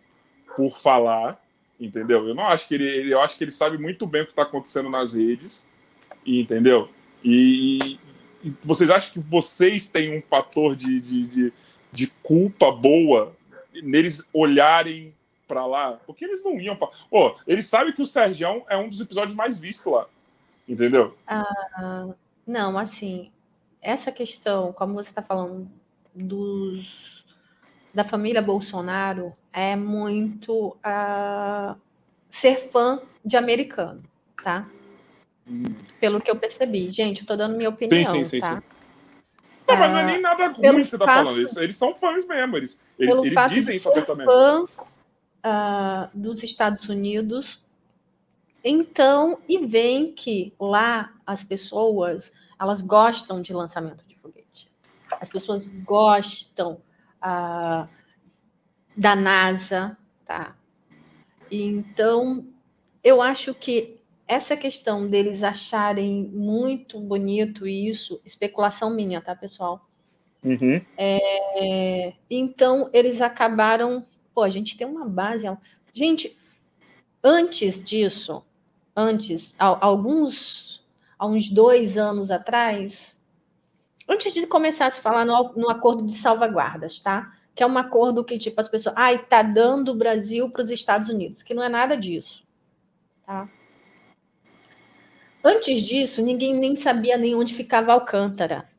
[0.56, 1.42] por falar,
[1.80, 2.28] entendeu?
[2.28, 4.44] Eu não acho que ele, eu acho que ele sabe muito bem o que está
[4.44, 5.68] acontecendo nas redes,
[6.26, 6.90] entendeu?
[7.24, 7.98] E,
[8.44, 11.54] e, vocês acham que vocês têm um fator de, de, de,
[11.92, 13.36] de culpa boa
[13.82, 15.14] neles olharem
[15.52, 16.00] para lá?
[16.08, 16.78] Porque eles não iam.
[16.78, 20.08] Pô, eles sabem que o Sergião é um dos episódios mais vistos lá,
[20.66, 21.18] entendeu?
[21.28, 22.08] Ah,
[22.48, 23.30] não, assim,
[23.82, 25.70] essa questão, como você está falando
[26.16, 27.26] dos
[27.94, 31.76] da família Bolsonaro é muito uh,
[32.30, 34.02] ser fã de americano,
[34.42, 34.66] tá?
[35.46, 35.64] Hum.
[36.00, 36.90] Pelo que eu percebi.
[36.90, 38.56] Gente, eu tô dando minha opinião, sim, sim, tá?
[38.56, 38.64] Sim,
[39.68, 41.40] não, mas não é nem nada ruim que você tá falando.
[41.40, 42.56] Eles, eles são fãs mesmo.
[42.56, 44.26] Eles, eles, eles dizem isso abertamente.
[44.26, 44.66] Fã,
[45.46, 47.66] uh, dos Estados Unidos.
[48.64, 54.72] Então, e vem que lá as pessoas elas gostam de lançamento de foguete.
[55.20, 56.82] As pessoas gostam
[57.18, 57.90] uh,
[58.96, 60.56] da NASA, tá?
[61.50, 62.46] Então,
[63.04, 69.90] eu acho que essa questão deles acharem muito bonito isso, especulação minha, tá, pessoal?
[70.44, 70.82] Uhum.
[70.98, 74.06] É, então, eles acabaram.
[74.34, 75.46] Pô, a gente tem uma base.
[75.94, 76.38] Gente,
[77.24, 78.44] antes disso,
[78.96, 80.86] antes, alguns,
[81.18, 83.20] há uns dois anos atrás,
[84.08, 87.34] antes de começar a se falar no, no acordo de salvaguardas, tá?
[87.54, 90.72] que é um acordo que, tipo, as pessoas, ai, tá dando o Brasil para os
[90.72, 92.44] Estados Unidos, que não é nada disso.
[93.26, 93.50] Tá?
[95.44, 98.70] Antes disso, ninguém nem sabia nem onde ficava Alcântara.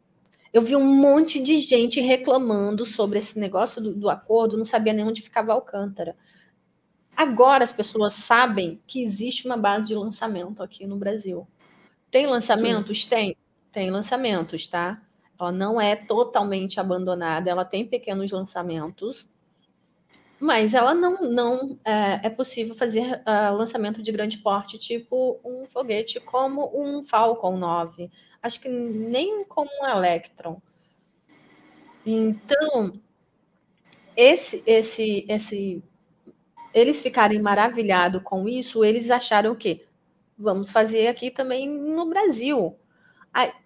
[0.52, 4.92] Eu vi um monte de gente reclamando sobre esse negócio do, do acordo, não sabia
[4.92, 6.14] nem onde ficava Alcântara.
[7.16, 11.46] Agora as pessoas sabem que existe uma base de lançamento aqui no Brasil.
[12.10, 13.02] Tem lançamentos?
[13.02, 13.08] Sim.
[13.08, 13.36] Tem.
[13.70, 15.00] Tem lançamentos, tá?
[15.40, 19.28] Ela não é totalmente abandonada, ela tem pequenos lançamentos,
[20.38, 25.66] mas ela não, não é, é possível fazer uh, lançamento de grande porte, tipo um
[25.66, 28.10] foguete como um Falcon 9.
[28.42, 30.60] Acho que nem como um Electron.
[32.04, 33.00] Então,
[34.16, 35.82] esse, esse, esse,
[36.74, 39.86] eles ficarem maravilhados com isso, eles acharam o quê?
[40.36, 42.76] Vamos fazer aqui também no Brasil.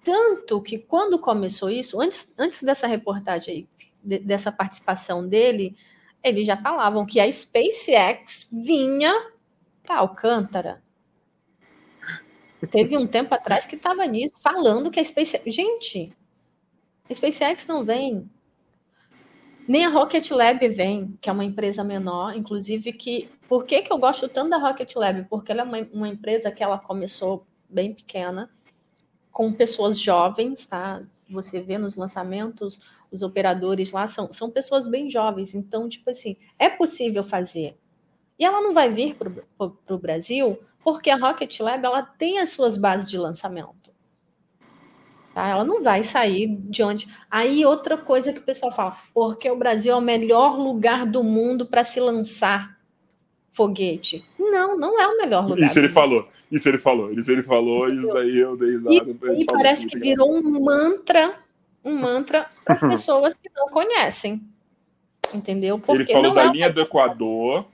[0.04, 3.68] Tanto que quando começou isso, antes, antes dessa reportagem aí,
[4.04, 5.74] de, dessa participação dele,
[6.22, 9.12] eles já falavam que a SpaceX vinha
[9.82, 10.82] para Alcântara.
[12.70, 15.42] Teve um tempo atrás que estava nisso, falando que a SpaceX.
[15.54, 16.12] Gente,
[17.08, 18.30] a SpaceX não vem.
[19.68, 23.28] Nem a Rocket Lab vem, que é uma empresa menor, inclusive que.
[23.48, 25.24] Por que, que eu gosto tanto da Rocket Lab?
[25.28, 28.50] Porque ela é uma, uma empresa que ela começou bem pequena
[29.30, 31.02] com pessoas jovens, tá?
[31.28, 32.80] Você vê nos lançamentos,
[33.10, 37.76] os operadores lá são, são pessoas bem jovens, então, tipo assim, é possível fazer.
[38.38, 39.30] E ela não vai vir para
[39.94, 43.90] o Brasil porque a Rocket Lab ela tem as suas bases de lançamento.
[45.34, 45.48] Tá?
[45.48, 47.08] Ela não vai sair de onde.
[47.30, 51.22] Aí, outra coisa que o pessoal fala, porque o Brasil é o melhor lugar do
[51.24, 52.78] mundo para se lançar
[53.52, 54.24] foguete.
[54.38, 55.66] Não, não é o melhor lugar.
[55.66, 56.28] Isso ele falou.
[56.52, 57.12] Isso ele falou.
[57.12, 57.88] Isso ele falou.
[57.88, 59.34] Isso daí eu dei risada.
[59.34, 61.34] E, e parece que virou um mantra,
[61.84, 64.40] um mantra para as pessoas que não conhecem.
[65.34, 65.78] Entendeu?
[65.78, 67.66] Porque ele falou da é linha do Equador.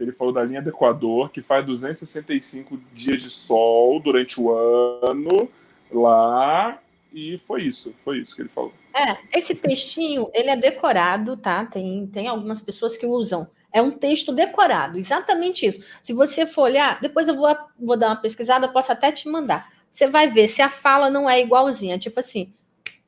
[0.00, 5.48] Ele falou da linha do Equador, que faz 265 dias de sol durante o ano
[5.92, 6.80] lá.
[7.12, 8.72] E foi isso, foi isso que ele falou.
[8.94, 11.66] É, esse textinho, ele é decorado, tá?
[11.66, 13.46] Tem, tem algumas pessoas que usam.
[13.72, 15.84] É um texto decorado, exatamente isso.
[16.02, 19.70] Se você for olhar, depois eu vou, vou dar uma pesquisada, posso até te mandar.
[19.88, 21.98] Você vai ver se a fala não é igualzinha.
[21.98, 22.52] Tipo assim,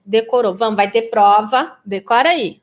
[0.04, 2.60] decorou, vamos, vai ter prova, decora aí.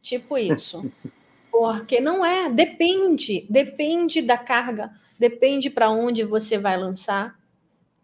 [0.00, 0.90] Tipo isso.
[1.58, 7.38] Porque não é, depende, depende da carga, depende para onde você vai lançar,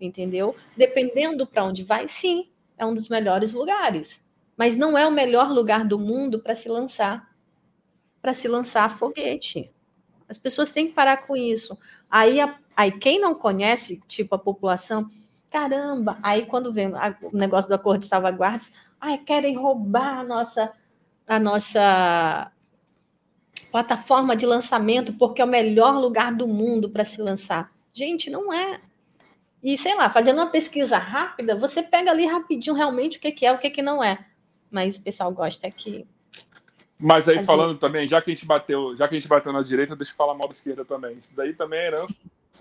[0.00, 0.56] entendeu?
[0.76, 2.48] Dependendo para onde vai, sim,
[2.78, 4.22] é um dos melhores lugares.
[4.56, 7.32] Mas não é o melhor lugar do mundo para se lançar
[8.22, 9.70] para se lançar foguete.
[10.28, 11.76] As pessoas têm que parar com isso.
[12.08, 15.08] Aí, a, aí quem não conhece, tipo a população,
[15.50, 20.24] caramba, aí quando vem a, o negócio do acordo de salvaguardas, ai, querem roubar a
[20.24, 20.72] nossa,
[21.26, 22.52] a nossa
[23.72, 27.72] plataforma de lançamento porque é o melhor lugar do mundo para se lançar.
[27.92, 28.80] Gente, não é.
[29.62, 33.46] E sei lá, fazendo uma pesquisa rápida, você pega ali rapidinho realmente o que, que
[33.46, 34.26] é, o que, que não é.
[34.70, 36.06] Mas o pessoal gosta que
[37.04, 39.60] mas aí, falando também, já que a gente bateu, já que a gente bateu na
[39.60, 41.16] direita, deixa eu falar mal da esquerda também.
[41.18, 42.14] Isso daí também é herança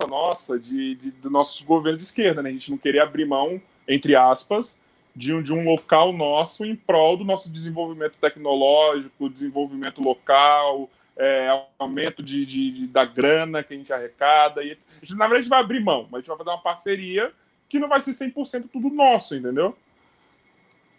[0.08, 2.48] nossa de, de, do nosso governo de esquerda, né?
[2.50, 4.80] A gente não queria abrir mão, entre aspas,
[5.14, 11.48] de um, de um local nosso em prol do nosso desenvolvimento tecnológico, desenvolvimento local, é,
[11.78, 14.62] aumento de, de, de, da grana que a gente arrecada.
[14.62, 16.62] E, gente, na verdade, a gente vai abrir mão, mas a gente vai fazer uma
[16.62, 17.32] parceria
[17.68, 19.76] que não vai ser 100% tudo nosso, entendeu?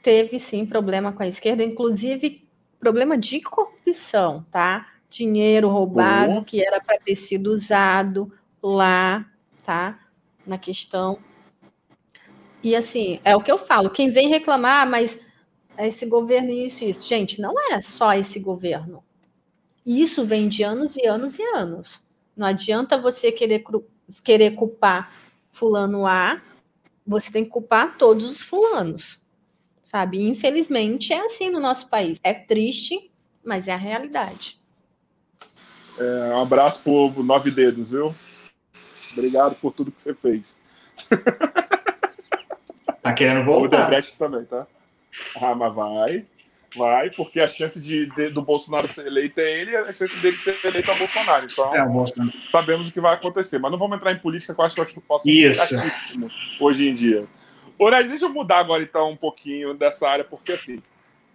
[0.01, 2.47] Teve sim problema com a esquerda, inclusive
[2.79, 4.87] problema de corrupção, tá?
[5.09, 6.43] Dinheiro roubado uhum.
[6.43, 8.31] que era para ter sido usado
[8.61, 9.25] lá,
[9.63, 9.99] tá?
[10.45, 11.19] Na questão.
[12.61, 15.25] E assim, é o que eu falo, quem vem reclamar, mas
[15.77, 17.07] esse governo isso isso.
[17.07, 19.02] Gente, não é só esse governo.
[19.85, 22.01] Isso vem de anos e anos e anos.
[22.35, 23.63] Não adianta você querer,
[24.23, 25.13] querer culpar
[25.51, 26.41] fulano A,
[27.05, 29.21] você tem que culpar todos os fulanos
[29.93, 30.27] sabe?
[30.27, 32.19] Infelizmente é assim no nosso país.
[32.23, 33.11] É triste,
[33.45, 34.59] mas é a realidade.
[35.99, 38.15] É, um abraço por Nove Dedos, viu?
[39.11, 40.59] Obrigado por tudo que você fez.
[43.03, 43.81] Tá querendo voltar?
[43.81, 44.65] O Debrecht também, tá?
[45.35, 46.25] Ah, mas vai.
[46.75, 50.35] Vai, porque a chance de, de, do Bolsonaro ser eleito é ele, a chance dele
[50.35, 51.45] ser eleito é o Bolsonaro.
[51.45, 52.33] Então, é, Bolsonaro.
[52.51, 53.59] sabemos o que vai acontecer.
[53.59, 55.55] Mas não vamos entrar em política, que eu acho que eu posso ser
[56.59, 57.27] hoje em dia.
[57.77, 60.81] Orelha, deixa eu mudar agora então um pouquinho dessa área, porque assim,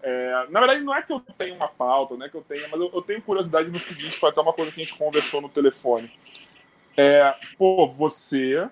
[0.02, 2.69] é, na verdade não é que eu tenha uma pauta, não é que eu tenha,
[2.69, 5.40] mas eu, eu, tenho curiosidade no seguinte, foi até uma coisa que a gente conversou
[5.40, 6.10] no telefone.
[6.97, 8.69] É, pô, você,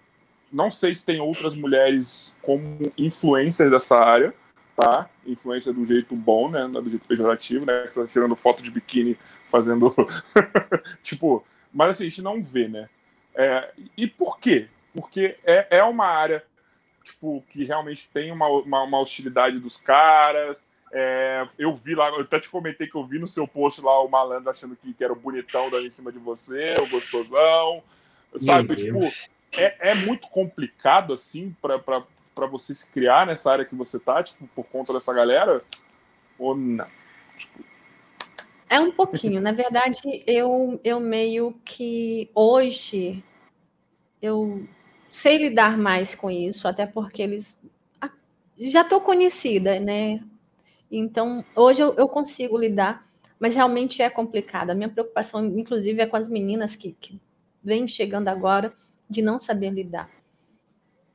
[0.53, 4.33] não sei se tem outras mulheres como influencers dessa área,
[4.77, 5.09] tá?
[5.27, 6.69] Influência do jeito bom, né?
[6.69, 7.87] Não é do jeito pejorativo, né?
[7.87, 9.19] Que você tá tirando foto de biquíni
[9.51, 9.91] fazendo.
[11.03, 12.89] tipo, mas assim, a gente não vê, né?
[13.35, 14.69] É, e por quê?
[14.95, 16.45] Porque é, é uma área
[17.03, 20.69] tipo, que realmente tem uma, uma, uma hostilidade dos caras.
[20.93, 24.03] É, eu vi lá, eu até te comentei que eu vi no seu post lá
[24.03, 27.83] o malandro achando que, que era o bonitão dali em cima de você, o gostosão.
[28.39, 29.01] Sabe, tipo,
[29.53, 32.03] é, é muito complicado assim para
[32.45, 35.65] você se criar nessa área que você tá, tipo, por conta dessa galera?
[36.39, 36.85] Ou não?
[37.39, 37.65] Tipo...
[38.69, 39.41] É um pouquinho.
[39.41, 43.25] Na verdade, eu, eu meio que hoje
[44.21, 44.67] eu
[45.11, 47.59] sei lidar mais com isso, até porque eles
[48.01, 48.11] ah,
[48.59, 50.21] já estou conhecida, né?
[50.91, 53.05] Então, hoje eu, eu, consigo lidar,
[53.39, 54.71] mas realmente é complicado.
[54.71, 57.21] A minha preocupação, inclusive, é com as meninas que, que
[57.63, 58.73] vêm chegando agora
[59.09, 60.11] de não saber lidar.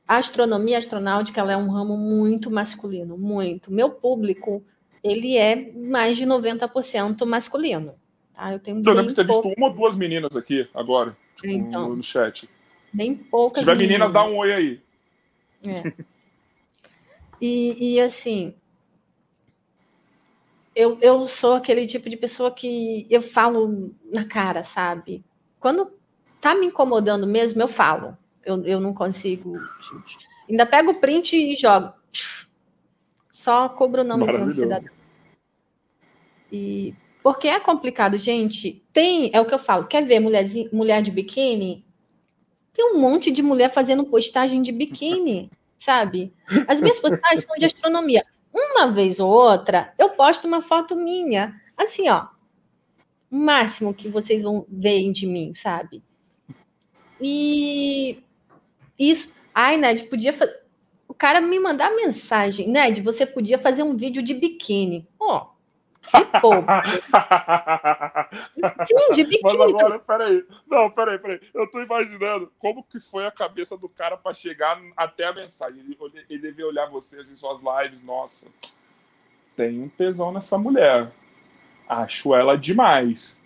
[0.06, 3.72] A astronomia astronáutica é um ramo muito masculino, muito.
[3.72, 4.64] Meu público,
[5.02, 7.94] ele é mais de 90% masculino.
[8.34, 8.52] Tá?
[8.52, 11.88] Eu tenho eu lembro de ter visto uma ou duas meninas aqui agora, tipo, então,
[11.88, 12.48] no, no chat.
[12.92, 13.64] Bem poucas.
[13.64, 14.80] Se tiver meninas, dá um oi aí.
[15.66, 15.92] É.
[17.40, 18.54] E, e assim,
[20.76, 25.24] eu, eu sou aquele tipo de pessoa que eu falo na cara, sabe?
[25.58, 25.92] Quando
[26.40, 28.16] tá me incomodando mesmo, eu falo.
[28.44, 29.58] Eu, eu não consigo.
[30.48, 31.92] Ainda pego o print e jogo.
[33.30, 34.92] Só cobro o nomezinho do cidadão.
[36.50, 38.84] E porque é complicado, gente.
[38.92, 39.86] Tem, é o que eu falo.
[39.86, 41.86] Quer ver mulher, mulher de biquíni?
[42.74, 46.32] Tem um monte de mulher fazendo postagem de biquíni, sabe?
[46.66, 48.24] As minhas postagens são de astronomia.
[48.52, 52.26] Uma vez ou outra, eu posto uma foto minha, assim, ó,
[53.30, 56.02] O máximo que vocês vão ver de mim, sabe?
[57.20, 58.22] E
[59.10, 59.34] isso.
[59.54, 60.62] Ai, Ned, podia fazer.
[61.08, 65.06] O cara me mandar mensagem, Ned, você podia fazer um vídeo de biquíni.
[65.20, 65.52] Ó, oh,
[68.86, 69.58] Sim, de biquíni.
[69.58, 70.44] Mas agora, peraí.
[70.66, 71.40] Não, peraí, peraí.
[71.54, 75.80] Eu tô imaginando como que foi a cabeça do cara para chegar até a mensagem.
[75.80, 75.96] Ele,
[76.28, 78.02] ele devia olhar vocês em suas lives.
[78.04, 78.50] Nossa,
[79.56, 81.12] tem um tesão nessa mulher.
[81.88, 83.40] Acho ela demais.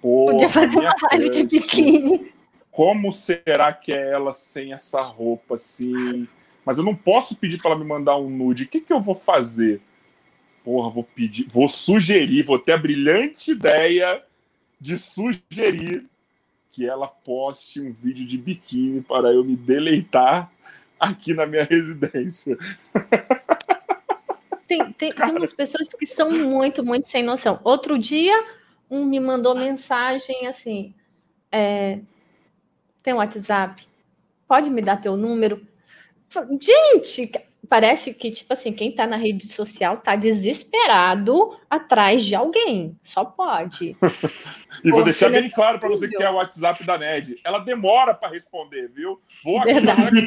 [0.00, 2.32] Podia fazer uma live de biquíni.
[2.70, 6.28] Como será que é ela sem essa roupa assim?
[6.64, 8.64] Mas eu não posso pedir para ela me mandar um nude.
[8.64, 9.80] O que, que eu vou fazer?
[10.68, 14.22] porra, vou pedir, vou sugerir, vou ter a brilhante ideia
[14.78, 16.04] de sugerir
[16.70, 20.52] que ela poste um vídeo de biquíni para eu me deleitar
[21.00, 22.58] aqui na minha residência.
[24.68, 27.58] Tem, tem, tem umas pessoas que são muito, muito sem noção.
[27.64, 28.38] Outro dia,
[28.90, 30.92] um me mandou mensagem assim:
[31.50, 32.00] é,
[33.02, 33.86] tem um WhatsApp?
[34.46, 35.66] Pode me dar teu número?
[36.60, 37.30] Gente,
[37.68, 42.96] parece que, tipo assim, quem tá na rede social tá desesperado atrás de alguém.
[43.02, 43.96] Só pode.
[44.84, 47.40] e vou deixar bem claro para você que é o WhatsApp da NED.
[47.44, 49.20] Ela demora para responder, viu?
[49.44, 50.26] Vou aqui Verdade.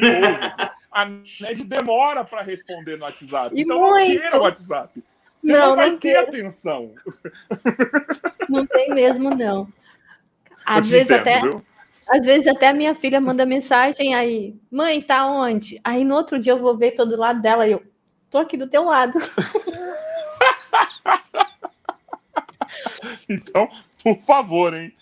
[0.90, 3.56] A NED demora para responder no WhatsApp.
[3.56, 3.94] E então muito.
[3.94, 5.02] não queira o WhatsApp.
[5.38, 6.28] Você não, não vai não ter quero.
[6.28, 6.92] atenção.
[8.48, 9.66] Não tem mesmo, não.
[10.64, 11.40] Às vezes entendo, até.
[11.40, 11.64] Viu?
[12.12, 15.80] Às vezes até a minha filha manda mensagem aí, mãe, tá onde?
[15.82, 17.82] Aí no outro dia eu vou ver pelo lado dela e eu
[18.28, 19.18] tô aqui do teu lado.
[23.26, 23.66] então,
[24.04, 24.92] por favor, hein?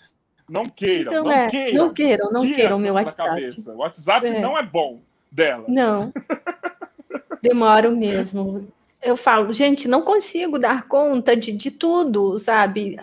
[0.49, 1.85] Não queiram, então, não é, queiram.
[1.85, 3.55] Não queiram, não queiram meu WhatsApp.
[3.71, 4.41] O WhatsApp é.
[4.41, 5.01] não é bom
[5.33, 5.65] dela.
[5.67, 6.13] Não.
[7.43, 8.69] Demoro mesmo.
[9.03, 12.97] Eu falo, gente, não consigo dar conta de, de tudo, sabe?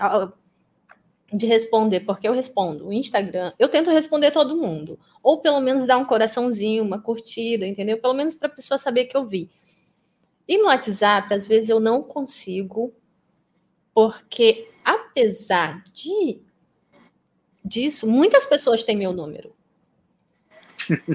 [1.38, 5.86] De responder, porque eu respondo o Instagram, eu tento responder todo mundo, ou pelo menos
[5.86, 8.00] dar um coraçãozinho, uma curtida, entendeu?
[8.00, 9.50] Pelo menos para a pessoa saber que eu vi.
[10.48, 12.94] E no WhatsApp, às vezes eu não consigo,
[13.94, 16.42] porque apesar de
[17.64, 19.54] disso, muitas pessoas têm meu número.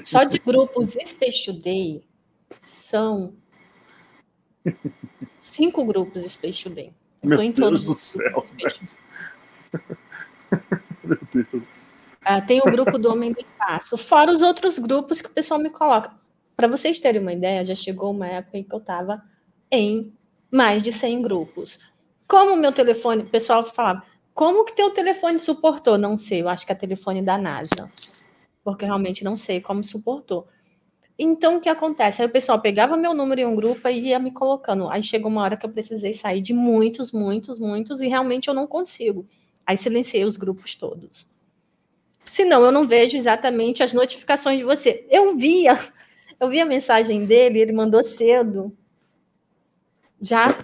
[0.04, 2.04] Só de grupos Space Day
[2.58, 3.34] são
[5.38, 6.92] cinco grupos Space Day.
[7.22, 8.44] Meu Deus do céu.
[11.04, 11.90] Meu Deus.
[12.22, 15.58] Uh, tem o grupo do Homem do Espaço, fora os outros grupos que o pessoal
[15.58, 16.12] me coloca.
[16.56, 19.22] Para vocês terem uma ideia, já chegou uma época em que eu estava
[19.70, 20.12] em
[20.50, 21.80] mais de 100 grupos.
[22.28, 25.98] Como o meu telefone, o pessoal falava, como que teu telefone suportou?
[25.98, 27.90] Não sei, eu acho que é telefone da NASA,
[28.62, 30.46] porque realmente não sei como suportou.
[31.18, 32.22] Então, o que acontece?
[32.22, 34.88] Aí o pessoal pegava meu número em um grupo e ia me colocando.
[34.88, 38.54] Aí chegou uma hora que eu precisei sair de muitos, muitos, muitos, e realmente eu
[38.54, 39.26] não consigo.
[39.66, 41.26] Aí silenciei os grupos todos.
[42.24, 45.06] Senão eu não vejo exatamente as notificações de você.
[45.10, 45.78] Eu via,
[46.40, 48.76] eu vi a mensagem dele, ele mandou cedo.
[50.20, 50.56] Já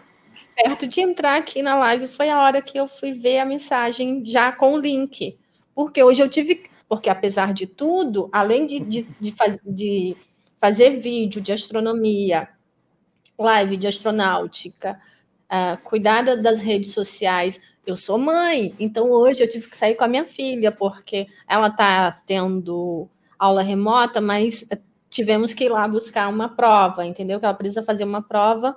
[0.56, 4.24] perto de entrar aqui na live foi a hora que eu fui ver a mensagem
[4.24, 5.38] já com o link.
[5.74, 6.68] Porque hoje eu tive.
[6.88, 10.16] Porque apesar de tudo, além de, de, de, faz, de
[10.58, 12.48] fazer vídeo de astronomia,
[13.38, 14.98] live de astronáutica,
[15.44, 20.04] uh, cuidar das redes sociais, eu sou mãe, então hoje eu tive que sair com
[20.04, 23.08] a minha filha, porque ela está tendo
[23.38, 24.68] aula remota, mas
[25.08, 27.38] tivemos que ir lá buscar uma prova, entendeu?
[27.38, 28.76] Que ela precisa fazer uma prova.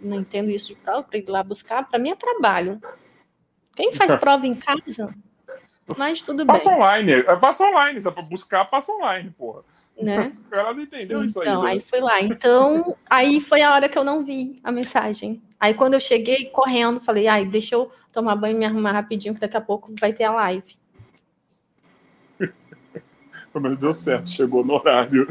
[0.00, 2.80] Não entendo isso de prova, para ir lá buscar, para mim é trabalho.
[3.76, 5.14] Quem faz prova em casa?
[5.96, 6.78] Mas tudo passa bem.
[6.78, 9.62] Online, eh, passa online, se é para buscar, passa online, porra.
[10.00, 10.32] Né?
[10.52, 11.48] Ela não entendeu então, isso aí.
[11.48, 12.20] Então, aí foi lá.
[12.20, 15.42] Então, aí foi a hora que eu não vi a mensagem.
[15.60, 19.34] Aí quando eu cheguei correndo, falei, ai, deixa eu tomar banho e me arrumar rapidinho,
[19.34, 20.76] que daqui a pouco vai ter a live.
[23.54, 25.26] Mas deu certo, chegou no horário.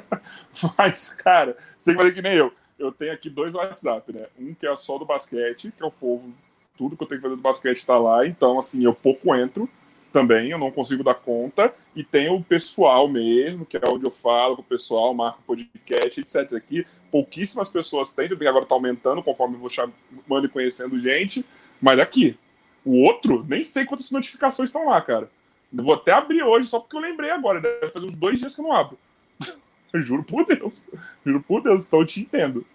[0.78, 2.52] Mas, cara, você tem que fazer que nem eu.
[2.78, 4.26] Eu tenho aqui dois WhatsApp, né?
[4.38, 6.32] Um que é só do basquete, que é o povo,
[6.78, 8.26] tudo que eu tenho que fazer do basquete está lá.
[8.26, 9.68] Então, assim, eu pouco entro
[10.10, 11.74] também, eu não consigo dar conta.
[11.94, 16.18] E tem o pessoal mesmo, que é onde eu falo com o pessoal, marco podcast,
[16.18, 16.54] etc.
[16.54, 21.44] Aqui pouquíssimas pessoas têm, porque agora está aumentando conforme eu vou chamando e conhecendo gente,
[21.80, 22.38] mas aqui,
[22.84, 25.30] o outro, nem sei quantas notificações estão lá, cara.
[25.72, 28.60] Vou até abrir hoje, só porque eu lembrei agora, deve fazer uns dois dias que
[28.60, 28.98] eu não abro.
[29.94, 30.82] juro por Deus,
[31.24, 32.66] juro por Deus, então eu te entendo.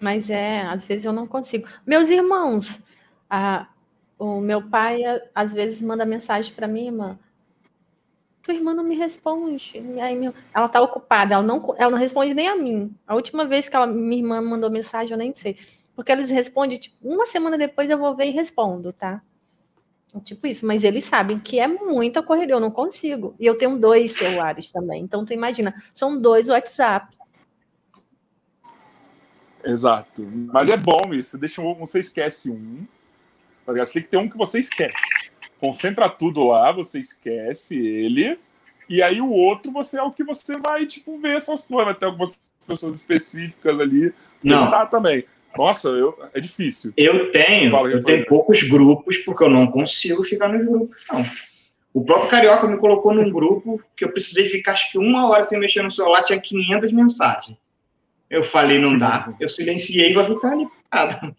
[0.00, 1.68] Mas é, às vezes eu não consigo.
[1.86, 2.80] Meus irmãos,
[3.30, 3.68] a,
[4.18, 5.02] o meu pai
[5.34, 7.18] às vezes manda mensagem para mim, irmã,
[8.42, 9.78] tua irmã não me responde.
[9.78, 12.94] E aí, meu, ela tá ocupada, ela não, ela não responde nem a mim.
[13.06, 15.56] A última vez que ela, minha irmã mandou mensagem, eu nem sei.
[15.94, 19.22] Porque eles respondem, tipo, uma semana depois eu vou ver e respondo, tá?
[20.24, 23.34] Tipo isso, mas eles sabem que é muita correria, eu não consigo.
[23.40, 25.02] E eu tenho dois celulares também.
[25.02, 27.16] Então, tu imagina, são dois WhatsApp.
[29.64, 30.22] Exato.
[30.52, 31.38] Mas é bom isso.
[31.38, 32.86] Deixa um, você esquece um.
[33.64, 35.02] Tá você tem que ter um que você esquece.
[35.62, 38.36] Concentra tudo lá, você esquece ele.
[38.88, 41.84] E aí o outro você é o que você vai, tipo, ver essas coisas.
[41.84, 42.36] Vai ter algumas
[42.66, 44.12] pessoas específicas ali.
[44.42, 44.68] Não.
[44.68, 45.24] Tá também.
[45.56, 46.92] Nossa, eu, é difícil.
[46.96, 51.24] Eu tenho, Fala, eu tenho poucos grupos, porque eu não consigo ficar nos grupos, não.
[51.94, 55.44] O próprio Carioca me colocou num grupo que eu precisei ficar acho que uma hora
[55.44, 57.56] sem mexer no celular, tinha 500 mensagens.
[58.28, 59.32] Eu falei, não dá.
[59.38, 61.36] Eu silenciei e vou ficar ali parado.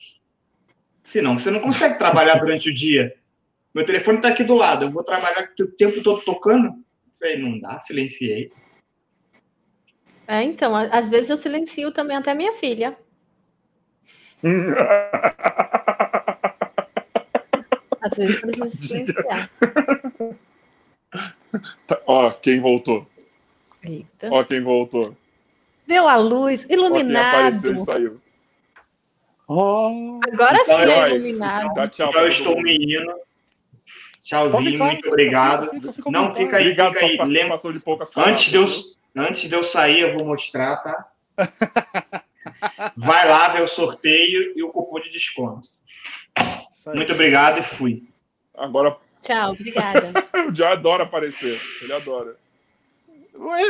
[1.04, 3.14] Senão, você não consegue trabalhar durante o dia.
[3.74, 4.86] Meu telefone está aqui do lado.
[4.86, 6.72] Eu vou trabalhar o tempo todo tocando.
[7.20, 8.52] Falei, não dá, silenciei.
[10.28, 12.98] É, então, às vezes eu silencio também até minha filha.
[18.02, 19.50] às vezes precisa silenciar.
[21.86, 23.08] Tá, ó, quem voltou.
[23.84, 24.30] Eita.
[24.32, 25.16] Ó, quem voltou.
[25.86, 27.28] Deu a luz, iluminado.
[27.28, 28.22] apareceu e saiu.
[29.48, 30.20] Oh.
[30.32, 31.74] Agora então, sim é iluminado.
[31.74, 33.14] Dá tchau, eu estou menino.
[34.24, 35.70] Tchauzinho, ficar, muito obrigado.
[35.70, 37.30] Fica, fica, não, fica aí, obrigado fica aí.
[37.30, 37.58] Lembra...
[37.58, 38.66] de poucas antes, de eu,
[39.16, 41.12] antes de eu sair, eu vou mostrar, tá?
[42.96, 45.68] Vai lá ver o sorteio e o cupom de desconto.
[46.94, 48.08] Muito obrigado e fui.
[48.56, 48.98] Agora.
[49.22, 50.14] Tchau, obrigada.
[50.48, 51.62] o John adora aparecer.
[51.82, 52.38] Ele adora.
[53.36, 53.62] Ué?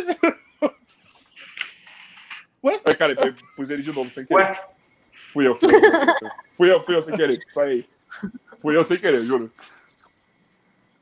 [2.87, 3.15] Ué, cara,
[3.55, 4.39] pus ele de novo sem querer.
[4.39, 4.65] Ué?
[5.33, 5.81] Fui eu, fui eu.
[6.53, 7.39] fui eu, fui eu sem querer.
[7.49, 7.85] Sai
[8.59, 9.51] Fui eu sem querer, juro.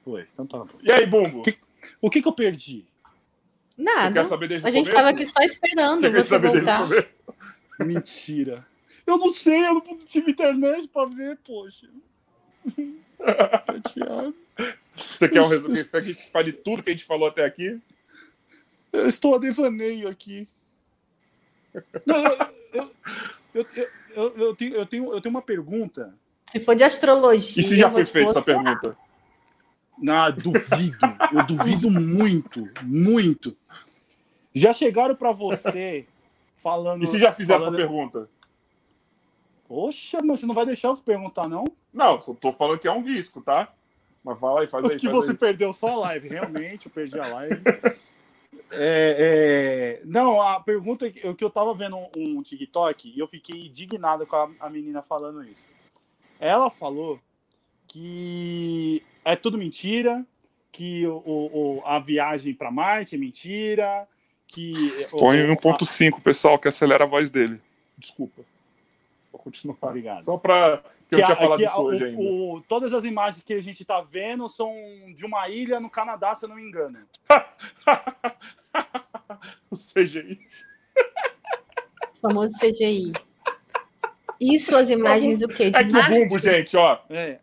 [0.03, 0.69] Foi, então tá bom.
[0.81, 1.41] E aí, Bumbo?
[1.41, 1.57] Que,
[2.01, 2.85] o que, que eu perdi?
[3.77, 4.21] Nada.
[4.21, 6.87] quer saber desde a gente estava aqui só esperando você, você voltar.
[7.79, 8.65] Mentira.
[9.05, 11.87] Eu não sei, eu não tive internet pra ver, poxa.
[14.95, 15.75] Você quer um resumo?
[15.75, 17.79] Você quer que a gente fale tudo que a gente falou até aqui?
[18.91, 20.47] Eu estou a devaneio aqui.
[22.05, 22.17] Não,
[22.73, 22.91] eu,
[23.53, 23.67] eu,
[24.15, 26.13] eu, eu, tenho, eu, tenho, eu tenho uma pergunta.
[26.51, 27.61] Se for de astrologia.
[27.61, 28.97] E se já foi feita essa pergunta?
[30.01, 30.97] Não, duvido.
[31.31, 33.55] Eu duvido muito, muito.
[34.53, 36.05] Já chegaram para você
[36.57, 37.03] falando.
[37.03, 37.79] E se já fizeram falando...
[37.79, 38.29] essa pergunta?
[39.67, 41.63] Poxa, mas você não vai deixar eu perguntar, não?
[41.93, 43.71] Não, só tô falando que é um risco, tá?
[44.23, 44.97] Mas fala aí, faz aí.
[44.97, 45.37] Que faz você aí.
[45.37, 47.61] perdeu só a live, realmente, eu perdi a live.
[48.73, 50.05] É, é...
[50.05, 54.35] Não, a pergunta é que eu tava vendo um, TikTok e eu fiquei indignado com
[54.59, 55.69] a, menina falando isso.
[56.39, 57.19] Ela falou
[57.87, 60.25] que é tudo mentira,
[60.71, 64.07] que o, o a viagem para Marte é mentira,
[64.47, 64.73] que.
[65.11, 67.61] Põe 1.5, pessoal, que acelera a voz dele.
[67.97, 68.41] Desculpa.
[69.31, 69.77] Vou continuar.
[69.81, 70.23] Obrigado.
[70.23, 70.77] Só para
[71.09, 72.21] que, que eu tinha falado que isso hoje o, ainda.
[72.21, 74.73] O, todas as imagens que a gente está vendo são
[75.13, 76.99] de uma ilha no Canadá, se eu não me engano.
[79.69, 80.39] o CGI.
[82.15, 83.11] O famoso CGI.
[84.39, 85.69] Isso as imagens do quê?
[85.69, 86.99] De é que o Bumbo, gente, ó.
[87.09, 87.39] É.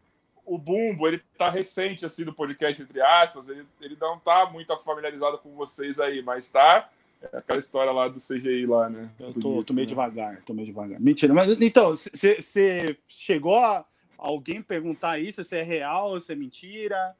[0.48, 3.48] O Bumbo, ele tá recente, assim, do podcast, entre aspas.
[3.48, 6.88] Ele, ele não tá muito familiarizado com vocês aí, mas tá.
[7.20, 9.10] É aquela história lá do CGI lá, né?
[9.18, 9.88] Eu tô, Bonito, tô meio né?
[9.88, 11.00] devagar, tô meio devagar.
[11.00, 13.84] Mentira, mas então, você chegou a
[14.16, 17.14] alguém perguntar isso, se é real, se é mentira?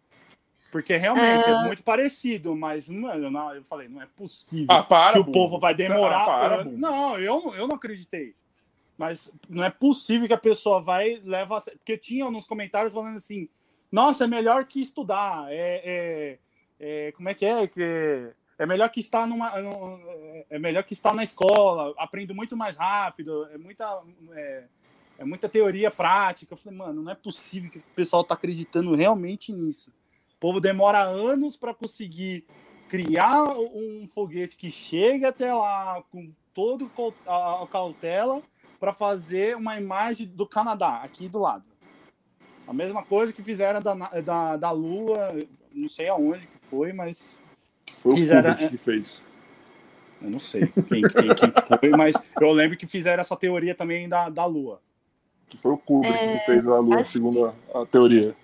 [0.70, 4.66] Porque realmente é, é muito parecido, mas não, é, não, eu falei, não é possível
[4.68, 6.22] ah, para, que o povo vai demorar.
[6.22, 8.34] Ah, para, não, eu, eu não acreditei.
[8.98, 13.48] Mas não é possível que a pessoa vai leva porque tinha nos comentários falando assim,
[13.92, 16.38] nossa, é melhor que estudar, é, é,
[16.80, 19.52] é como é que é que é melhor que estar numa
[20.50, 24.02] é melhor que estar na escola, aprendo muito mais rápido, é muita
[24.32, 24.64] é,
[25.18, 26.52] é muita teoria prática.
[26.52, 29.92] Eu falei, mano, não é possível que o pessoal tá acreditando realmente nisso.
[30.34, 32.44] O povo demora anos para conseguir
[32.88, 36.90] criar um foguete que chegue até lá com todo
[37.26, 38.42] a cautela
[38.78, 41.64] para fazer uma imagem do Canadá, aqui do lado.
[42.66, 45.34] A mesma coisa que fizeram da, da, da Lua,
[45.72, 47.40] não sei aonde que foi, mas.
[47.94, 49.26] Foi fizeram, o que fez.
[50.20, 54.08] Eu não sei quem, quem, quem, foi, mas eu lembro que fizeram essa teoria também
[54.08, 54.80] da, da Lua.
[55.48, 58.36] Que foi o Kubrick é, que fez a Lua, segundo a, a teoria.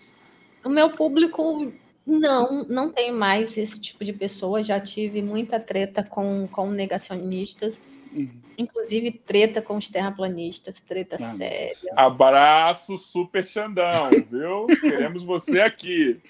[0.65, 1.71] O meu público
[2.07, 4.63] não, não tem mais esse tipo de pessoa.
[4.63, 7.83] Já tive muita treta com, com negacionistas,
[8.15, 8.31] uhum.
[8.57, 11.93] inclusive treta com os terraplanistas, treta ah, séria.
[11.97, 14.67] Abraço, super Xandão, viu?
[14.81, 16.21] Queremos você aqui.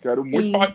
[0.00, 0.60] Quero muito então...
[0.60, 0.74] falar.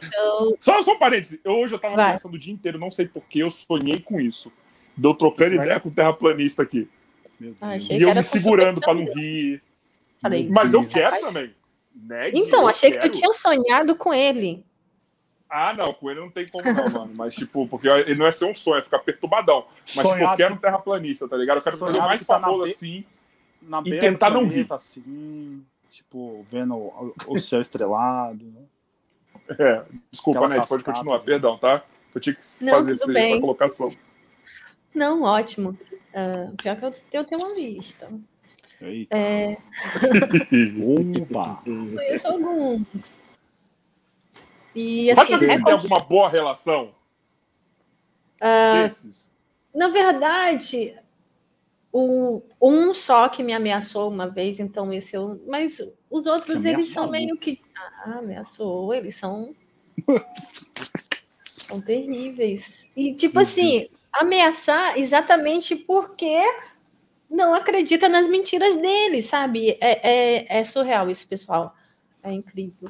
[0.60, 1.40] Só, só um parênteses.
[1.44, 2.12] Eu, hoje eu tava Vai.
[2.12, 4.52] pensando o dia inteiro, não sei porquê, eu sonhei com isso.
[4.96, 5.80] Deu trocando ideia vai...
[5.80, 6.90] com o terraplanista aqui.
[7.62, 9.62] Ah, e eu me segurando para não rir.
[10.22, 11.56] Falei, Mas eu quero também.
[11.96, 13.12] Ned, então, eu achei que quero.
[13.12, 14.64] tu tinha sonhado com ele.
[15.50, 17.12] Ah, não, com ele não tem como não, mano.
[17.16, 19.66] Mas, tipo, porque ele não é ser um sonho, é ficar perturbadão.
[19.96, 21.58] Mas, tipo, eu quero um terraplanista, tá ligado?
[21.58, 23.04] Eu quero fazer o mais que tá na famoso be- assim.
[23.62, 28.44] Na E tentar não planeta, assim, tipo, vendo o, o céu estrelado.
[28.46, 28.62] né?
[29.58, 31.24] É, desculpa, Aquela pode continuar, né?
[31.26, 31.84] perdão, tá?
[32.14, 33.32] Eu tinha que Não, fazer esse- bem.
[33.32, 33.90] essa colocação.
[34.94, 35.78] Não, ótimo.
[36.14, 38.08] Ah, pior que eu, eu tenho uma lista.
[38.82, 39.18] Eita.
[39.18, 39.58] É,
[41.22, 41.62] Opa!
[41.66, 42.88] conheço alguns.
[44.76, 46.94] E Pode assim, saber é se tem alguma boa relação
[48.84, 49.32] desses?
[49.74, 50.96] na verdade,
[51.92, 55.42] o, um só que me ameaçou uma vez, então esse eu.
[55.48, 57.62] Mas os outros, eles são meio que.
[57.76, 59.56] Ah, ameaçou, eles são.
[61.46, 62.90] são terríveis.
[62.96, 63.98] E, tipo Meu assim, Deus.
[64.14, 66.42] ameaçar exatamente porque
[67.30, 69.78] não acredita nas mentiras dele, sabe?
[69.80, 71.76] É, é, é surreal esse pessoal.
[72.24, 72.90] É incrível.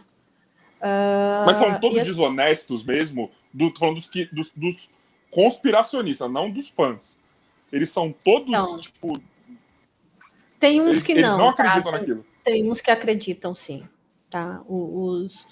[0.81, 3.31] Ah, Mas são todos assim- desonestos mesmo?
[3.53, 4.91] Do, falando dos, que, dos, dos
[5.31, 7.21] conspiracionistas, não dos fãs.
[7.71, 8.79] Eles são todos, São.
[8.79, 9.19] tipo.
[10.59, 11.37] Tem uns Eles, que eles não.
[11.37, 11.63] não tá?
[11.63, 12.25] acreditam naquilo.
[12.43, 13.87] Tem uns que acreditam, sim.
[14.29, 14.61] Tá?
[14.67, 15.47] Os,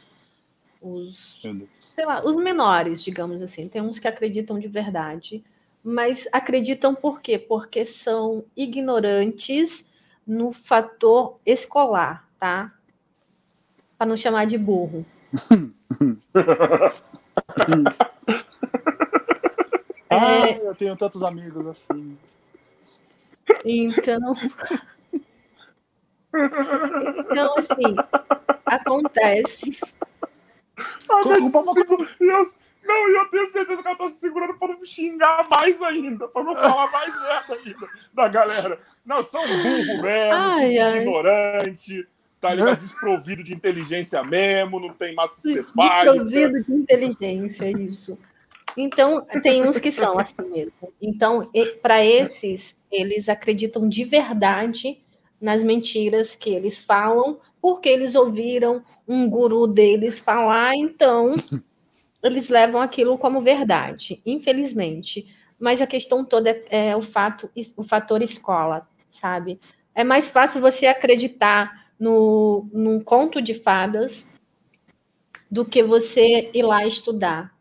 [0.82, 1.42] os,
[1.90, 3.68] sei lá, os menores, digamos assim.
[3.68, 5.44] Tem uns que acreditam de verdade.
[5.84, 7.38] Mas acreditam por quê?
[7.40, 9.88] Porque são ignorantes
[10.26, 12.74] no fator escolar, tá?
[13.98, 15.06] Para não chamar de burro.
[20.10, 22.18] Ah, eu tenho tantos amigos assim.
[23.66, 24.34] Então.
[27.32, 27.96] Então, assim,
[28.66, 29.78] acontece.
[31.10, 32.46] Ah, Co- mas culpa uma- segura- eu-
[32.84, 35.82] Não, e eu tenho certeza que ela tá se segurando pra não me xingar mais
[35.82, 38.80] ainda, pra não falar mais merda ainda da galera.
[39.06, 40.98] Não, são burro mesmo, Ai, ai.
[41.00, 42.08] ignorante,
[42.56, 42.74] tá?
[42.76, 46.14] Desprovido de inteligência mesmo, não tem massa cefálica.
[46.14, 48.18] Desprovido de inteligência, é isso.
[48.76, 50.94] Então, tem uns que são assim mesmo.
[51.02, 51.50] Então,
[51.82, 55.00] para esses, eles acreditam de verdade
[55.42, 61.36] nas mentiras que eles falam, porque eles ouviram um guru deles falar, então
[62.22, 65.26] eles levam aquilo como verdade, infelizmente.
[65.60, 69.60] Mas a questão toda é, é o fato, o fator escola, sabe?
[69.96, 74.28] É mais fácil você acreditar no, num conto de fadas
[75.50, 77.56] do que você ir lá estudar.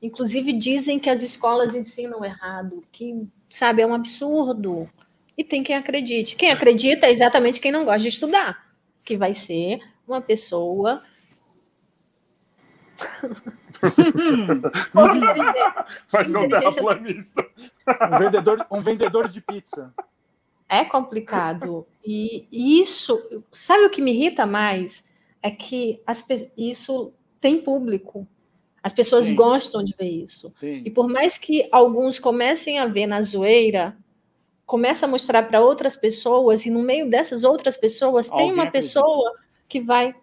[0.00, 4.88] Inclusive dizem que as escolas ensinam errado, que sabe é um absurdo.
[5.36, 6.36] E tem quem acredite.
[6.36, 8.72] Quem acredita é exatamente quem não gosta de estudar,
[9.04, 11.02] que vai ser uma pessoa
[16.10, 17.44] Vai ser um terraplanista.
[18.12, 19.92] Um vendedor, um vendedor de pizza.
[20.68, 21.86] É complicado.
[22.04, 25.04] E isso, sabe o que me irrita mais?
[25.42, 26.26] É que as,
[26.56, 28.26] isso tem público.
[28.82, 29.34] As pessoas Tem.
[29.34, 30.52] gostam de ver isso.
[30.60, 30.92] E Tem.
[30.92, 33.96] por mais que alguns comecem a ver na zoeira,
[34.66, 38.64] começa a mostrar para outras pessoas, e no meio dessas outras pessoas tem Alguém uma
[38.64, 38.94] acredita.
[39.00, 39.38] pessoa
[39.68, 40.14] que vai,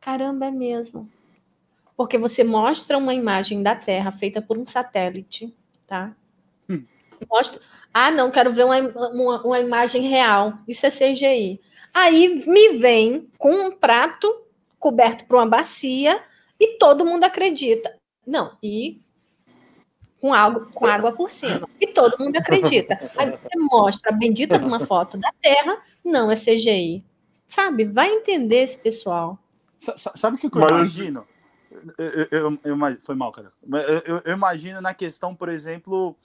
[0.00, 1.08] caramba, é mesmo.
[1.96, 5.52] Porque você mostra uma imagem da Terra feita por um satélite,
[5.86, 6.14] tá?
[7.22, 7.26] Hum.
[7.30, 7.60] Mostra,
[7.92, 8.78] ah, não, quero ver uma,
[9.10, 10.54] uma, uma imagem real.
[10.66, 11.60] Isso é CGI.
[11.92, 14.42] Aí me vem com um prato
[14.78, 16.22] coberto por uma bacia
[16.60, 17.94] e todo mundo acredita.
[18.26, 19.00] Não, e
[20.20, 21.68] com água, com água por cima.
[21.80, 22.98] E todo mundo acredita.
[23.16, 27.04] Aí você mostra a bendita de uma foto da Terra, não é CGI.
[27.46, 27.84] Sabe?
[27.84, 29.38] Vai entender esse pessoal.
[29.78, 31.26] Sa- sa- Sabe o que, eu imagino?
[31.96, 33.52] Eu, eu- eu- foi mal, cara.
[34.04, 36.16] Eu- eu imagino na questão, por exemplo,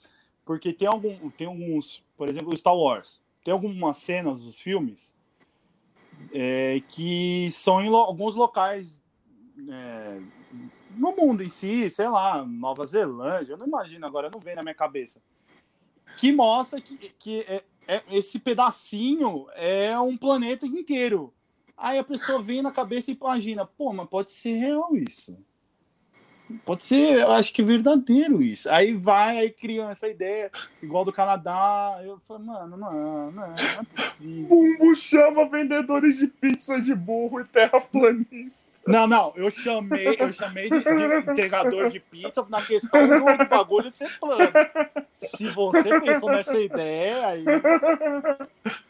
[0.44, 3.20] porque tem, algum, tem alguns, por exemplo, Star Wars.
[3.44, 5.14] Tem algumas cenas dos filmes
[6.32, 9.02] é, que são em lo- alguns locais
[9.68, 10.20] é,
[10.96, 14.62] no mundo em si, sei lá, Nova Zelândia, eu não imagino agora, não vem na
[14.62, 15.22] minha cabeça.
[16.16, 21.34] Que mostra que, que é- é- esse pedacinho é um planeta inteiro.
[21.76, 25.36] Aí a pessoa vem na cabeça e imagina, pô, mas pode ser real isso.
[26.64, 28.68] Pode ser, eu acho que verdadeiro isso.
[28.70, 30.50] Aí vai, aí cria essa ideia,
[30.82, 32.00] igual do Canadá.
[32.04, 34.48] Eu falo, mano, não, não, não é possível.
[34.48, 38.74] Bumbo chama vendedores de pizza de burro e terraplanista.
[38.86, 43.48] Não, não, eu chamei, eu chamei de, de entregador de pizza na questão do, do
[43.48, 44.52] bagulho ser plano.
[45.12, 47.44] Se você pensou nessa ideia, aí,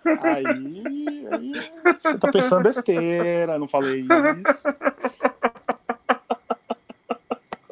[0.04, 1.52] aí, aí
[1.96, 4.64] você tá pensando besteira, não falei isso.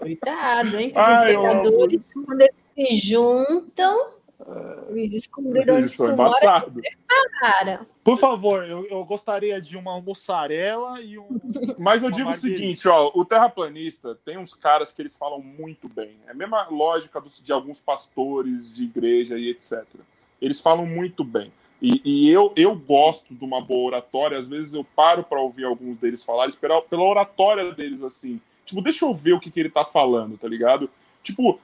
[0.03, 0.91] Coitado, hein?
[0.91, 4.11] Que os Ai, eu quando eles se juntam,
[4.89, 7.87] Eles descobriram onde tu mora.
[8.03, 11.41] Por favor, eu, eu, gostaria de uma mussarela e um.
[11.79, 15.89] Mas eu digo o seguinte, ó, o terraplanista tem uns caras que eles falam muito
[15.89, 16.17] bem.
[16.27, 19.85] É a mesma lógica do, de alguns pastores de igreja e etc.
[20.41, 21.53] Eles falam muito bem.
[21.81, 25.65] E, e, eu, eu gosto de uma boa oratória, às vezes eu paro para ouvir
[25.65, 28.41] alguns deles falar, esperar pela oratória deles assim.
[28.65, 30.89] Tipo, deixa eu ver o que, que ele tá falando, tá ligado?
[31.23, 31.61] Tipo,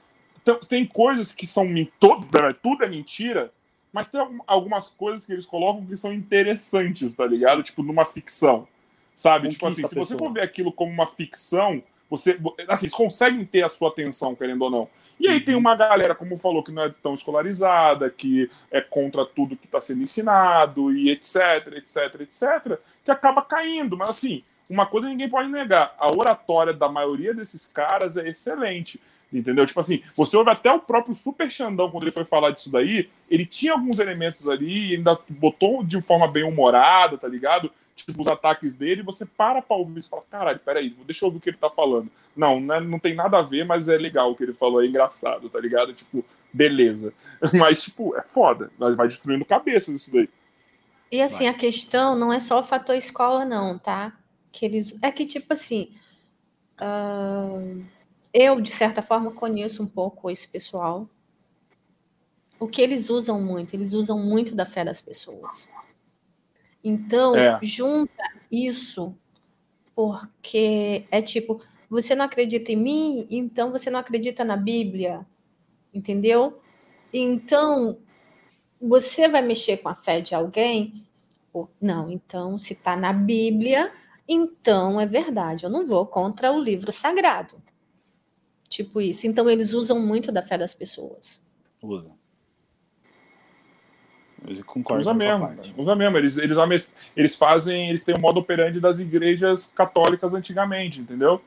[0.67, 1.67] tem coisas que são
[1.99, 2.27] todo,
[2.61, 3.51] tudo é mentira,
[3.91, 7.63] mas tem algumas coisas que eles colocam que são interessantes, tá ligado?
[7.63, 8.67] Tipo, numa ficção.
[9.15, 9.49] Sabe?
[9.49, 12.39] tipo assim, se você for ver aquilo como uma ficção, você.
[12.69, 14.89] Assim, eles conseguem ter a sua atenção, querendo ou não.
[15.19, 15.59] E aí tem uhum.
[15.59, 19.81] uma galera, como falou, que não é tão escolarizada, que é contra tudo que está
[19.81, 23.97] sendo ensinado, e etc, etc, etc, que acaba caindo.
[23.97, 28.99] Mas assim, uma coisa ninguém pode negar: a oratória da maioria desses caras é excelente.
[29.31, 29.63] Entendeu?
[29.65, 33.09] Tipo assim, você ouve até o próprio Super Xandão, quando ele foi falar disso daí,
[33.29, 37.71] ele tinha alguns elementos ali, ainda botou de forma bem humorada, tá ligado?
[37.95, 41.37] Tipo, os ataques dele, você para pra ouvir e fala, caralho, peraí, deixa eu ouvir
[41.37, 42.09] o que ele tá falando.
[42.35, 44.81] Não, não, é, não tem nada a ver, mas é legal o que ele falou,
[44.81, 45.93] é engraçado, tá ligado?
[45.93, 47.13] Tipo, beleza.
[47.53, 50.27] Mas, tipo, é foda, mas vai destruindo cabeças isso daí.
[51.09, 51.53] E assim, vai.
[51.53, 54.11] a questão não é só o fator escola, não, tá?
[54.51, 54.97] Que eles...
[55.01, 55.93] É que, tipo assim.
[56.81, 57.83] Uh
[58.33, 61.09] eu, de certa forma, conheço um pouco esse pessoal.
[62.59, 63.73] O que eles usam muito?
[63.73, 65.69] Eles usam muito da fé das pessoas.
[66.83, 67.59] Então, é.
[67.61, 69.15] junta isso,
[69.95, 75.25] porque é tipo, você não acredita em mim, então você não acredita na Bíblia,
[75.93, 76.61] entendeu?
[77.11, 77.97] Então,
[78.79, 80.93] você vai mexer com a fé de alguém?
[81.81, 83.91] Não, então, se está na Bíblia,
[84.29, 85.63] então é verdade.
[85.63, 87.55] Eu não vou contra o livro sagrado.
[88.69, 89.25] Tipo isso.
[89.25, 91.43] Então eles usam muito da fé das pessoas.
[91.81, 92.15] Usa.
[94.47, 95.73] Eu concordo usa mesmo, parte.
[95.75, 96.17] usa mesmo.
[96.17, 101.41] Eles, eles, eles fazem, eles têm o modo operante das igrejas católicas antigamente, entendeu?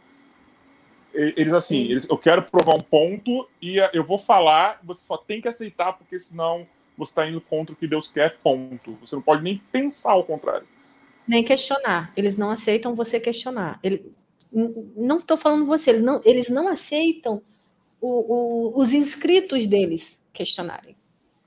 [1.14, 5.40] Eles assim, eles, eu quero provar um ponto e eu vou falar, você só tem
[5.40, 8.96] que aceitar, porque senão você está indo contra o que Deus quer, ponto.
[9.00, 10.66] Você não pode nem pensar ao contrário.
[11.26, 12.12] Nem questionar.
[12.16, 13.78] Eles não aceitam você questionar.
[13.82, 14.12] Ele,
[14.52, 17.42] não estou falando você, não, eles não aceitam
[18.00, 20.96] o, o, os inscritos deles questionarem.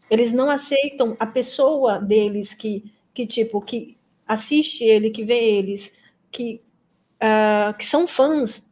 [0.10, 3.97] Eles não aceitam a pessoa deles que, que tipo, que
[4.27, 5.97] assiste ele, que vê eles,
[6.31, 6.61] que,
[7.22, 8.68] uh, que são fãs.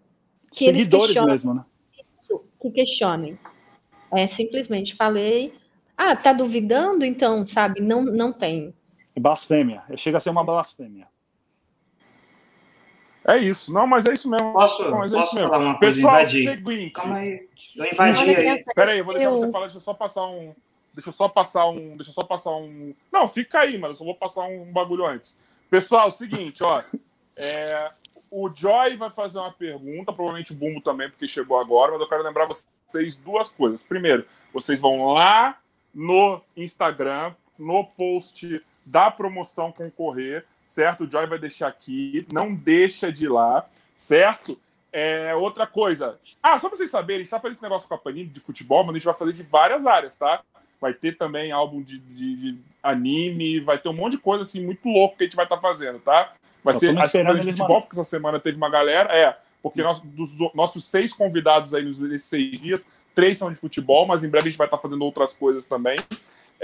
[0.52, 1.66] Que Seguidores mesmo, né?
[2.22, 3.38] Isso, que questionem.
[4.12, 5.54] É, simplesmente falei,
[5.98, 7.04] ah, tá duvidando?
[7.04, 8.74] Então, sabe, não, não tem.
[9.20, 9.84] Blasfêmia.
[9.96, 11.08] Chega a ser uma blasfêmia.
[13.26, 13.72] É isso.
[13.72, 14.52] Não, mas é isso mesmo.
[14.52, 15.80] Posso, não, mas é isso mesmo.
[15.80, 16.92] Pessoal, seguinte.
[16.92, 17.48] Calma aí.
[17.76, 18.66] Eu invadi aí.
[18.76, 19.66] Peraí, eu vou deixar você falar.
[19.66, 20.54] Deixa eu só passar um.
[20.94, 21.96] Deixa eu só passar um.
[21.96, 22.94] Deixa eu só passar um.
[23.12, 25.38] Não, fica aí, mas eu só vou passar um bagulho antes.
[25.70, 26.84] Pessoal, seguinte, ó.
[27.36, 27.90] É,
[28.30, 32.08] o Joy vai fazer uma pergunta, provavelmente o Bumbo também, porque chegou agora, mas eu
[32.08, 33.84] quero lembrar vocês duas coisas.
[33.84, 35.58] Primeiro, vocês vão lá
[35.94, 41.04] no Instagram, no post da promoção concorrer certo?
[41.04, 43.66] O Joy vai deixar aqui, não deixa de ir lá,
[43.96, 44.60] certo?
[44.92, 46.20] É, outra coisa.
[46.42, 48.40] Ah, só pra vocês saberem, a gente tá fazendo esse negócio com a Panini de
[48.40, 50.42] futebol, mas a gente vai fazer de várias áreas, tá?
[50.80, 54.64] Vai ter também álbum de, de, de anime, vai ter um monte de coisa assim
[54.64, 56.34] muito louco que a gente vai estar tá fazendo, tá?
[56.64, 59.14] Vai ser a semana de futebol, porque essa semana teve uma galera.
[59.14, 64.06] É, porque nós, dos nossos seis convidados aí nesses seis dias, três são de futebol,
[64.06, 65.96] mas em breve a gente vai estar tá fazendo outras coisas também.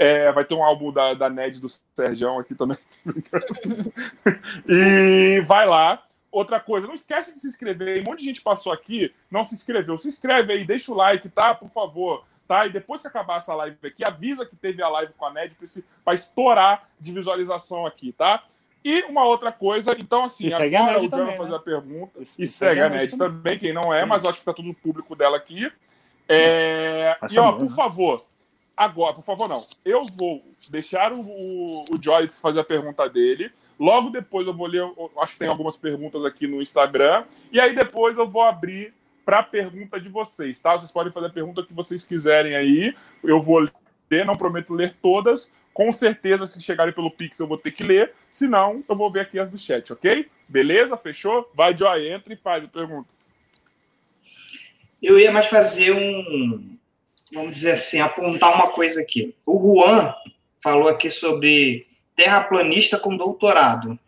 [0.02, 2.78] É, vai ter um álbum da, da Ned do Sergião aqui também.
[4.66, 6.02] e vai lá.
[6.32, 8.00] Outra coisa, não esquece de se inscrever.
[8.00, 9.98] Um monte de gente passou aqui, não se inscreveu.
[9.98, 11.54] Se inscreve aí, deixa o like, tá?
[11.54, 12.24] Por favor.
[12.48, 12.64] Tá?
[12.64, 15.54] E depois que acabar essa live aqui, avisa que teve a live com a Ned
[16.02, 18.42] para estourar de visualização aqui, tá?
[18.82, 21.50] E uma outra coisa, então assim, e segue agora a Ned o John vai fazer
[21.50, 21.56] né?
[21.56, 22.20] a pergunta.
[22.20, 23.36] E, e segue a Ned também.
[23.36, 25.70] também, quem não é, mas acho que tá tudo público dela aqui.
[26.26, 27.16] É...
[27.30, 28.18] E ó, por favor,
[28.80, 29.62] Agora, por favor, não.
[29.84, 30.40] Eu vou
[30.70, 33.52] deixar o, o, o Joyce fazer a pergunta dele.
[33.78, 34.82] Logo depois eu vou ler,
[35.18, 37.24] acho que tem algumas perguntas aqui no Instagram.
[37.52, 40.72] E aí depois eu vou abrir para a pergunta de vocês, tá?
[40.72, 42.96] Vocês podem fazer a pergunta que vocês quiserem aí.
[43.22, 43.68] Eu vou
[44.10, 45.54] ler, não prometo ler todas.
[45.74, 48.14] Com certeza, se chegarem pelo Pix, eu vou ter que ler.
[48.32, 50.26] Se não, eu vou ver aqui as do chat, ok?
[50.48, 50.96] Beleza?
[50.96, 51.50] Fechou?
[51.54, 53.10] Vai, Joy, entra e faz a pergunta.
[55.02, 56.78] Eu ia mais fazer um,
[57.32, 59.34] vamos dizer assim, apontar uma coisa aqui.
[59.46, 60.14] O Juan
[60.62, 61.86] falou aqui sobre
[62.16, 63.98] terraplanista com doutorado,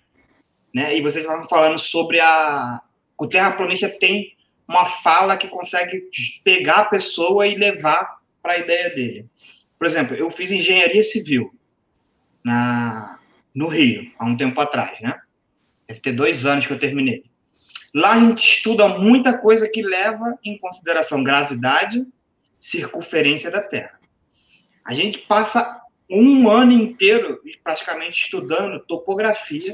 [0.75, 0.97] né?
[0.97, 2.81] E vocês estavam falando sobre a
[3.17, 4.35] o terraplanista tem
[4.67, 6.09] uma fala que consegue
[6.43, 9.27] pegar a pessoa e levar para a ideia dele.
[9.79, 11.55] Por exemplo, eu fiz engenharia civil
[12.43, 13.19] na,
[13.55, 15.21] no Rio, há um tempo atrás, né?
[15.87, 17.23] Deve ter dois anos que eu terminei.
[17.95, 22.05] Lá a gente estuda muita coisa que leva em consideração gravidade,
[22.63, 23.99] circunferência da Terra.
[24.85, 29.73] A gente passa um ano inteiro praticamente estudando topografia,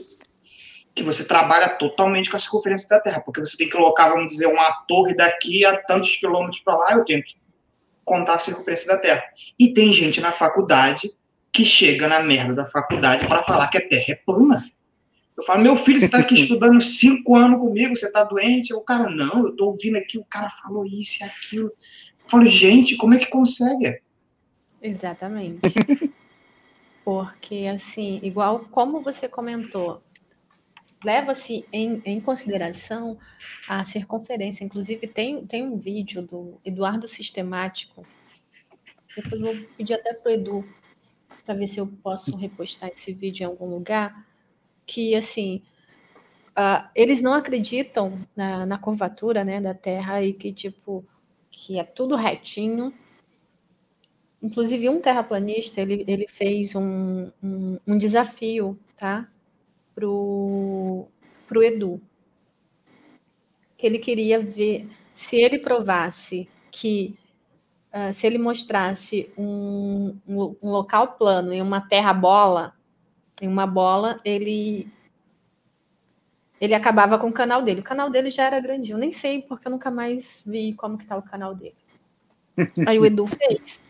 [0.95, 4.33] que você trabalha totalmente com a circunferência da Terra, porque você tem que colocar, vamos
[4.33, 7.35] dizer, uma torre daqui a tantos quilômetros para lá, eu tenho que
[8.05, 9.23] contar a circunferência da Terra.
[9.59, 11.13] E tem gente na faculdade
[11.53, 14.65] que chega na merda da faculdade para falar que a Terra é plana.
[15.37, 18.73] Eu falo, meu filho, você está aqui estudando cinco anos comigo, você está doente?
[18.73, 21.71] O cara, não, eu estou ouvindo aqui, o cara falou isso e aquilo.
[22.29, 24.03] Eu falo, gente, como é que consegue?
[24.83, 25.63] Exatamente.
[27.03, 30.03] Porque, assim, igual como você comentou,
[31.03, 33.19] leva-se em, em, consideração
[33.67, 34.63] a circunferência.
[34.63, 38.07] Inclusive, tem, tem um vídeo do Eduardo Sistemático.
[39.17, 40.69] Depois vou pedir até para o Edu
[41.47, 44.27] para ver se eu posso repostar esse vídeo em algum lugar
[44.85, 45.63] que assim
[46.51, 51.07] uh, eles não acreditam na, na, curvatura né, da Terra e que tipo
[51.59, 52.95] que é tudo retinho.
[54.41, 59.29] Inclusive um terraplanista ele, ele fez um, um, um desafio, tá,
[59.95, 61.07] pro
[61.47, 62.01] pro Edu
[63.77, 67.17] que ele queria ver se ele provasse que
[67.93, 72.75] uh, se ele mostrasse um, um, um local plano em uma terra bola
[73.41, 74.91] em uma bola, ele
[76.61, 77.81] ele acabava com o canal dele.
[77.81, 78.97] O canal dele já era grandinho.
[78.97, 81.77] Eu nem sei porque eu nunca mais vi como que tá o canal dele.
[82.87, 83.81] Aí o Edu fez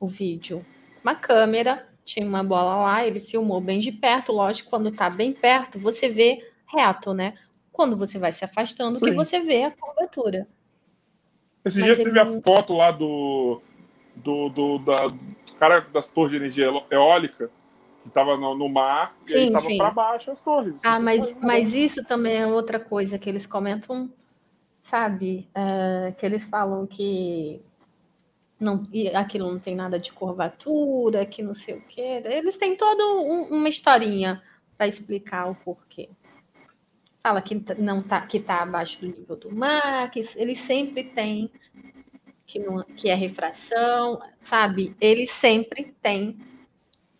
[0.00, 0.64] o vídeo.
[1.02, 4.32] Uma câmera, tinha uma bola lá, ele filmou bem de perto.
[4.32, 7.34] Lógico, quando tá bem perto, você vê reto, né?
[7.70, 9.06] Quando você vai se afastando, Sim.
[9.06, 10.48] que você vê a curvatura.
[11.64, 13.60] Esse dia teve a foto lá do,
[14.16, 17.50] do, do, da, do cara das torres de energia eólica
[18.02, 20.84] que estava no, no, mar sim, e aí estava para baixo as torres.
[20.84, 24.10] Ah, mas, mas isso também é outra coisa que eles comentam,
[24.82, 25.48] sabe?
[25.50, 27.60] Uh, que eles falam que
[28.58, 32.22] não, aquilo não tem nada de curvatura, que não sei o quê.
[32.24, 34.42] Eles têm toda um, uma historinha
[34.76, 36.08] para explicar o porquê.
[37.22, 41.50] Fala que não tá, que está abaixo do nível do mar, que eles sempre têm
[42.46, 44.96] que, não, que é refração, sabe?
[44.98, 46.38] Eles sempre têm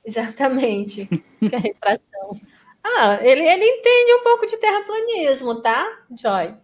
[0.09, 1.07] Exatamente.
[1.39, 2.41] que é refração.
[2.83, 6.55] Ah, ele, ele entende um pouco de terraplanismo, tá, Joy?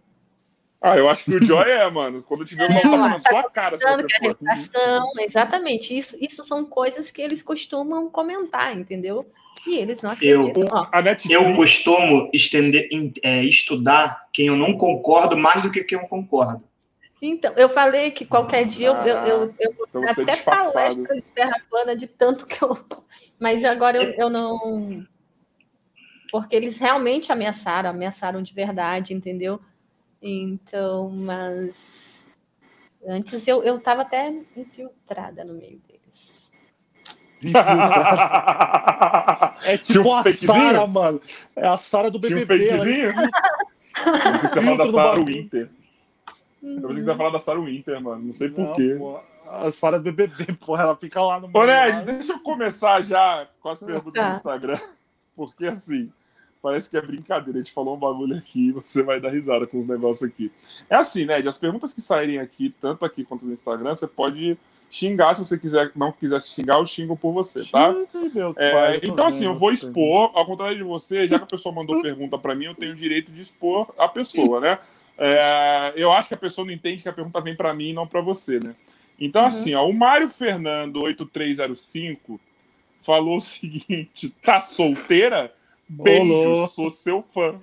[0.81, 2.23] Ah, eu acho que o Joy é, mano.
[2.23, 4.27] Quando eu tiver uma é, na sua tá cara, se você for.
[4.27, 5.95] Refração, exatamente.
[5.95, 9.25] Isso, isso são coisas que eles costumam comentar, entendeu?
[9.67, 10.63] E eles não acreditam.
[11.29, 12.87] Eu, eu costumo estender,
[13.23, 16.63] é, estudar quem eu não concordo mais do que quem eu concordo.
[17.21, 21.61] Então, eu falei que qualquer dia ah, eu, eu, eu, então até palestra de terra
[21.69, 22.77] plana de tanto que eu.
[23.39, 25.05] Mas agora eu, eu não.
[26.31, 29.59] Porque eles realmente ameaçaram, ameaçaram de verdade, entendeu?
[30.21, 32.25] Então, mas.
[33.07, 36.51] Antes eu, eu tava até infiltrada no meio deles.
[39.63, 41.21] é tipo um a Sara, mano.
[41.55, 42.57] É a Sara do BBB.
[42.57, 43.11] Tinha um fakezinho?
[43.11, 43.29] Ela...
[44.41, 45.69] Você fala da Sara Winter.
[46.65, 46.77] Uhum.
[46.77, 48.25] Eu pensei que você ia falar da Sarah Winter, mano.
[48.25, 48.97] Não sei porquê.
[49.47, 51.49] A Sarah BBB, porra, ela fica lá no.
[51.53, 54.29] Ô, Ned, deixa eu começar já com as perguntas tá.
[54.29, 54.79] do Instagram.
[55.35, 56.11] Porque assim,
[56.61, 57.59] parece que é brincadeira.
[57.59, 60.51] A gente falou um bagulho aqui você vai dar risada com os negócios aqui.
[60.89, 64.57] É assim, Ned, as perguntas que saírem aqui, tanto aqui quanto no Instagram, você pode
[64.89, 67.93] xingar se você quiser, não quiser xingar, eu xingo por você, tá?
[68.55, 72.01] É, então, assim, eu vou expor, ao contrário de você, já que a pessoa mandou
[72.01, 74.79] pergunta para mim, eu tenho o direito de expor a pessoa, né?
[75.17, 77.93] É, eu acho que a pessoa não entende que a pergunta vem para mim e
[77.93, 78.75] não para você, né?
[79.19, 79.47] Então, uhum.
[79.47, 82.39] assim, ó, o Mário Fernando 8305
[83.01, 85.53] falou o seguinte: tá solteira?
[85.87, 86.67] Beijo, Olô.
[86.67, 87.59] sou seu fã.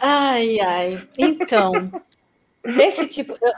[0.00, 1.08] Ai, ai.
[1.16, 1.72] Então,
[2.64, 3.36] esse tipo.
[3.40, 3.52] Eu,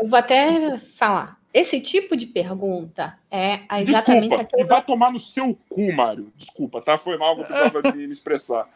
[0.00, 1.40] eu, vou até falar.
[1.52, 4.62] Esse tipo de pergunta é exatamente Desculpa, aquilo.
[4.62, 6.32] E vai tomar no seu cu, Mário.
[6.36, 6.98] Desculpa, tá?
[6.98, 8.68] Foi mal, vou precisar me expressar.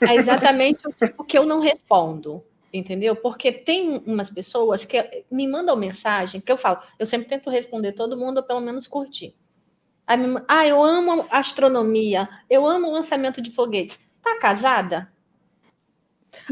[0.00, 3.16] É exatamente o tipo que eu não respondo, entendeu?
[3.16, 7.92] Porque tem umas pessoas que me mandam mensagem que eu falo, eu sempre tento responder
[7.92, 9.34] todo mundo, ou pelo menos curtir.
[10.48, 14.08] Ah, eu amo astronomia, eu amo lançamento de foguetes.
[14.22, 15.10] Tá casada?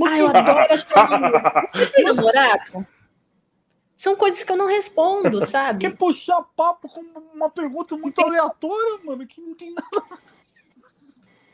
[0.06, 1.42] Ah, eu adoro astronomia.
[1.94, 2.86] tem namorado?
[3.94, 5.80] São coisas que eu não respondo, sabe?
[5.80, 7.00] Quer puxar papo com
[7.34, 10.06] uma pergunta muito aleatória, mano, que não tem nada.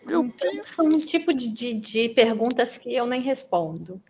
[0.05, 0.67] Meu então, Deus.
[0.67, 4.01] São um tipo de, de, de, perguntas que eu nem respondo.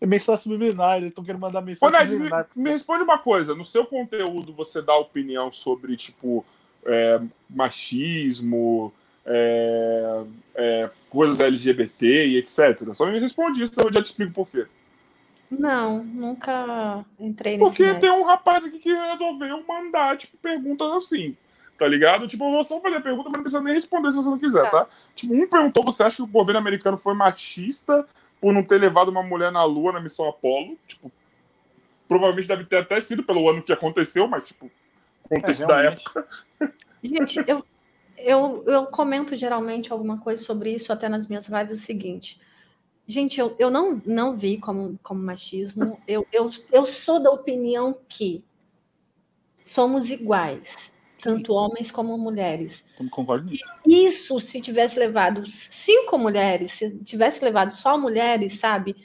[0.00, 2.48] É mensagem subliminar, eles estão querendo mandar mensagem Ô, Ned, subliminar.
[2.54, 6.44] Me, me, responde uma coisa: no seu conteúdo você dá opinião sobre, tipo,
[6.84, 8.92] é, machismo,
[9.24, 10.24] é,
[10.54, 12.94] é, coisas LGBT e etc.
[12.94, 14.66] Só me responde isso, eu já te explico por quê.
[15.50, 21.36] Não, nunca entrei nesse Porque tem um rapaz aqui que resolveu mandar, tipo, perguntas assim,
[21.80, 22.26] tá ligado?
[22.26, 24.38] Tipo, eu vou só fazer a pergunta, mas não precisa nem responder se você não
[24.38, 24.84] quiser, tá?
[24.84, 24.90] tá?
[25.14, 28.06] Tipo, um perguntou, você acha que o governo americano foi machista
[28.38, 30.76] por não ter levado uma mulher na lua na missão Apollo?
[30.86, 31.10] Tipo,
[32.06, 34.70] provavelmente deve ter até sido pelo ano que aconteceu, mas, tipo,
[35.26, 36.28] contexto é, da época.
[37.02, 37.64] Gente, eu,
[38.18, 42.38] eu, eu comento geralmente alguma coisa sobre isso até nas minhas lives o seguinte.
[43.08, 45.98] Gente, eu, eu não, não vi como, como machismo.
[46.06, 48.44] Eu, eu, eu sou da opinião que
[49.64, 52.84] somos iguais, tanto homens como mulheres.
[53.10, 53.64] Concordo nisso.
[53.86, 58.96] Isso, se tivesse levado cinco mulheres, se tivesse levado só mulheres, sabe?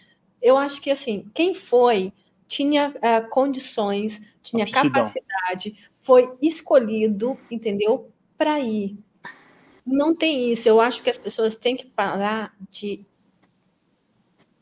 [0.42, 2.14] Eu acho que, assim, quem foi
[2.48, 4.92] tinha uh, condições, tinha Aptidão.
[4.92, 8.12] capacidade, foi escolhido, entendeu?
[8.38, 8.98] Para ir.
[9.86, 10.68] Não tem isso.
[10.68, 13.06] Eu acho que as pessoas têm que parar de,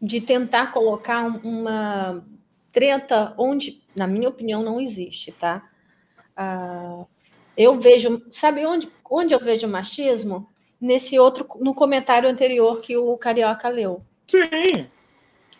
[0.01, 2.25] de tentar colocar uma
[2.71, 5.69] treta onde, na minha opinião, não existe, tá?
[6.38, 7.07] Uh,
[7.57, 10.49] eu vejo, sabe onde, onde eu vejo machismo?
[10.80, 14.03] Nesse outro, no comentário anterior que o Carioca leu.
[14.27, 14.88] Sim.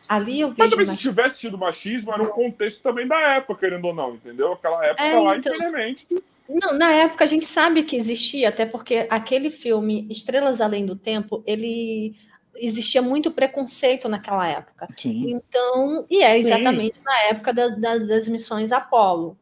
[0.10, 0.60] Ali eu vejo.
[0.60, 4.16] Mas também, se tivesse tido machismo, era um contexto também da época, querendo ou não,
[4.16, 4.54] entendeu?
[4.54, 5.56] Aquela época é, lá, então...
[5.56, 6.08] infelizmente
[6.48, 10.96] não, na época a gente sabe que existia, até porque aquele filme Estrelas Além do
[10.96, 12.16] Tempo, ele
[12.56, 14.88] existia muito preconceito naquela época.
[14.98, 15.32] Sim.
[15.32, 17.04] Então, e é exatamente Sim.
[17.04, 19.38] na época da, da, das missões Apolo,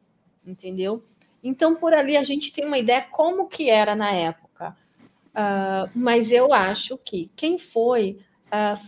[0.46, 1.04] entendeu?
[1.44, 4.76] Então, por ali a gente tem uma ideia como que era na época.
[5.30, 8.80] Uh, mas eu acho que quem foi uh,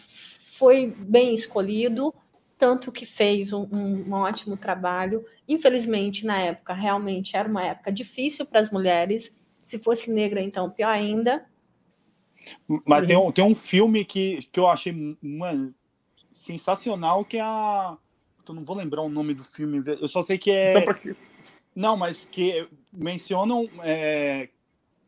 [0.54, 2.14] foi bem escolhido,
[2.58, 5.26] tanto que fez um, um, um ótimo trabalho.
[5.48, 9.40] Infelizmente, na época, realmente era uma época difícil para as mulheres.
[9.62, 11.46] Se fosse negra, então, pior ainda.
[12.86, 15.74] Mas tem um, tem um filme que, que eu achei uma,
[16.34, 17.98] sensacional, que é a.
[18.48, 20.78] Eu não vou lembrar o nome do filme, eu só sei que é.
[20.78, 21.16] Então,
[21.76, 24.50] não, mas que mencionam é,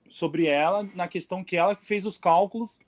[0.09, 2.79] sobre ela na questão que ela fez os cálculos.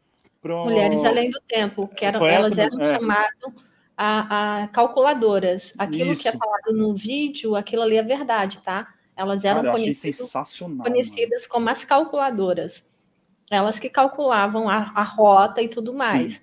[0.41, 0.65] Pro...
[0.65, 2.93] Mulheres Além do Tempo, que eram, elas eram é.
[2.93, 3.53] chamadas
[3.97, 5.73] a, a calculadoras.
[5.77, 6.21] Aquilo Isso.
[6.21, 8.93] que é falado no vídeo, aquilo ali é verdade, tá?
[9.15, 10.31] Elas eram Cara, conhecidas
[10.61, 11.49] mano.
[11.49, 12.85] como as calculadoras.
[13.49, 16.33] Elas que calculavam a, a rota e tudo mais.
[16.33, 16.41] Sim.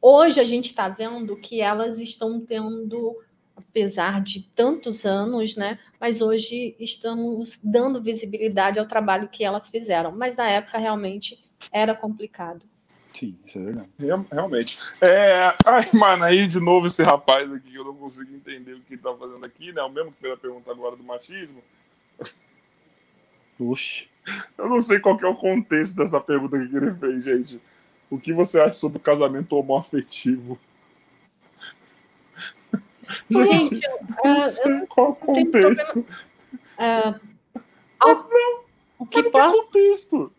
[0.00, 3.16] Hoje a gente está vendo que elas estão tendo,
[3.56, 5.78] apesar de tantos anos, né?
[5.98, 10.12] Mas hoje estamos dando visibilidade ao trabalho que elas fizeram.
[10.12, 11.42] Mas na época realmente
[11.72, 12.62] era complicado.
[13.14, 13.88] Sim, isso é verdade.
[14.30, 14.78] Realmente.
[15.00, 15.54] É...
[15.64, 18.94] Ai, mano, aí de novo esse rapaz aqui que eu não consigo entender o que
[18.94, 19.82] ele tá fazendo aqui, né?
[19.82, 21.62] O mesmo que fez a pergunta agora do machismo.
[23.58, 24.08] Oxe.
[24.58, 27.60] Eu não sei qual é o contexto dessa pergunta que ele fez, gente.
[28.10, 30.58] O que você acha sobre o casamento homoafetivo?
[33.30, 36.00] Gente, gente eu não sei qual contexto.
[36.00, 37.20] Uh,
[37.98, 38.28] ao,
[38.98, 39.58] o que pode,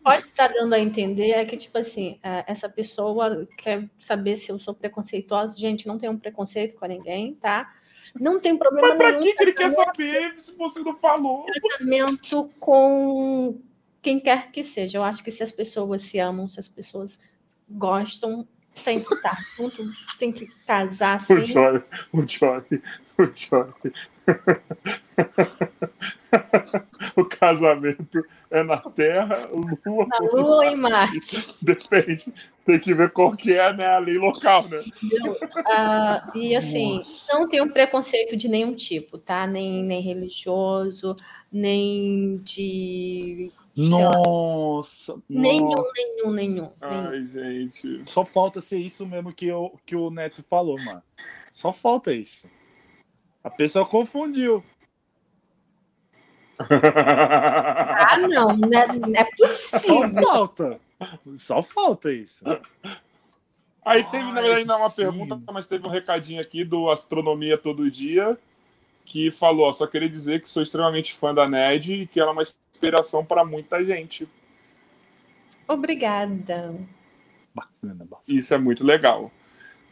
[0.02, 4.50] pode estar dando a entender é que, tipo assim, é, essa pessoa quer saber se
[4.50, 5.56] eu sou preconceituosa.
[5.56, 7.72] Gente, não tem um preconceito com ninguém, tá?
[8.18, 9.24] Não tem problema Mas pra nenhum.
[9.24, 11.44] Mas que ele quer saber se você não falou?
[11.44, 13.60] Tratamento com
[14.02, 14.98] quem quer que seja.
[14.98, 17.20] Eu acho que se as pessoas se amam, se as pessoas
[17.68, 18.48] gostam,
[18.84, 21.16] tem que estar junto, tem que casar.
[21.16, 21.34] Assim.
[21.34, 21.82] O Johnny,
[22.12, 22.82] o Johnny,
[23.18, 23.92] o Johnny.
[27.16, 30.06] o casamento é na Terra, Lua.
[30.06, 31.54] Na Lua e Marte.
[31.60, 32.32] Depende.
[32.64, 34.84] Tem que ver qual que é né, a lei local, né?
[35.02, 37.38] Uh, e assim, Nossa.
[37.38, 39.46] não tem um preconceito de nenhum tipo, tá?
[39.46, 41.16] Nem, nem religioso,
[41.50, 43.50] nem de.
[43.78, 45.22] Nossa!
[45.28, 45.92] Nenhum, nossa.
[45.94, 46.72] nenhum, nenhum.
[46.80, 48.02] Ai, gente.
[48.06, 51.00] Só falta ser isso mesmo que, eu, que o Neto falou, mano.
[51.52, 52.50] Só falta isso.
[53.42, 54.64] A pessoa confundiu.
[58.00, 59.80] Ah, não, não é, não é possível.
[59.80, 60.80] Só falta.
[61.36, 62.44] Só falta isso.
[63.84, 64.96] Aí teve, Ai, na verdade, não é uma sim.
[65.02, 68.38] pergunta, mas teve um recadinho aqui do Astronomia Todo Dia,
[69.08, 72.32] que falou: só queria dizer que sou extremamente fã da NED e que ela é
[72.32, 74.28] uma inspiração para muita gente.
[75.66, 76.74] Obrigada.
[77.54, 78.22] Bacana, bacana.
[78.28, 79.32] Isso é muito legal.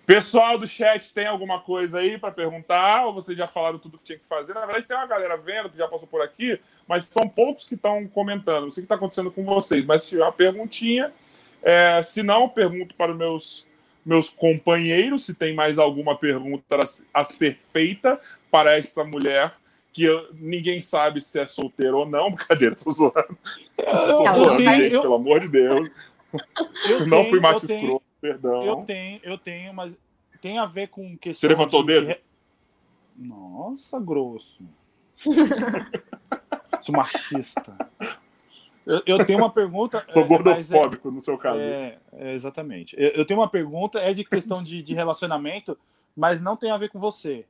[0.04, 3.06] Pessoal do chat, tem alguma coisa aí para perguntar?
[3.06, 4.54] Ou vocês já falaram tudo que tinha que fazer?
[4.54, 7.74] Na verdade, tem uma galera vendo que já passou por aqui, mas são poucos que
[7.74, 8.64] estão comentando.
[8.64, 11.12] Não sei o que está acontecendo com vocês, mas se tiver uma perguntinha,
[11.60, 13.66] é, se não, pergunto para os meus
[14.06, 16.78] meus companheiros se tem mais alguma pergunta
[17.12, 18.20] a, ser feita
[18.52, 19.52] para esta mulher
[19.92, 22.30] que eu, ninguém sabe se é solteiro ou não.
[22.36, 23.36] Brincadeira, tô zoando.
[23.76, 25.90] Eu, tô zoando, tenho, gente, eu, pelo amor de Deus.
[26.88, 28.64] Eu não tenho, fui macho escroto, perdão.
[28.64, 29.98] Eu tenho, eu tenho, mas
[30.40, 31.48] tem a ver com questão.
[31.48, 31.92] Você levantou de...
[31.92, 32.20] o dedo?
[33.16, 34.62] Nossa, grosso.
[36.80, 37.76] Sou machista.
[38.86, 40.06] Eu, eu, tenho uma pergunta.
[40.10, 41.64] Sou é, gordofóbico, é, no seu caso.
[41.64, 42.94] É, é, exatamente.
[42.96, 45.76] Eu, eu, tenho uma pergunta, é de questão de, de relacionamento,
[46.16, 47.44] mas não tem a ver com você.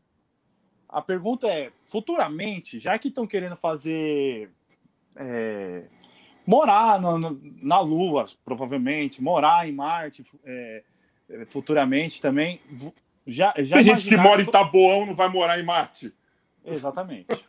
[0.89, 4.51] A pergunta é: futuramente, já que estão querendo fazer.
[5.15, 5.85] É,
[6.47, 10.85] morar no, no, na Lua, provavelmente, morar em Marte é,
[11.29, 12.61] é futuramente também.
[13.27, 16.15] Já, já Tem gente que mora em Taboão não vai morar em Marte.
[16.65, 17.27] Exatamente.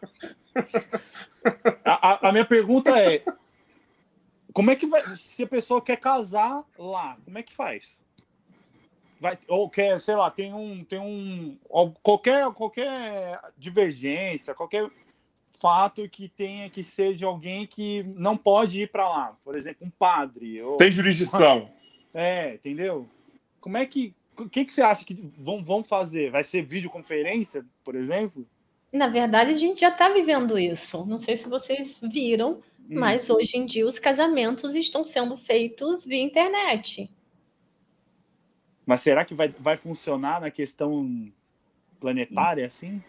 [1.86, 3.24] a, a, a, minha pergunta é:
[4.58, 5.04] como é que vai.
[5.16, 8.02] Se a pessoa quer casar lá, como é que faz?
[9.20, 10.84] Vai, ou quer, sei lá, tem um.
[10.84, 11.56] Tem um.
[12.02, 14.90] Qualquer, qualquer divergência, qualquer
[15.60, 19.38] fato que tenha que ser de alguém que não pode ir para lá.
[19.44, 20.60] Por exemplo, um padre.
[20.60, 20.78] Ou...
[20.78, 21.70] Tem jurisdição.
[22.12, 23.08] É, entendeu?
[23.62, 24.16] Como é que.
[24.40, 26.32] O que, que você acha que vão, vão fazer?
[26.32, 28.44] Vai ser videoconferência, por exemplo?
[28.92, 31.06] Na verdade, a gente já está vivendo isso.
[31.06, 32.60] Não sei se vocês viram.
[32.90, 37.10] Mas hoje em dia os casamentos estão sendo feitos via internet.
[38.86, 41.32] Mas será que vai, vai funcionar na questão
[42.00, 43.04] planetária assim?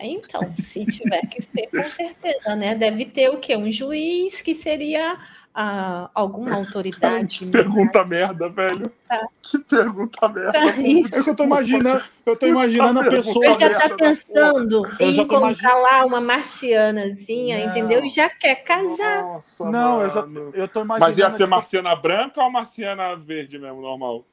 [0.00, 2.74] Então, se tiver que ser, com certeza, né?
[2.74, 3.56] Deve ter o quê?
[3.56, 5.18] Um juiz que seria
[5.60, 7.40] ah, alguma autoridade.
[7.44, 8.08] Que pergunta mais...
[8.08, 8.92] merda, velho.
[9.08, 9.26] Tá.
[9.42, 10.52] Que pergunta merda.
[10.52, 13.54] Tá é que eu tô imaginando, eu tô imaginando a pessoa.
[13.54, 17.70] Você já tá pensando em encontrar lá uma marcianazinha, não.
[17.70, 18.04] entendeu?
[18.04, 19.22] E já quer casar.
[19.22, 20.20] Nossa, não, eu, já,
[20.54, 21.00] eu tô imaginando.
[21.00, 24.24] Mas ia ser marciana branca ou marciana verde mesmo, normal?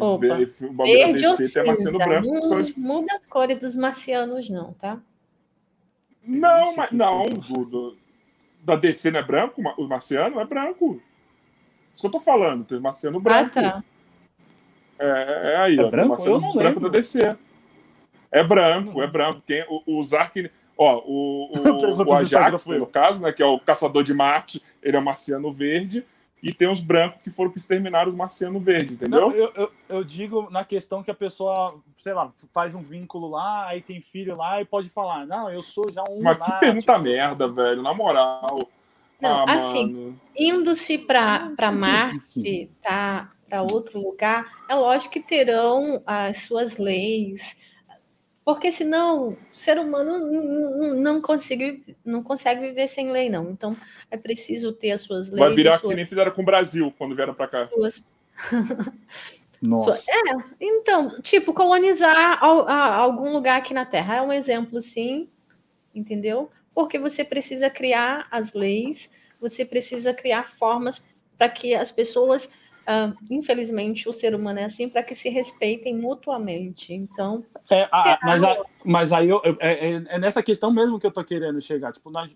[0.00, 0.26] Opa.
[0.66, 2.26] o bagulho DC é marciano branco.
[2.26, 4.98] Não, muda as cores dos marcianos, não, tá?
[6.24, 7.22] Não, mas não.
[7.22, 7.98] Do, do,
[8.64, 9.62] da DC não é branco?
[9.78, 11.00] O marciano é branco.
[11.94, 13.58] Isso que eu tô falando, tem marciano ah, branco.
[13.58, 13.84] Ah, tá.
[14.98, 15.90] É, é aí, é ó.
[15.90, 16.08] Branco?
[16.08, 16.90] Marciano eu não branco lembro.
[16.90, 17.36] da DC.
[18.32, 19.42] É branco, é branco.
[19.46, 20.50] Quem, o, o Zark.
[20.76, 24.96] Ó, o, o, o Ajax, no caso, né, que é o caçador de Marte, ele
[24.96, 26.04] é o marciano verde
[26.42, 29.20] e tem os brancos que foram para exterminar os marcianos verdes, entendeu?
[29.20, 33.28] Não, eu, eu, eu, digo na questão que a pessoa, sei lá, faz um vínculo
[33.28, 36.22] lá, aí tem filho lá e pode falar, não, eu sou já um.
[36.22, 38.68] Mas que pergunta merda, velho, na moral.
[39.20, 46.38] Não, ah, assim, indo-se para Marte, tá, para outro lugar, é lógico que terão as
[46.44, 47.69] suas leis,
[48.54, 53.48] porque senão o ser humano não, não, consegue, não consegue viver sem lei, não.
[53.50, 53.76] Então
[54.10, 55.38] é preciso ter as suas leis.
[55.38, 55.90] Vai virar suas...
[55.90, 57.68] que nem fizeram com o Brasil quando vieram para cá.
[57.68, 58.18] Suas...
[59.62, 60.10] Nossa.
[60.10, 60.20] É,
[60.60, 65.28] então, tipo, colonizar algum lugar aqui na Terra é um exemplo, sim,
[65.94, 66.50] entendeu?
[66.74, 69.10] Porque você precisa criar as leis,
[69.40, 71.04] você precisa criar formas
[71.38, 72.50] para que as pessoas
[72.80, 76.92] Uh, infelizmente, o ser humano é assim para que se respeitem mutuamente.
[76.92, 77.44] Então.
[77.70, 81.12] É, a, mas, a, mas aí eu, é, é, é, nessa questão mesmo que eu
[81.12, 82.28] tô querendo chegar, tipo, na,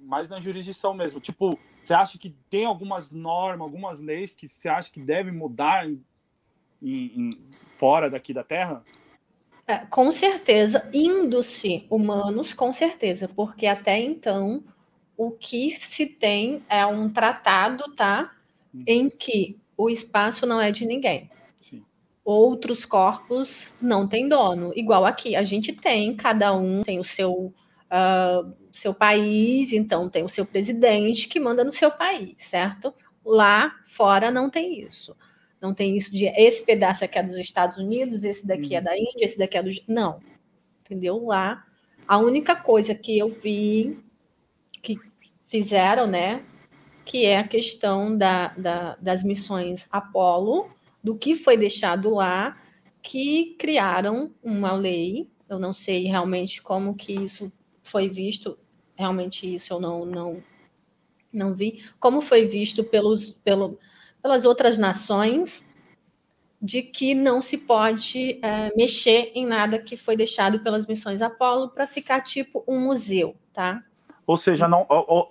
[0.00, 1.20] mais na jurisdição mesmo.
[1.20, 5.88] Tipo, você acha que tem algumas normas, algumas leis que você acha que devem mudar
[5.88, 6.02] em,
[6.82, 7.30] em,
[7.76, 8.82] fora daqui da Terra?
[9.66, 14.64] É, com certeza, indo-se humanos, com certeza, porque até então
[15.16, 18.32] o que se tem é um tratado, tá?
[18.74, 18.82] Hum.
[18.86, 21.30] Em que o espaço não é de ninguém.
[21.60, 21.84] Sim.
[22.24, 24.72] Outros corpos não têm dono.
[24.76, 30.24] Igual aqui, a gente tem, cada um tem o seu, uh, seu país, então tem
[30.24, 32.94] o seu presidente que manda no seu país, certo?
[33.24, 35.16] Lá fora não tem isso.
[35.60, 38.84] Não tem isso de esse pedaço aqui é dos Estados Unidos, esse daqui é uhum.
[38.84, 39.70] da Índia, esse daqui é do.
[39.86, 40.20] Não.
[40.84, 41.24] Entendeu?
[41.24, 41.64] Lá.
[42.06, 43.98] A única coisa que eu vi
[44.82, 44.98] que
[45.46, 46.42] fizeram, né,
[47.04, 50.70] que é a questão da, da, das missões Apolo,
[51.02, 52.60] do que foi deixado lá,
[53.02, 55.28] que criaram uma lei.
[55.48, 57.52] Eu não sei realmente como que isso
[57.82, 58.58] foi visto,
[58.96, 60.42] realmente isso eu não, não,
[61.32, 61.84] não vi.
[61.98, 63.78] Como foi visto pelos, pelo,
[64.22, 65.68] pelas outras nações,
[66.60, 71.68] de que não se pode é, mexer em nada que foi deixado pelas missões Apolo
[71.70, 73.82] para ficar tipo um museu, tá?
[74.24, 74.86] Ou seja, não,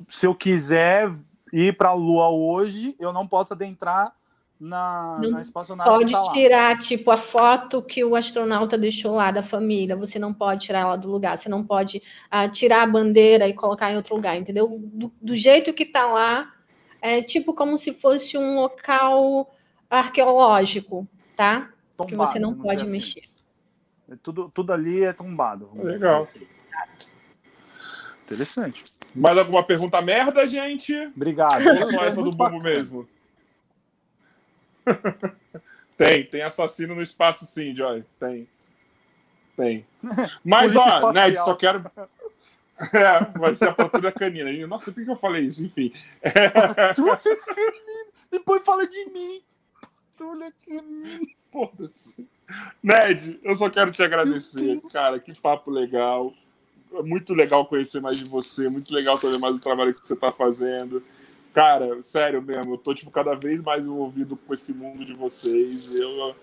[0.10, 1.10] se eu quiser
[1.52, 4.14] ir para a Lua hoje, eu não posso adentrar
[4.61, 5.90] na, não na espaçonave.
[5.90, 9.95] Pode tá tirar, tipo, a foto que o astronauta deixou lá da família.
[9.95, 11.36] Você não pode tirar ela do lugar.
[11.36, 14.80] Você não pode uh, tirar a bandeira e colocar em outro lugar, entendeu?
[14.80, 16.53] Do, do jeito que está lá,
[17.02, 19.52] é tipo como se fosse um local
[19.90, 21.72] arqueológico, tá?
[21.98, 22.91] Tombado, que você não pode assim.
[22.91, 23.23] mexer.
[24.10, 25.72] É tudo, tudo ali é tombado.
[25.73, 26.23] Legal.
[26.23, 26.48] Assim.
[28.26, 28.84] Interessante.
[29.16, 30.96] Mais alguma pergunta merda, gente?
[31.16, 31.66] Obrigado.
[31.68, 33.08] Ou só essa do Bumbo mesmo?
[35.98, 38.04] tem, tem assassino no espaço sim, Joy.
[38.20, 38.48] Tem.
[39.56, 39.86] Tem.
[40.44, 41.84] Mas, ó, Ned, só quero.
[42.94, 44.52] É, vai ser a patrulha canina.
[44.66, 45.64] Nossa, por que eu falei isso?
[45.64, 45.94] Enfim.
[46.20, 46.50] É...
[46.50, 48.12] Patrulha canina.
[48.32, 49.40] Depois fala de mim.
[50.18, 51.20] Patrulha canina.
[51.52, 52.28] Foda-se.
[52.82, 55.20] Ned, eu só quero te agradecer, cara.
[55.20, 56.34] Que papo legal.
[56.93, 58.69] É muito legal conhecer mais de você.
[58.69, 61.01] Muito legal saber mais o trabalho que você está fazendo.
[61.53, 65.93] Cara, sério mesmo, eu tô tipo, cada vez mais envolvido com esse mundo de vocês.
[65.93, 66.34] Eu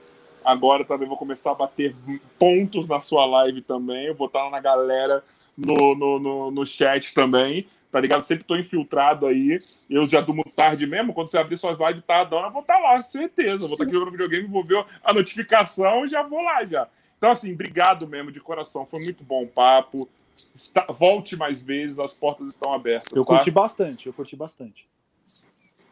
[0.45, 1.97] agora também vou começar a bater
[2.39, 4.07] pontos na sua live também.
[4.07, 5.25] Eu vou estar lá na galera
[5.57, 8.23] no, no, no, no chat também, tá ligado?
[8.23, 9.59] Sempre tô infiltrado aí.
[9.89, 11.15] Eu já durmo tarde mesmo.
[11.15, 13.59] Quando você abrir suas lives tá dando, eu vou estar tá lá, certeza.
[13.59, 16.87] vou estar tá aqui jogando videogame, vou ver a notificação e já vou lá já.
[17.17, 18.87] Então, assim, obrigado mesmo, de coração.
[18.87, 20.09] Foi muito bom o papo.
[20.55, 23.09] Está, volte mais vezes, as portas estão abertas.
[23.13, 23.35] Eu tá?
[23.35, 24.89] curti bastante, eu curti bastante.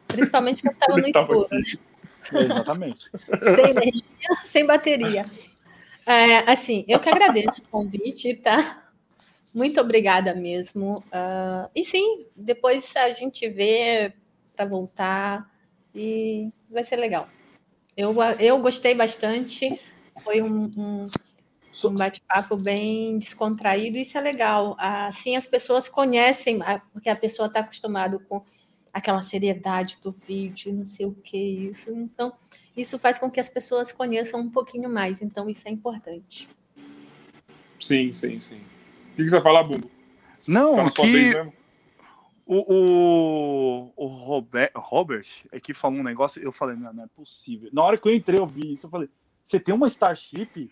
[0.07, 1.63] Principalmente quando estava no escuro, né?
[2.33, 3.09] É, exatamente.
[3.55, 5.25] sem energia, sem bateria.
[6.05, 8.89] É, assim, eu que agradeço o convite, tá?
[9.53, 10.97] Muito obrigada mesmo.
[11.07, 14.13] Uh, e sim, depois a gente vê
[14.55, 15.49] para voltar
[15.93, 17.27] e vai ser legal.
[17.95, 19.79] Eu, eu gostei bastante.
[20.23, 21.05] Foi um, um,
[21.85, 23.97] um bate-papo bem descontraído.
[23.97, 24.75] Isso é legal.
[24.79, 26.59] Assim as pessoas conhecem,
[26.93, 28.43] porque a pessoa está acostumada com
[28.93, 31.91] aquela seriedade do vídeo, não sei o que isso.
[31.91, 32.33] Então,
[32.75, 35.21] isso faz com que as pessoas conheçam um pouquinho mais.
[35.21, 36.49] Então, isso é importante.
[37.79, 38.61] Sim, sim, sim
[39.17, 39.89] que, que você vai falar, Bumbo?
[40.47, 41.33] Não, tá que
[42.45, 47.69] o, o, o Robert, Robert aqui falou um negócio, eu falei, não, não é possível.
[47.73, 49.09] Na hora que eu entrei, eu vi isso, eu falei,
[49.43, 50.71] você tem uma Starship?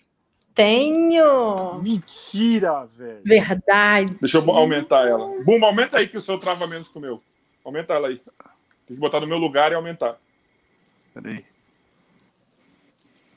[0.55, 1.81] Tenho!
[1.83, 3.21] Mentira, velho!
[3.25, 4.17] Verdade!
[4.21, 5.27] Deixa eu aumentar ela.
[5.43, 7.17] Bumbo, aumenta aí que o seu trava menos que o meu.
[7.63, 8.17] Aumenta ela aí.
[8.87, 10.17] Tem que botar no meu lugar e aumentar.
[11.13, 11.45] Peraí.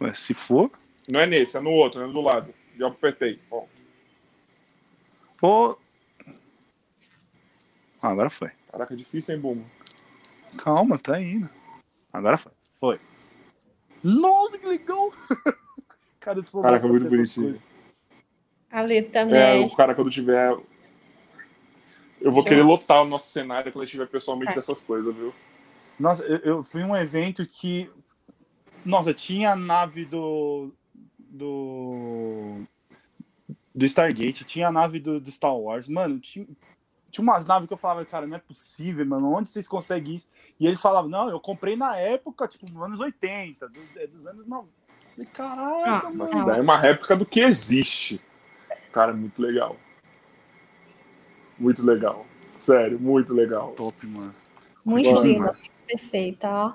[0.00, 0.70] Ué, se for?
[1.08, 2.54] Não é nesse, é no outro, é do lado.
[2.78, 3.40] Já apertei.
[3.50, 3.68] Bom.
[5.40, 5.76] Pô.
[8.00, 8.50] Ah, agora foi.
[8.70, 9.64] Caraca, difícil, hein, Buma?
[10.56, 11.50] Calma, tá indo.
[12.12, 12.52] Agora foi.
[12.78, 13.00] Foi.
[14.04, 15.12] Nossa, que legal!
[16.34, 17.60] cara, eu Caraca, muito bonitinho.
[18.70, 19.40] Ali também.
[19.40, 20.50] É, o cara, quando tiver.
[22.20, 22.48] Eu vou Nossa.
[22.48, 24.60] querer lotar o nosso cenário quando tiver pessoalmente tá.
[24.60, 25.32] dessas coisas, viu?
[25.98, 27.90] Nossa, eu, eu fui um evento que.
[28.84, 30.72] Nossa, tinha a nave do.
[31.30, 32.66] Do
[33.78, 36.44] do Stargate, tinha a nave do, do Star Wars, mano, tinha,
[37.12, 40.28] tinha umas naves que eu falava, cara, não é possível, mano, onde vocês conseguem isso?
[40.58, 44.26] E eles falavam, não, eu comprei na época, tipo, nos anos 80, do, é dos
[44.26, 44.77] anos 90.
[45.26, 46.14] Caraca, ah, mano.
[46.14, 48.20] Mas é uma réplica do que existe.
[48.92, 49.76] Cara, muito legal.
[51.58, 52.26] Muito legal.
[52.58, 53.72] Sério, muito legal.
[53.76, 54.32] Top, mano.
[54.84, 55.50] Muito Bom, lindo,
[55.86, 56.74] perfeita, ó.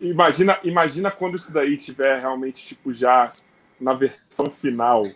[0.00, 3.28] Imagina, imagina quando isso daí tiver realmente, tipo, já
[3.80, 5.06] na versão final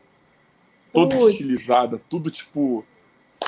[0.92, 1.30] toda Ui.
[1.30, 2.84] estilizada, tudo tipo.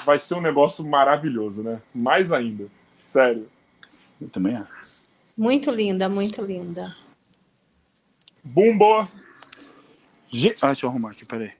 [0.04, 1.82] Vai ser um negócio maravilhoso, né?
[1.94, 2.68] Mais ainda.
[3.06, 3.48] Sério.
[4.20, 5.04] Eu também acho.
[5.36, 6.94] Muito linda, muito linda.
[8.44, 9.08] Bumbo!
[10.28, 11.52] Ge ah, deixa eu arrumar aqui, peraí.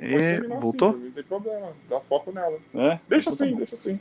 [0.00, 0.40] E...
[0.60, 0.90] Voltou?
[0.90, 2.58] Assim, não tem problema, dá foco nela.
[2.74, 3.00] É?
[3.08, 3.98] Deixa assim, deixa assim.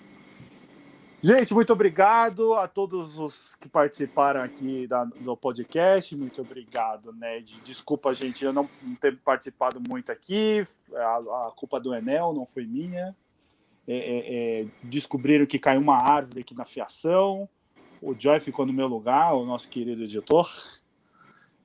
[1.22, 6.16] Gente, muito obrigado a todos os que participaram aqui da, do podcast.
[6.16, 7.60] Muito obrigado, Ned.
[7.66, 10.62] Desculpa, gente, eu não, não ter participado muito aqui.
[10.94, 13.16] A, a culpa do Enel não foi minha.
[13.88, 17.50] É, é, é, descobriram que caiu uma árvore aqui na fiação.
[18.02, 20.50] O Joy ficou no meu lugar, o nosso querido editor.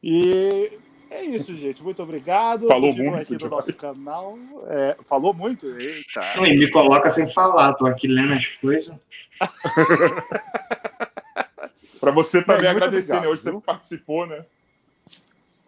[0.03, 0.79] E
[1.11, 1.83] é isso, gente.
[1.83, 2.67] Muito obrigado.
[2.67, 3.15] Falou muito.
[3.15, 4.39] aqui no nosso canal.
[4.69, 5.67] É, falou muito?
[5.79, 6.37] Eita.
[6.37, 7.75] Não, me coloca sem falar.
[7.75, 8.95] Tô aqui lendo as coisas.
[12.01, 13.33] para você também é, agradecer, obrigado, né?
[13.33, 13.53] Hoje viu?
[13.53, 14.45] você participou, né?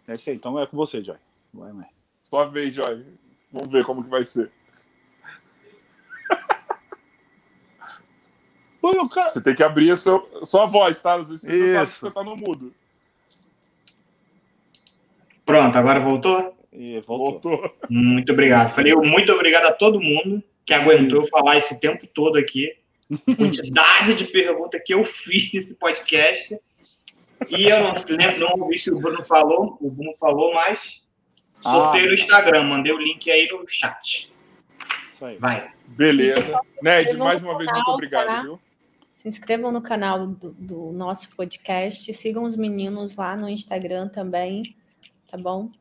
[0.07, 0.35] É isso aí.
[0.35, 1.17] Então é com você, Joy.
[1.53, 1.87] Vai, vai.
[2.23, 3.05] Sua vez, Joy.
[3.51, 4.51] Vamos ver como que vai ser.
[8.85, 9.31] Oi, cara...
[9.31, 11.17] Você tem que abrir a sua, sua voz, tá?
[11.17, 12.71] Você, você sabe que você tá no mudo.
[15.43, 16.55] Pronto, agora voltou?
[16.71, 17.57] E voltou.
[17.57, 17.75] voltou.
[17.89, 18.73] Muito obrigado.
[18.75, 22.75] Falei muito obrigado a todo mundo que aguentou falar esse tempo todo aqui
[23.37, 26.59] quantidade de perguntas que eu fiz nesse podcast.
[27.49, 30.79] E eu não lembro, não ouvi se o Bruno falou, o Bruno falou, mas
[31.61, 34.31] sorteio ah, no Instagram, mandei o link aí no chat.
[35.13, 35.37] Isso aí.
[35.37, 35.71] Vai.
[35.87, 36.59] Beleza.
[36.81, 38.59] Ned, mais uma vez, muito obrigado, viu?
[39.25, 44.75] Se inscrevam no canal do, do nosso podcast, sigam os meninos lá no Instagram também,
[45.31, 45.71] tá bom?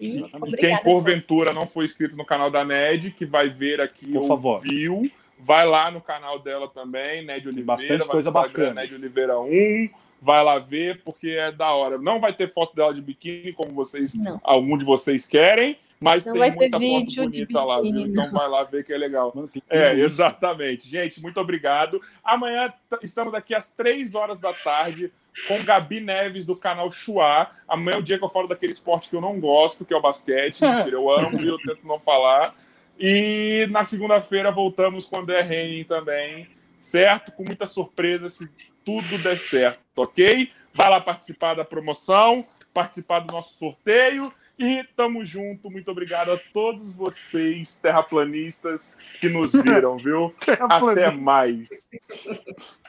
[0.00, 4.14] E, e quem porventura não foi inscrito no canal da Ned, que vai ver aqui
[4.14, 4.62] Por favor.
[4.62, 8.80] viu, vai lá no canal dela também, Ned Oliveira, bastante coisa bacana.
[8.80, 11.98] Ned Oliveira 1, vai lá ver porque é da hora.
[11.98, 14.40] Não vai ter foto dela de biquíni como vocês, não.
[14.42, 18.00] algum de vocês querem, mas não tem muita foto bonita lá, viu?
[18.00, 19.32] Então vai lá ver que é legal.
[19.34, 20.88] Mano, é, exatamente.
[20.88, 22.00] Gente, muito obrigado.
[22.24, 22.72] Amanhã
[23.02, 25.12] estamos aqui às três horas da tarde
[25.46, 27.48] com Gabi Neves do canal Chua.
[27.68, 29.96] Amanhã é o dia que eu falo daquele esporte que eu não gosto, que é
[29.96, 30.60] o basquete.
[30.66, 32.52] Mentira, eu amo e eu tento não falar.
[32.98, 36.48] E na segunda-feira voltamos com o André Henning também,
[36.78, 37.32] certo?
[37.32, 38.50] Com muita surpresa, se
[38.84, 40.50] tudo der certo, ok?
[40.74, 45.70] Vai lá participar da promoção, participar do nosso sorteio e tamo junto.
[45.70, 50.34] Muito obrigado a todos vocês, terraplanistas, que nos viram, viu?
[50.68, 51.88] Até mais.